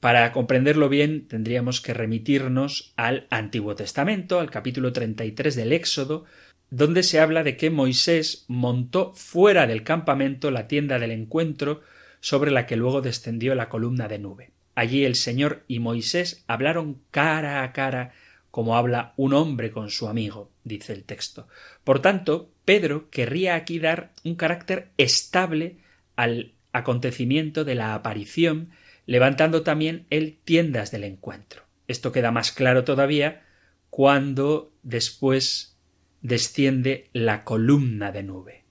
Para 0.00 0.30
comprenderlo 0.32 0.88
bien 0.88 1.26
tendríamos 1.26 1.80
que 1.80 1.94
remitirnos 1.94 2.92
al 2.96 3.26
Antiguo 3.30 3.74
Testamento, 3.74 4.38
al 4.38 4.50
capítulo 4.50 4.92
33 4.92 5.56
del 5.56 5.72
Éxodo, 5.72 6.26
donde 6.70 7.02
se 7.02 7.20
habla 7.20 7.42
de 7.42 7.56
que 7.56 7.70
Moisés 7.70 8.44
montó 8.48 9.12
fuera 9.14 9.66
del 9.66 9.84
campamento 9.84 10.50
la 10.50 10.68
tienda 10.68 10.98
del 10.98 11.12
encuentro 11.12 11.80
sobre 12.20 12.50
la 12.50 12.66
que 12.66 12.76
luego 12.76 13.00
descendió 13.00 13.54
la 13.54 13.68
columna 13.68 14.08
de 14.08 14.18
nube. 14.18 14.50
Allí 14.74 15.04
el 15.04 15.14
Señor 15.14 15.64
y 15.68 15.78
Moisés 15.78 16.44
hablaron 16.46 17.00
cara 17.10 17.62
a 17.62 17.72
cara 17.72 18.12
como 18.56 18.74
habla 18.74 19.12
un 19.18 19.34
hombre 19.34 19.70
con 19.70 19.90
su 19.90 20.08
amigo, 20.08 20.50
dice 20.64 20.94
el 20.94 21.04
texto. 21.04 21.46
Por 21.84 22.00
tanto, 22.00 22.54
Pedro 22.64 23.10
querría 23.10 23.54
aquí 23.54 23.78
dar 23.78 24.14
un 24.24 24.34
carácter 24.34 24.92
estable 24.96 25.76
al 26.16 26.54
acontecimiento 26.72 27.66
de 27.66 27.74
la 27.74 27.92
aparición 27.92 28.70
levantando 29.04 29.62
también 29.62 30.06
el 30.08 30.38
tiendas 30.38 30.90
del 30.90 31.04
encuentro. 31.04 31.64
Esto 31.86 32.12
queda 32.12 32.30
más 32.30 32.50
claro 32.50 32.82
todavía 32.84 33.44
cuando 33.90 34.72
después 34.82 35.76
desciende 36.22 37.10
la 37.12 37.44
columna 37.44 38.10
de 38.10 38.22
nube. 38.22 38.64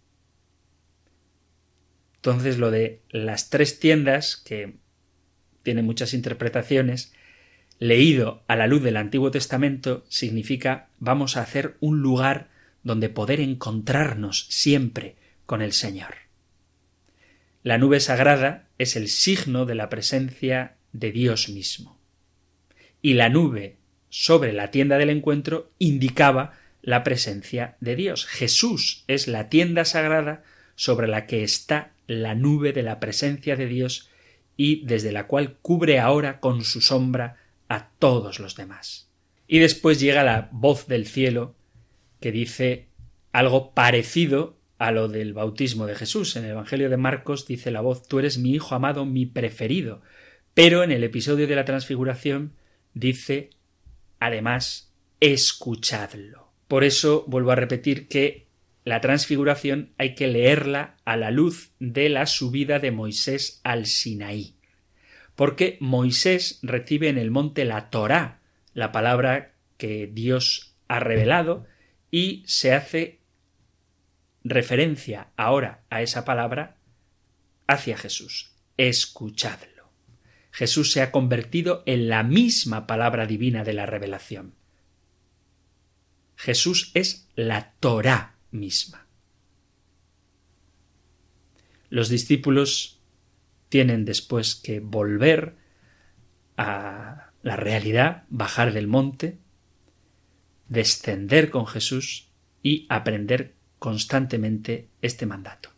Entonces 2.16 2.58
lo 2.58 2.72
de 2.72 3.04
las 3.12 3.52
tres 3.52 3.80
tiendas, 3.80 4.36
que 4.36 4.78
tiene 5.62 5.84
muchas 5.84 6.16
interpretaciones, 6.16 7.14
leído 7.80 8.44
a 8.48 8.56
la 8.56 8.68
luz 8.68 8.84
del 8.84 8.98
Antiguo 8.98 9.32
Testamento, 9.32 10.06
significa 10.10 10.88
vamos 11.00 11.38
a 11.38 11.42
hacer 11.42 11.76
un 11.80 12.02
lugar 12.02 12.50
donde 12.84 13.10
poder 13.10 13.40
encontrarnos 13.40 14.48
siempre 14.50 15.16
con 15.46 15.62
el 15.62 15.74
Señor. 15.74 16.16
La 17.64 17.78
nube 17.78 18.00
sagrada 18.00 18.68
es 18.78 18.96
el 18.96 19.08
signo 19.08 19.66
de 19.66 19.76
la 19.76 19.90
presencia 19.90 20.76
de 20.94 21.12
Dios 21.12 21.50
mismo. 21.50 21.98
Y 23.02 23.14
la 23.16 23.30
nube 23.30 23.78
sobre 24.10 24.54
la 24.54 24.72
tienda 24.72 24.98
del 24.98 25.10
encuentro 25.10 25.72
indicaba 25.80 26.54
la 26.82 27.04
presencia 27.04 27.76
de 27.82 27.96
Dios. 27.96 28.26
Jesús 28.26 29.04
es 29.08 29.28
la 29.28 29.50
tienda 29.50 29.84
sagrada 29.84 30.44
sobre 30.76 31.08
la 31.08 31.26
que 31.26 31.44
está 31.44 31.92
la 32.08 32.36
nube 32.36 32.72
de 32.72 32.84
la 32.84 33.00
presencia 33.00 33.56
de 33.56 33.66
Dios 33.66 34.10
y 34.56 34.86
desde 34.86 35.12
la 35.12 35.28
cual 35.28 35.58
cubre 35.62 36.00
ahora 36.00 36.40
con 36.40 36.64
su 36.64 36.82
sombra 36.82 37.38
a 37.70 37.90
todos 38.00 38.40
los 38.40 38.56
demás. 38.56 39.10
Y 39.48 39.60
después 39.60 40.00
llega 40.00 40.24
la 40.24 40.50
voz 40.52 40.88
del 40.88 41.06
cielo 41.06 41.56
que 42.20 42.32
dice 42.32 42.90
algo 43.32 43.74
parecido 43.74 44.58
a 44.78 44.92
lo 44.92 45.08
del 45.08 45.34
bautismo 45.34 45.86
de 45.86 45.96
Jesús. 45.96 46.36
En 46.36 46.46
el 46.46 46.52
Evangelio 46.52 46.90
de 46.90 46.98
Marcos 46.98 47.48
dice 47.48 47.72
la 47.72 47.82
voz 47.82 48.08
Tú 48.08 48.20
eres 48.20 48.38
mi 48.38 48.54
Hijo 48.54 48.76
amado, 48.76 49.06
mi 49.06 49.26
preferido. 49.26 50.02
Pero 50.54 50.84
en 50.84 50.92
el 50.92 51.04
episodio 51.04 51.48
de 51.48 51.56
la 51.56 51.66
transfiguración 51.66 52.54
dice 52.94 53.52
además 54.20 54.94
escuchadlo. 55.20 56.52
Por 56.68 56.84
eso 56.84 57.26
vuelvo 57.28 57.52
a 57.52 57.56
repetir 57.56 58.08
que 58.08 58.48
la 58.84 59.02
transfiguración 59.02 59.94
hay 59.98 60.16
que 60.16 60.28
leerla 60.28 60.98
a 61.06 61.18
la 61.18 61.32
luz 61.32 61.72
de 61.80 62.10
la 62.10 62.26
subida 62.26 62.80
de 62.80 62.92
Moisés 62.92 63.60
al 63.64 63.86
Sinaí. 63.86 64.55
Porque 65.36 65.78
Moisés 65.82 66.60
recibe 66.62 67.10
en 67.10 67.18
el 67.18 67.32
monte 67.32 67.66
la 67.66 67.90
Torá, 67.90 68.42
la 68.74 68.92
palabra 68.92 69.54
que 69.78 70.08
Dios 70.08 70.76
ha 70.88 71.00
revelado, 71.00 71.66
y 72.12 72.44
se 72.48 72.74
hace 72.74 73.20
referencia 74.44 75.30
ahora 75.36 75.84
a 75.90 76.02
esa 76.02 76.24
palabra 76.24 76.78
hacia 77.68 77.98
Jesús. 77.98 78.52
Escuchadlo. 78.78 79.92
Jesús 80.52 80.94
se 80.94 81.02
ha 81.02 81.12
convertido 81.12 81.84
en 81.86 82.08
la 82.08 82.24
misma 82.24 82.88
palabra 82.88 83.26
divina 83.26 83.66
de 83.66 83.74
la 83.74 83.86
revelación. 83.86 84.56
Jesús 86.38 86.92
es 86.94 87.28
la 87.36 87.74
Torá 87.80 88.38
misma. 88.52 89.08
Los 91.90 92.10
discípulos 92.10 92.95
tienen 93.70 94.06
después 94.06 94.56
que 94.56 94.80
volver 94.80 95.56
a 96.58 97.32
la 97.44 97.56
realidad, 97.56 98.24
bajar 98.30 98.74
del 98.74 98.88
monte, 98.88 99.38
descender 100.68 101.50
con 101.50 101.68
Jesús 101.68 102.30
y 102.64 102.86
aprender 102.90 103.54
constantemente 103.80 104.88
este 105.02 105.26
mandato. 105.26 105.70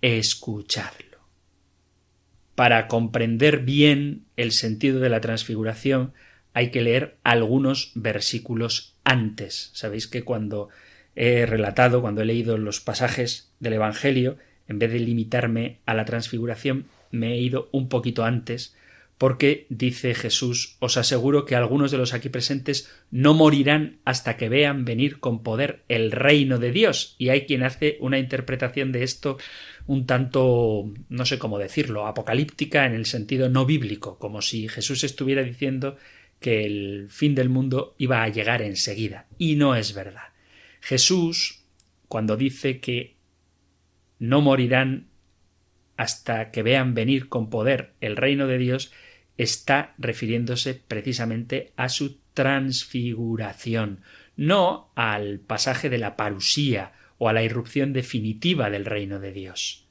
Escuchadlo. 0.00 1.18
Para 2.54 2.88
comprender 2.88 3.60
bien 3.60 4.26
el 4.36 4.52
sentido 4.52 5.00
de 5.00 5.08
la 5.08 5.20
transfiguración 5.20 6.12
hay 6.54 6.70
que 6.70 6.82
leer 6.82 7.18
algunos 7.22 7.92
versículos 7.94 8.96
antes. 9.04 9.70
Sabéis 9.74 10.06
que 10.06 10.22
cuando 10.22 10.68
he 11.14 11.46
relatado, 11.46 12.00
cuando 12.00 12.22
he 12.22 12.24
leído 12.24 12.58
los 12.58 12.80
pasajes 12.80 13.52
del 13.60 13.74
Evangelio, 13.74 14.38
en 14.66 14.78
vez 14.78 14.92
de 14.92 15.00
limitarme 15.00 15.78
a 15.86 15.94
la 15.94 16.04
transfiguración, 16.04 16.86
me 17.10 17.34
he 17.34 17.38
ido 17.38 17.68
un 17.72 17.88
poquito 17.88 18.24
antes 18.24 18.74
porque 19.18 19.66
dice 19.68 20.14
Jesús, 20.14 20.76
os 20.78 20.96
aseguro 20.96 21.44
que 21.44 21.56
algunos 21.56 21.90
de 21.90 21.98
los 21.98 22.14
aquí 22.14 22.28
presentes 22.28 22.88
no 23.10 23.34
morirán 23.34 23.98
hasta 24.04 24.36
que 24.36 24.48
vean 24.48 24.84
venir 24.84 25.18
con 25.18 25.42
poder 25.42 25.82
el 25.88 26.12
reino 26.12 26.58
de 26.58 26.70
Dios. 26.70 27.16
Y 27.18 27.30
hay 27.30 27.44
quien 27.44 27.64
hace 27.64 27.98
una 28.00 28.20
interpretación 28.20 28.92
de 28.92 29.02
esto 29.02 29.36
un 29.88 30.06
tanto, 30.06 30.92
no 31.08 31.26
sé 31.26 31.38
cómo 31.38 31.58
decirlo, 31.58 32.06
apocalíptica 32.06 32.86
en 32.86 32.94
el 32.94 33.06
sentido 33.06 33.48
no 33.48 33.66
bíblico, 33.66 34.18
como 34.18 34.40
si 34.40 34.68
Jesús 34.68 35.02
estuviera 35.02 35.42
diciendo 35.42 35.96
que 36.38 36.64
el 36.64 37.08
fin 37.10 37.34
del 37.34 37.48
mundo 37.48 37.96
iba 37.98 38.22
a 38.22 38.28
llegar 38.28 38.62
enseguida. 38.62 39.26
Y 39.36 39.56
no 39.56 39.74
es 39.74 39.94
verdad. 39.94 40.28
Jesús, 40.80 41.64
cuando 42.06 42.36
dice 42.36 42.78
que 42.78 43.16
no 44.20 44.40
morirán 44.42 45.07
hasta 45.98 46.52
que 46.52 46.62
vean 46.62 46.94
venir 46.94 47.28
con 47.28 47.50
poder 47.50 47.92
el 48.00 48.16
reino 48.16 48.46
de 48.46 48.56
Dios, 48.56 48.92
está 49.36 49.94
refiriéndose 49.98 50.74
precisamente 50.74 51.72
a 51.76 51.88
su 51.88 52.20
transfiguración, 52.34 54.00
no 54.36 54.92
al 54.94 55.40
pasaje 55.40 55.90
de 55.90 55.98
la 55.98 56.16
parusía 56.16 56.92
o 57.18 57.28
a 57.28 57.32
la 57.32 57.42
irrupción 57.42 57.92
definitiva 57.92 58.70
del 58.70 58.84
reino 58.84 59.18
de 59.18 59.32
Dios, 59.32 59.86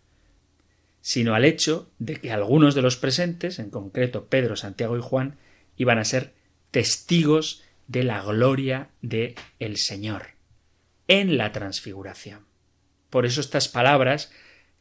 sino 1.02 1.36
al 1.36 1.44
hecho 1.44 1.92
de 2.00 2.16
que 2.16 2.32
algunos 2.32 2.74
de 2.74 2.82
los 2.82 2.96
presentes, 2.96 3.60
en 3.60 3.70
concreto 3.70 4.28
Pedro, 4.28 4.56
Santiago 4.56 4.98
y 4.98 5.02
Juan, 5.02 5.36
iban 5.76 6.00
a 6.00 6.06
ser 6.06 6.34
testigos 6.72 7.64
de 7.88 8.04
la 8.04 8.22
gloria 8.24 8.90
de 9.02 9.36
el 9.60 9.76
Señor 9.76 10.38
en 11.10 11.38
la 11.38 11.52
transfiguración. 11.52 12.46
Por 13.10 13.26
eso 13.26 13.42
estas 13.42 13.68
palabras, 13.68 14.32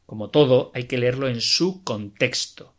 como 0.06 0.30
todo, 0.30 0.70
hay 0.74 0.84
que 0.84 0.98
leerlo 0.98 1.28
en 1.28 1.40
su 1.40 1.82
contexto. 1.82 2.74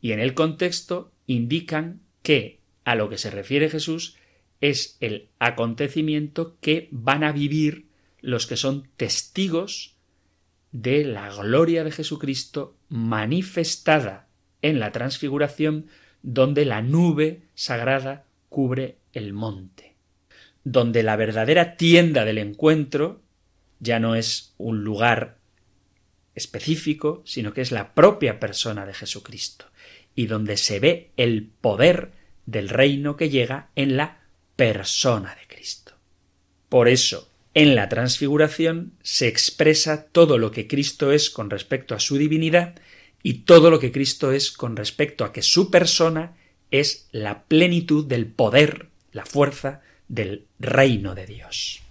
Y 0.00 0.12
en 0.12 0.20
el 0.20 0.34
contexto 0.34 1.12
indican 1.26 2.00
que 2.22 2.60
a 2.84 2.94
lo 2.94 3.08
que 3.08 3.18
se 3.18 3.30
refiere 3.30 3.68
Jesús 3.68 4.16
es 4.60 4.96
el 5.00 5.28
acontecimiento 5.38 6.56
que 6.60 6.88
van 6.90 7.22
a 7.22 7.32
vivir 7.32 7.86
los 8.20 8.46
que 8.46 8.56
son 8.56 8.88
testigos 8.96 9.96
de 10.72 11.04
la 11.04 11.30
gloria 11.34 11.84
de 11.84 11.90
Jesucristo 11.90 12.76
manifestada 12.88 14.28
en 14.62 14.78
la 14.78 14.92
transfiguración 14.92 15.86
donde 16.22 16.64
la 16.64 16.82
nube 16.82 17.42
sagrada 17.54 18.24
cubre 18.48 18.98
el 19.12 19.32
monte, 19.32 19.94
donde 20.64 21.02
la 21.02 21.16
verdadera 21.16 21.76
tienda 21.76 22.24
del 22.24 22.38
encuentro 22.38 23.22
ya 23.80 23.98
no 23.98 24.14
es 24.14 24.54
un 24.58 24.84
lugar 24.84 25.39
específico, 26.34 27.22
sino 27.24 27.52
que 27.52 27.60
es 27.60 27.72
la 27.72 27.94
propia 27.94 28.40
persona 28.40 28.86
de 28.86 28.94
Jesucristo 28.94 29.66
y 30.14 30.26
donde 30.26 30.56
se 30.56 30.80
ve 30.80 31.10
el 31.16 31.48
poder 31.60 32.12
del 32.46 32.68
reino 32.68 33.16
que 33.16 33.30
llega 33.30 33.70
en 33.76 33.96
la 33.96 34.20
persona 34.56 35.34
de 35.34 35.46
Cristo. 35.46 35.92
Por 36.68 36.88
eso, 36.88 37.28
en 37.54 37.74
la 37.74 37.88
transfiguración 37.88 38.92
se 39.02 39.26
expresa 39.26 40.06
todo 40.06 40.38
lo 40.38 40.50
que 40.50 40.66
Cristo 40.66 41.12
es 41.12 41.30
con 41.30 41.50
respecto 41.50 41.94
a 41.94 42.00
su 42.00 42.16
divinidad 42.16 42.76
y 43.22 43.40
todo 43.44 43.70
lo 43.70 43.80
que 43.80 43.92
Cristo 43.92 44.32
es 44.32 44.52
con 44.52 44.76
respecto 44.76 45.24
a 45.24 45.32
que 45.32 45.42
su 45.42 45.70
persona 45.70 46.36
es 46.70 47.08
la 47.10 47.44
plenitud 47.44 48.06
del 48.06 48.26
poder, 48.26 48.88
la 49.12 49.26
fuerza 49.26 49.82
del 50.08 50.46
reino 50.58 51.14
de 51.14 51.26
Dios. 51.26 51.82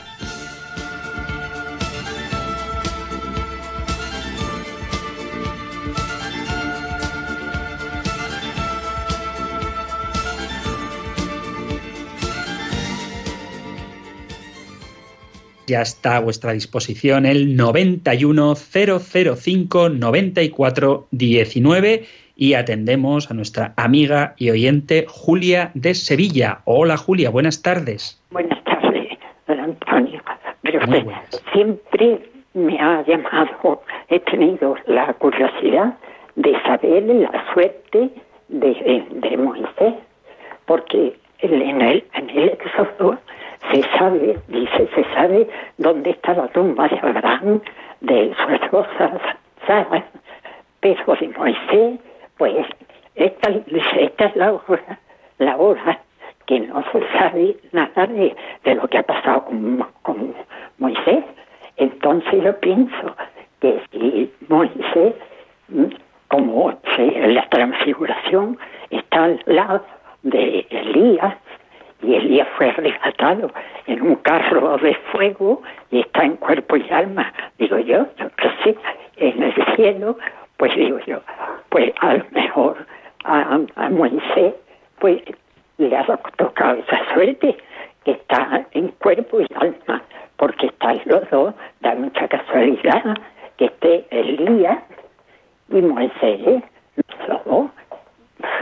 Ya 15.66 15.82
está 15.82 16.16
a 16.16 16.20
vuestra 16.20 16.52
disposición 16.52 17.26
el 17.26 17.56
91005 17.56 19.88
94 19.88 21.08
19 21.10 22.04
y 22.36 22.54
atendemos 22.54 23.28
a 23.30 23.34
nuestra 23.34 23.74
amiga 23.76 24.34
y 24.36 24.50
oyente 24.50 25.06
Julia 25.08 25.70
de 25.74 25.94
Sevilla. 25.94 26.60
Hola 26.64 26.96
Julia, 26.96 27.30
buenas 27.30 27.62
tardes. 27.62 28.20
Buenas 28.30 28.62
tardes, 28.64 29.18
don 29.46 29.60
Antonio. 29.60 30.20
Pero 30.62 30.80
usted 30.80 31.06
siempre 31.52 32.18
me 32.54 32.78
ha 32.78 33.04
llamado, 33.06 33.82
he 34.08 34.20
tenido 34.20 34.76
la 34.86 35.12
curiosidad 35.14 35.94
de 36.36 36.52
saber 36.62 37.02
la 37.04 37.52
suerte 37.52 38.10
de, 38.48 39.04
de 39.10 39.36
Moisés, 39.36 39.94
porque 40.66 41.16
en 41.40 41.82
el, 41.82 42.04
en 42.14 42.30
el 42.30 42.48
Éxodo 42.50 43.18
se 43.70 43.82
sabe, 43.98 44.38
dice, 44.48 44.88
se 44.94 45.04
sabe 45.14 45.48
dónde 45.78 46.10
está 46.10 46.34
la 46.34 46.48
tumba 46.48 46.88
de 46.88 46.98
Abraham, 47.02 47.60
de 48.00 48.34
su 48.34 48.52
esposa 48.52 49.12
Sara, 49.66 50.04
pero 50.80 51.14
de 51.14 51.28
Moisés, 51.28 52.00
pues 52.36 52.66
esta, 53.14 53.50
esta 53.50 54.24
es 54.24 54.36
la 54.36 54.52
hora, 54.52 54.98
la 55.38 55.56
hora 55.56 56.00
que 56.46 56.60
no 56.60 56.82
se 56.90 57.00
sabe 57.18 57.56
nada 57.72 58.06
de, 58.06 58.34
de 58.64 58.74
lo 58.74 58.88
que 58.88 58.98
ha 58.98 59.02
pasado 59.02 59.44
con, 59.44 59.86
con 60.02 60.34
Moisés. 60.78 61.24
Entonces 61.76 62.42
yo 62.42 62.58
pienso 62.60 63.16
que 63.60 63.80
si 63.92 64.32
Moisés, 64.48 65.14
como 66.28 66.76
la 66.96 67.48
transfiguración, 67.48 68.58
está 68.90 69.24
al 69.24 69.42
lado 69.46 69.84
de 70.22 70.66
Elías, 70.70 71.36
y 72.02 72.14
Elías 72.14 72.48
fue 72.56 72.72
rescatado 72.72 73.50
en 73.86 74.02
un 74.02 74.16
carro 74.16 74.76
de 74.78 74.94
fuego 75.12 75.62
y 75.90 76.00
está 76.00 76.24
en 76.24 76.36
cuerpo 76.36 76.76
y 76.76 76.88
alma. 76.90 77.32
Digo 77.58 77.78
yo, 77.78 78.06
sé, 78.64 78.76
en 79.16 79.42
el 79.42 79.54
cielo, 79.76 80.18
pues 80.56 80.74
digo 80.74 80.98
yo, 81.06 81.20
pues 81.70 81.92
a 82.00 82.14
lo 82.14 82.24
mejor 82.32 82.86
a, 83.24 83.60
a 83.76 83.88
Moisés, 83.90 84.54
pues 84.98 85.22
le 85.78 85.96
ha 85.96 86.04
tocado 86.36 86.78
esa 86.78 87.14
suerte 87.14 87.56
que 88.04 88.12
está 88.12 88.66
en 88.72 88.88
cuerpo 88.88 89.40
y 89.40 89.46
alma, 89.54 90.02
porque 90.36 90.66
están 90.66 91.00
los 91.04 91.28
dos, 91.30 91.54
da 91.80 91.94
mucha 91.94 92.26
casualidad 92.28 93.16
que 93.56 93.66
esté 93.66 94.06
Elías 94.10 94.78
y 95.68 95.80
Moisés, 95.82 96.62
dos 97.28 97.31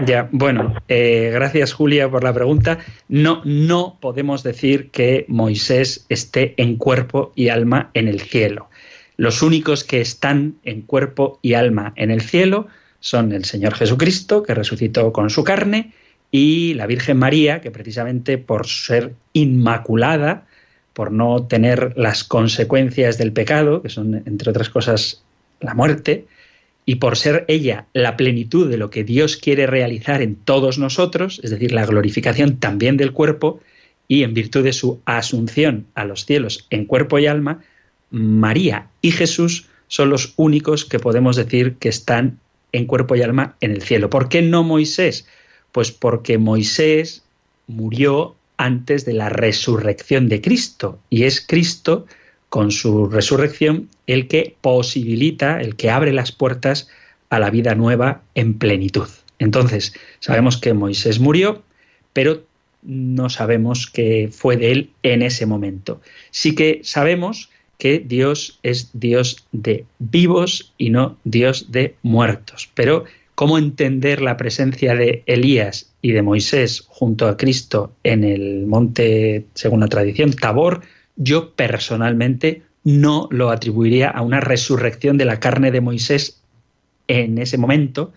ya, 0.07 0.29
bueno, 0.33 0.75
eh, 0.89 1.31
gracias 1.33 1.73
Julia 1.73 2.11
por 2.11 2.25
la 2.25 2.33
pregunta. 2.33 2.79
No, 3.09 3.43
no 3.45 3.99
podemos 4.01 4.43
decir 4.43 4.91
que 4.91 5.25
Moisés 5.29 6.07
esté 6.09 6.55
en 6.57 6.77
cuerpo 6.77 7.33
y 7.35 7.49
alma 7.49 7.91
en 7.95 8.09
el 8.09 8.21
cielo. 8.21 8.69
Los 9.17 9.43
únicos 9.43 9.85
que 9.85 10.01
están 10.01 10.57
en 10.65 10.83
cuerpo 10.83 11.39
y 11.43 11.55
alma 11.55 11.93
en 11.97 12.11
el 12.11 12.23
cielo 12.23 12.69
son 13.01 13.33
el 13.33 13.45
Señor 13.45 13.75
Jesucristo, 13.75 14.43
que 14.43 14.55
resucitó 14.55 15.13
con 15.13 15.31
su 15.31 15.45
carne, 15.45 15.93
y 16.31 16.75
la 16.75 16.87
Virgen 16.87 17.19
María, 17.19 17.61
que 17.61 17.71
precisamente 17.71 18.39
por 18.39 18.67
ser 18.67 19.15
inmaculada, 19.33 20.47
por 20.93 21.13
no 21.13 21.47
tener 21.47 21.95
las 21.97 22.25
consecuencias 22.25 23.19
del 23.19 23.33
pecado, 23.33 23.83
que 23.83 23.89
son, 23.89 24.23
entre 24.27 24.51
otras 24.51 24.71
cosas, 24.71 25.23
la 25.61 25.75
muerte, 25.75 26.27
y 26.87 26.97
por 26.97 27.17
ser 27.17 27.45
ella 27.49 27.87
la 27.93 28.17
plenitud 28.17 28.69
de 28.69 28.77
lo 28.77 28.91
que 28.91 29.05
Dios 29.05 29.37
quiere 29.37 29.67
realizar 29.67 30.23
en 30.23 30.37
todos 30.37 30.79
nosotros, 30.79 31.41
es 31.43 31.51
decir, 31.51 31.73
la 31.73 31.87
glorificación 31.87 32.57
también 32.57 32.97
del 32.97 33.13
cuerpo, 33.13 33.61
y 34.09 34.25
en 34.25 34.35
virtud 34.35 34.65
de 34.65 34.73
su 34.73 35.01
asunción 35.05 35.87
a 35.95 36.05
los 36.05 36.25
cielos 36.25 36.67
en 36.71 36.85
cuerpo 36.85 37.19
y 37.21 37.27
alma, 37.27 37.63
María 38.11 38.89
y 39.01 39.13
Jesús 39.13 39.69
son 39.87 40.11
los 40.11 40.35
únicos 40.37 40.85
que 40.85 40.99
podemos 40.99 41.37
decir 41.37 41.75
que 41.75 41.89
están 41.89 42.41
en 42.73 42.87
cuerpo 42.87 43.15
y 43.15 43.23
alma 43.23 43.57
en 43.61 43.71
el 43.71 43.83
cielo. 43.83 44.11
¿Por 44.11 44.29
qué 44.29 44.43
no 44.43 44.65
Moisés? 44.65 45.27
Pues 45.73 45.93
porque 45.93 46.39
Moisés 46.39 47.23
murió 47.69 48.35
antes 48.57 49.05
de 49.05 49.13
la 49.13 49.29
resurrección 49.29 50.29
de 50.29 50.41
Cristo, 50.41 50.99
y 51.09 51.25
es 51.25 51.41
Cristo 51.41 52.07
con 52.49 52.73
su 52.73 53.07
resurrección 53.07 53.89
el 54.13 54.29
que 54.29 54.57
posibilita, 54.61 55.61
el 55.61 55.77
que 55.77 55.91
abre 55.91 56.13
las 56.13 56.33
puertas 56.33 56.89
a 57.29 57.39
la 57.39 57.51
vida 57.51 57.75
nueva 57.75 58.23
en 58.35 58.59
plenitud. 58.59 59.09
Entonces, 59.39 59.95
sabemos 60.19 60.59
que 60.59 60.75
Moisés 60.75 61.21
murió, 61.21 61.63
pero 62.13 62.45
no 62.83 63.31
sabemos 63.31 63.87
qué 63.87 64.29
fue 64.33 64.57
de 64.57 64.73
él 64.73 64.91
en 65.03 65.23
ese 65.23 65.47
momento. 65.47 66.01
Sí 66.31 66.55
que 66.55 66.81
sabemos 66.83 67.51
que 67.79 67.99
Dios 67.99 68.59
es 68.63 68.91
Dios 68.93 69.47
de 69.53 69.87
vivos 69.99 70.75
y 70.77 70.91
no 70.91 71.17
Dios 71.25 71.73
de 71.73 71.95
muertos. 72.03 72.69
Pero, 72.75 73.05
¿cómo 73.35 73.59
entender 73.59 74.21
la 74.21 74.37
presencia 74.37 74.95
de 74.95 75.23
Elías 75.27 75.93
y 76.03 76.13
de 76.13 76.23
Moisés 76.23 76.85
junto 76.89 77.27
a 77.27 77.37
Cristo 77.37 77.93
en 78.03 78.25
el 78.25 78.67
monte, 78.67 79.47
según 79.55 79.81
la 79.81 79.89
tradición, 79.89 80.33
Tabor? 80.33 80.83
yo 81.21 81.53
personalmente 81.53 82.63
no 82.85 83.29
lo 83.31 83.51
atribuiría 83.51 84.09
a 84.09 84.23
una 84.23 84.41
resurrección 84.41 85.19
de 85.19 85.25
la 85.25 85.41
carne 85.41 85.71
de 85.71 85.81
Moisés 85.81 86.43
en 87.09 87.39
ese 87.39 87.59
momento, 87.59 88.13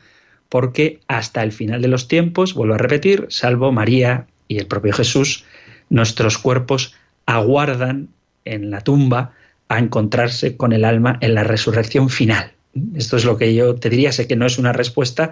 porque 0.49 0.99
hasta 1.07 1.43
el 1.43 1.51
final 1.51 1.81
de 1.81 1.87
los 1.87 2.07
tiempos, 2.07 2.53
vuelvo 2.53 2.75
a 2.75 2.77
repetir, 2.77 3.25
salvo 3.29 3.71
María 3.71 4.27
y 4.47 4.59
el 4.59 4.67
propio 4.67 4.93
Jesús, 4.93 5.45
nuestros 5.89 6.37
cuerpos 6.37 6.95
aguardan 7.25 8.09
en 8.45 8.71
la 8.71 8.81
tumba 8.81 9.33
a 9.67 9.79
encontrarse 9.79 10.55
con 10.57 10.73
el 10.73 10.85
alma 10.85 11.17
en 11.21 11.33
la 11.33 11.43
resurrección 11.43 12.09
final. 12.09 12.51
Esto 12.95 13.17
es 13.17 13.25
lo 13.25 13.37
que 13.37 13.53
yo 13.53 13.75
te 13.75 13.89
diría, 13.89 14.11
sé 14.11 14.27
que 14.27 14.35
no 14.35 14.45
es 14.45 14.57
una 14.57 14.73
respuesta 14.73 15.31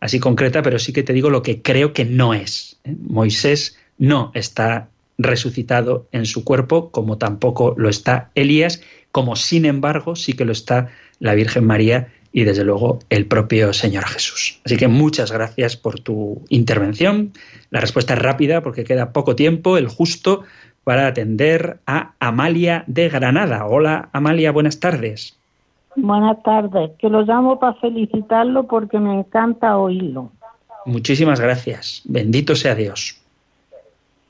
así 0.00 0.18
concreta, 0.18 0.62
pero 0.62 0.78
sí 0.78 0.92
que 0.92 1.02
te 1.02 1.12
digo 1.12 1.30
lo 1.30 1.42
que 1.42 1.62
creo 1.62 1.92
que 1.92 2.04
no 2.04 2.34
es. 2.34 2.80
Moisés 2.84 3.78
no 3.98 4.32
está 4.34 4.88
resucitado 5.18 6.06
en 6.12 6.26
su 6.26 6.44
cuerpo, 6.44 6.90
como 6.90 7.18
tampoco 7.18 7.74
lo 7.76 7.88
está 7.88 8.30
Elías, 8.34 8.82
como 9.10 9.36
sin 9.36 9.64
embargo 9.64 10.16
sí 10.16 10.32
que 10.32 10.44
lo 10.44 10.52
está 10.52 10.88
la 11.20 11.34
Virgen 11.34 11.66
María 11.66 12.08
y 12.32 12.44
desde 12.44 12.64
luego 12.64 12.98
el 13.10 13.26
propio 13.26 13.72
Señor 13.72 14.04
Jesús. 14.06 14.60
Así 14.64 14.76
que 14.76 14.88
muchas 14.88 15.30
gracias 15.30 15.76
por 15.76 16.00
tu 16.00 16.42
intervención. 16.48 17.32
La 17.70 17.80
respuesta 17.80 18.14
es 18.14 18.20
rápida 18.20 18.62
porque 18.62 18.84
queda 18.84 19.12
poco 19.12 19.36
tiempo, 19.36 19.76
el 19.76 19.88
justo, 19.88 20.42
para 20.84 21.06
atender 21.06 21.78
a 21.86 22.12
Amalia 22.18 22.84
de 22.86 23.08
Granada. 23.08 23.66
Hola 23.66 24.08
Amalia, 24.12 24.50
buenas 24.50 24.80
tardes. 24.80 25.38
Buenas 25.94 26.42
tardes, 26.42 26.90
que 26.98 27.10
lo 27.10 27.22
llamo 27.22 27.58
para 27.60 27.74
felicitarlo 27.74 28.66
porque 28.66 28.98
me 28.98 29.20
encanta 29.20 29.76
oírlo. 29.76 30.32
Muchísimas 30.86 31.38
gracias. 31.38 32.02
Bendito 32.04 32.56
sea 32.56 32.74
Dios. 32.74 33.20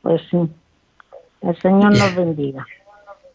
Pues 0.03 0.21
sí. 0.31 0.39
El 1.43 1.59
Señor 1.61 1.97
nos 1.97 2.15
bendiga. 2.15 2.67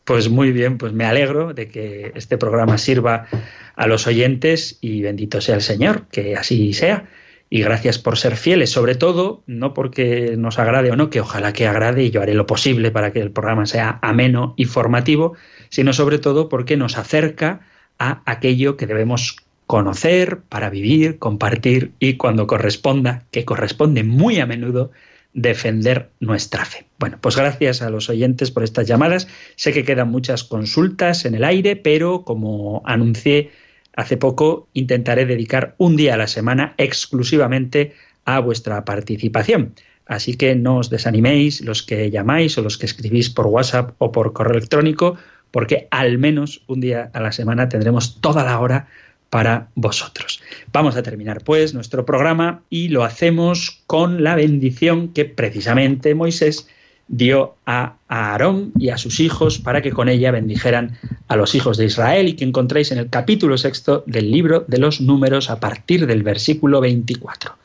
Pues 0.03 0.29
muy 0.29 0.51
bien, 0.51 0.77
pues 0.77 0.93
me 0.93 1.05
alegro 1.05 1.53
de 1.53 1.67
que 1.67 2.13
este 2.15 2.37
programa 2.37 2.77
sirva 2.77 3.27
a 3.75 3.87
los 3.87 4.07
oyentes 4.07 4.77
y 4.79 5.01
bendito 5.01 5.41
sea 5.41 5.55
el 5.55 5.61
Señor, 5.61 6.07
que 6.07 6.35
así 6.35 6.73
sea. 6.73 7.09
Y 7.49 7.61
gracias 7.61 7.97
por 7.97 8.17
ser 8.17 8.35
fieles, 8.35 8.69
sobre 8.69 8.95
todo, 8.95 9.43
no 9.47 9.73
porque 9.73 10.35
nos 10.37 10.59
agrade 10.59 10.91
o 10.91 10.95
no, 10.95 11.09
que 11.09 11.21
ojalá 11.21 11.53
que 11.53 11.67
agrade 11.67 12.03
y 12.03 12.11
yo 12.11 12.21
haré 12.21 12.33
lo 12.33 12.45
posible 12.45 12.91
para 12.91 13.11
que 13.11 13.19
el 13.19 13.31
programa 13.31 13.65
sea 13.65 13.99
ameno 14.01 14.53
y 14.57 14.65
formativo, 14.65 15.35
sino 15.69 15.93
sobre 15.93 16.19
todo 16.19 16.49
porque 16.49 16.77
nos 16.77 16.97
acerca 16.97 17.61
a 17.99 18.21
aquello 18.25 18.77
que 18.77 18.87
debemos 18.87 19.37
conocer 19.65 20.39
para 20.47 20.69
vivir, 20.69 21.19
compartir 21.19 21.91
y 21.99 22.15
cuando 22.15 22.47
corresponda, 22.47 23.23
que 23.31 23.43
corresponde 23.43 24.03
muy 24.03 24.39
a 24.39 24.45
menudo, 24.45 24.91
defender 25.37 26.09
nuestra 26.19 26.65
fe. 26.65 26.87
Bueno, 26.97 27.19
pues 27.21 27.37
gracias 27.37 27.83
a 27.83 27.91
los 27.91 28.09
oyentes 28.09 28.49
por 28.49 28.63
estas 28.63 28.87
llamadas. 28.87 29.27
Sé 29.55 29.71
que 29.71 29.85
quedan 29.85 30.09
muchas 30.09 30.43
consultas 30.43 31.25
en 31.25 31.35
el 31.35 31.43
aire, 31.43 31.75
pero 31.75 32.23
como 32.23 32.81
anuncié 32.85 33.51
hace 33.95 34.17
poco, 34.17 34.67
intentaré 34.73 35.27
dedicar 35.27 35.75
un 35.77 35.95
día 35.95 36.15
a 36.15 36.17
la 36.17 36.25
semana 36.25 36.73
exclusivamente 36.77 37.93
a 38.25 38.39
vuestra 38.39 38.83
participación. 38.83 39.75
Así 40.07 40.33
que 40.33 40.55
no 40.55 40.77
os 40.77 40.89
desaniméis 40.89 41.61
los 41.61 41.83
que 41.83 42.09
llamáis 42.09 42.57
o 42.57 42.63
los 42.63 42.79
que 42.79 42.87
escribís 42.87 43.29
por 43.29 43.45
WhatsApp 43.45 43.93
o 43.99 44.11
por 44.11 44.33
correo 44.33 44.57
electrónico, 44.57 45.17
porque 45.51 45.87
al 45.91 46.17
menos 46.17 46.63
un 46.65 46.81
día 46.81 47.11
a 47.13 47.21
la 47.21 47.31
semana 47.31 47.69
tendremos 47.69 48.21
toda 48.21 48.43
la 48.43 48.59
hora 48.59 48.87
para 49.29 49.69
vosotros. 49.75 50.41
Vamos 50.71 50.95
a 50.95 51.03
terminar 51.03 51.43
pues 51.43 51.73
nuestro 51.73 52.05
programa 52.05 52.63
y 52.69 52.89
lo 52.89 53.03
hacemos 53.03 53.83
con 53.87 54.23
la 54.23 54.35
bendición 54.35 55.09
que 55.09 55.25
precisamente 55.25 56.15
Moisés 56.15 56.67
dio 57.07 57.55
a 57.65 57.95
Aarón 58.07 58.73
y 58.77 58.89
a 58.89 58.97
sus 58.97 59.19
hijos 59.19 59.59
para 59.59 59.81
que 59.81 59.91
con 59.91 60.09
ella 60.09 60.31
bendijeran 60.31 60.97
a 61.27 61.35
los 61.35 61.55
hijos 61.55 61.77
de 61.77 61.85
Israel 61.85 62.27
y 62.27 62.33
que 62.33 62.45
encontráis 62.45 62.91
en 62.91 62.97
el 62.97 63.09
capítulo 63.09 63.57
sexto 63.57 64.03
del 64.07 64.31
libro 64.31 64.65
de 64.67 64.77
los 64.77 64.99
números 65.01 65.49
a 65.49 65.59
partir 65.59 66.05
del 66.05 66.23
versículo 66.23 66.81
24. 66.81 67.55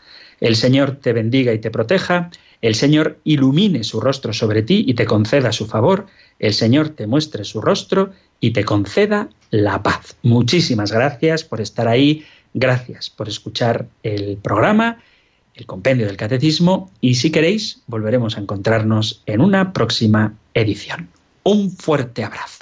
El 0.41 0.57
Señor 0.57 0.99
te 1.01 1.13
bendiga 1.13 1.53
y 1.53 1.59
te 1.59 1.71
proteja, 1.71 2.31
el 2.61 2.75
Señor 2.75 3.19
ilumine 3.25 3.85
su 3.85 4.01
rostro 4.01 4.33
sobre 4.33 4.63
ti 4.63 4.85
y 4.87 4.95
te 4.95 5.07
conceda 5.07 5.53
su 5.53 5.67
favor, 5.67 6.07
el 6.39 6.55
Señor 6.55 6.91
te 6.91 7.07
muestre 7.07 7.45
su 7.45 7.61
rostro 7.61 8.13
y 8.43 8.51
te 8.51 8.65
conceda 8.65 9.31
la 9.51 9.83
paz. 9.83 10.17
Muchísimas 10.23 10.93
gracias 10.93 11.45
por 11.45 11.63
estar 11.63 11.89
ahí, 11.89 12.27
gracias 12.53 13.09
por 13.09 13.29
escuchar 13.29 13.87
el 14.03 14.37
programa, 14.37 14.99
el 15.55 15.65
compendio 15.65 16.07
del 16.07 16.17
catecismo 16.17 16.91
y 17.01 17.15
si 17.15 17.31
queréis 17.31 17.81
volveremos 17.87 18.37
a 18.37 18.41
encontrarnos 18.41 19.23
en 19.25 19.41
una 19.41 19.73
próxima 19.73 20.35
edición. 20.53 21.09
Un 21.45 21.71
fuerte 21.71 22.25
abrazo. 22.25 22.62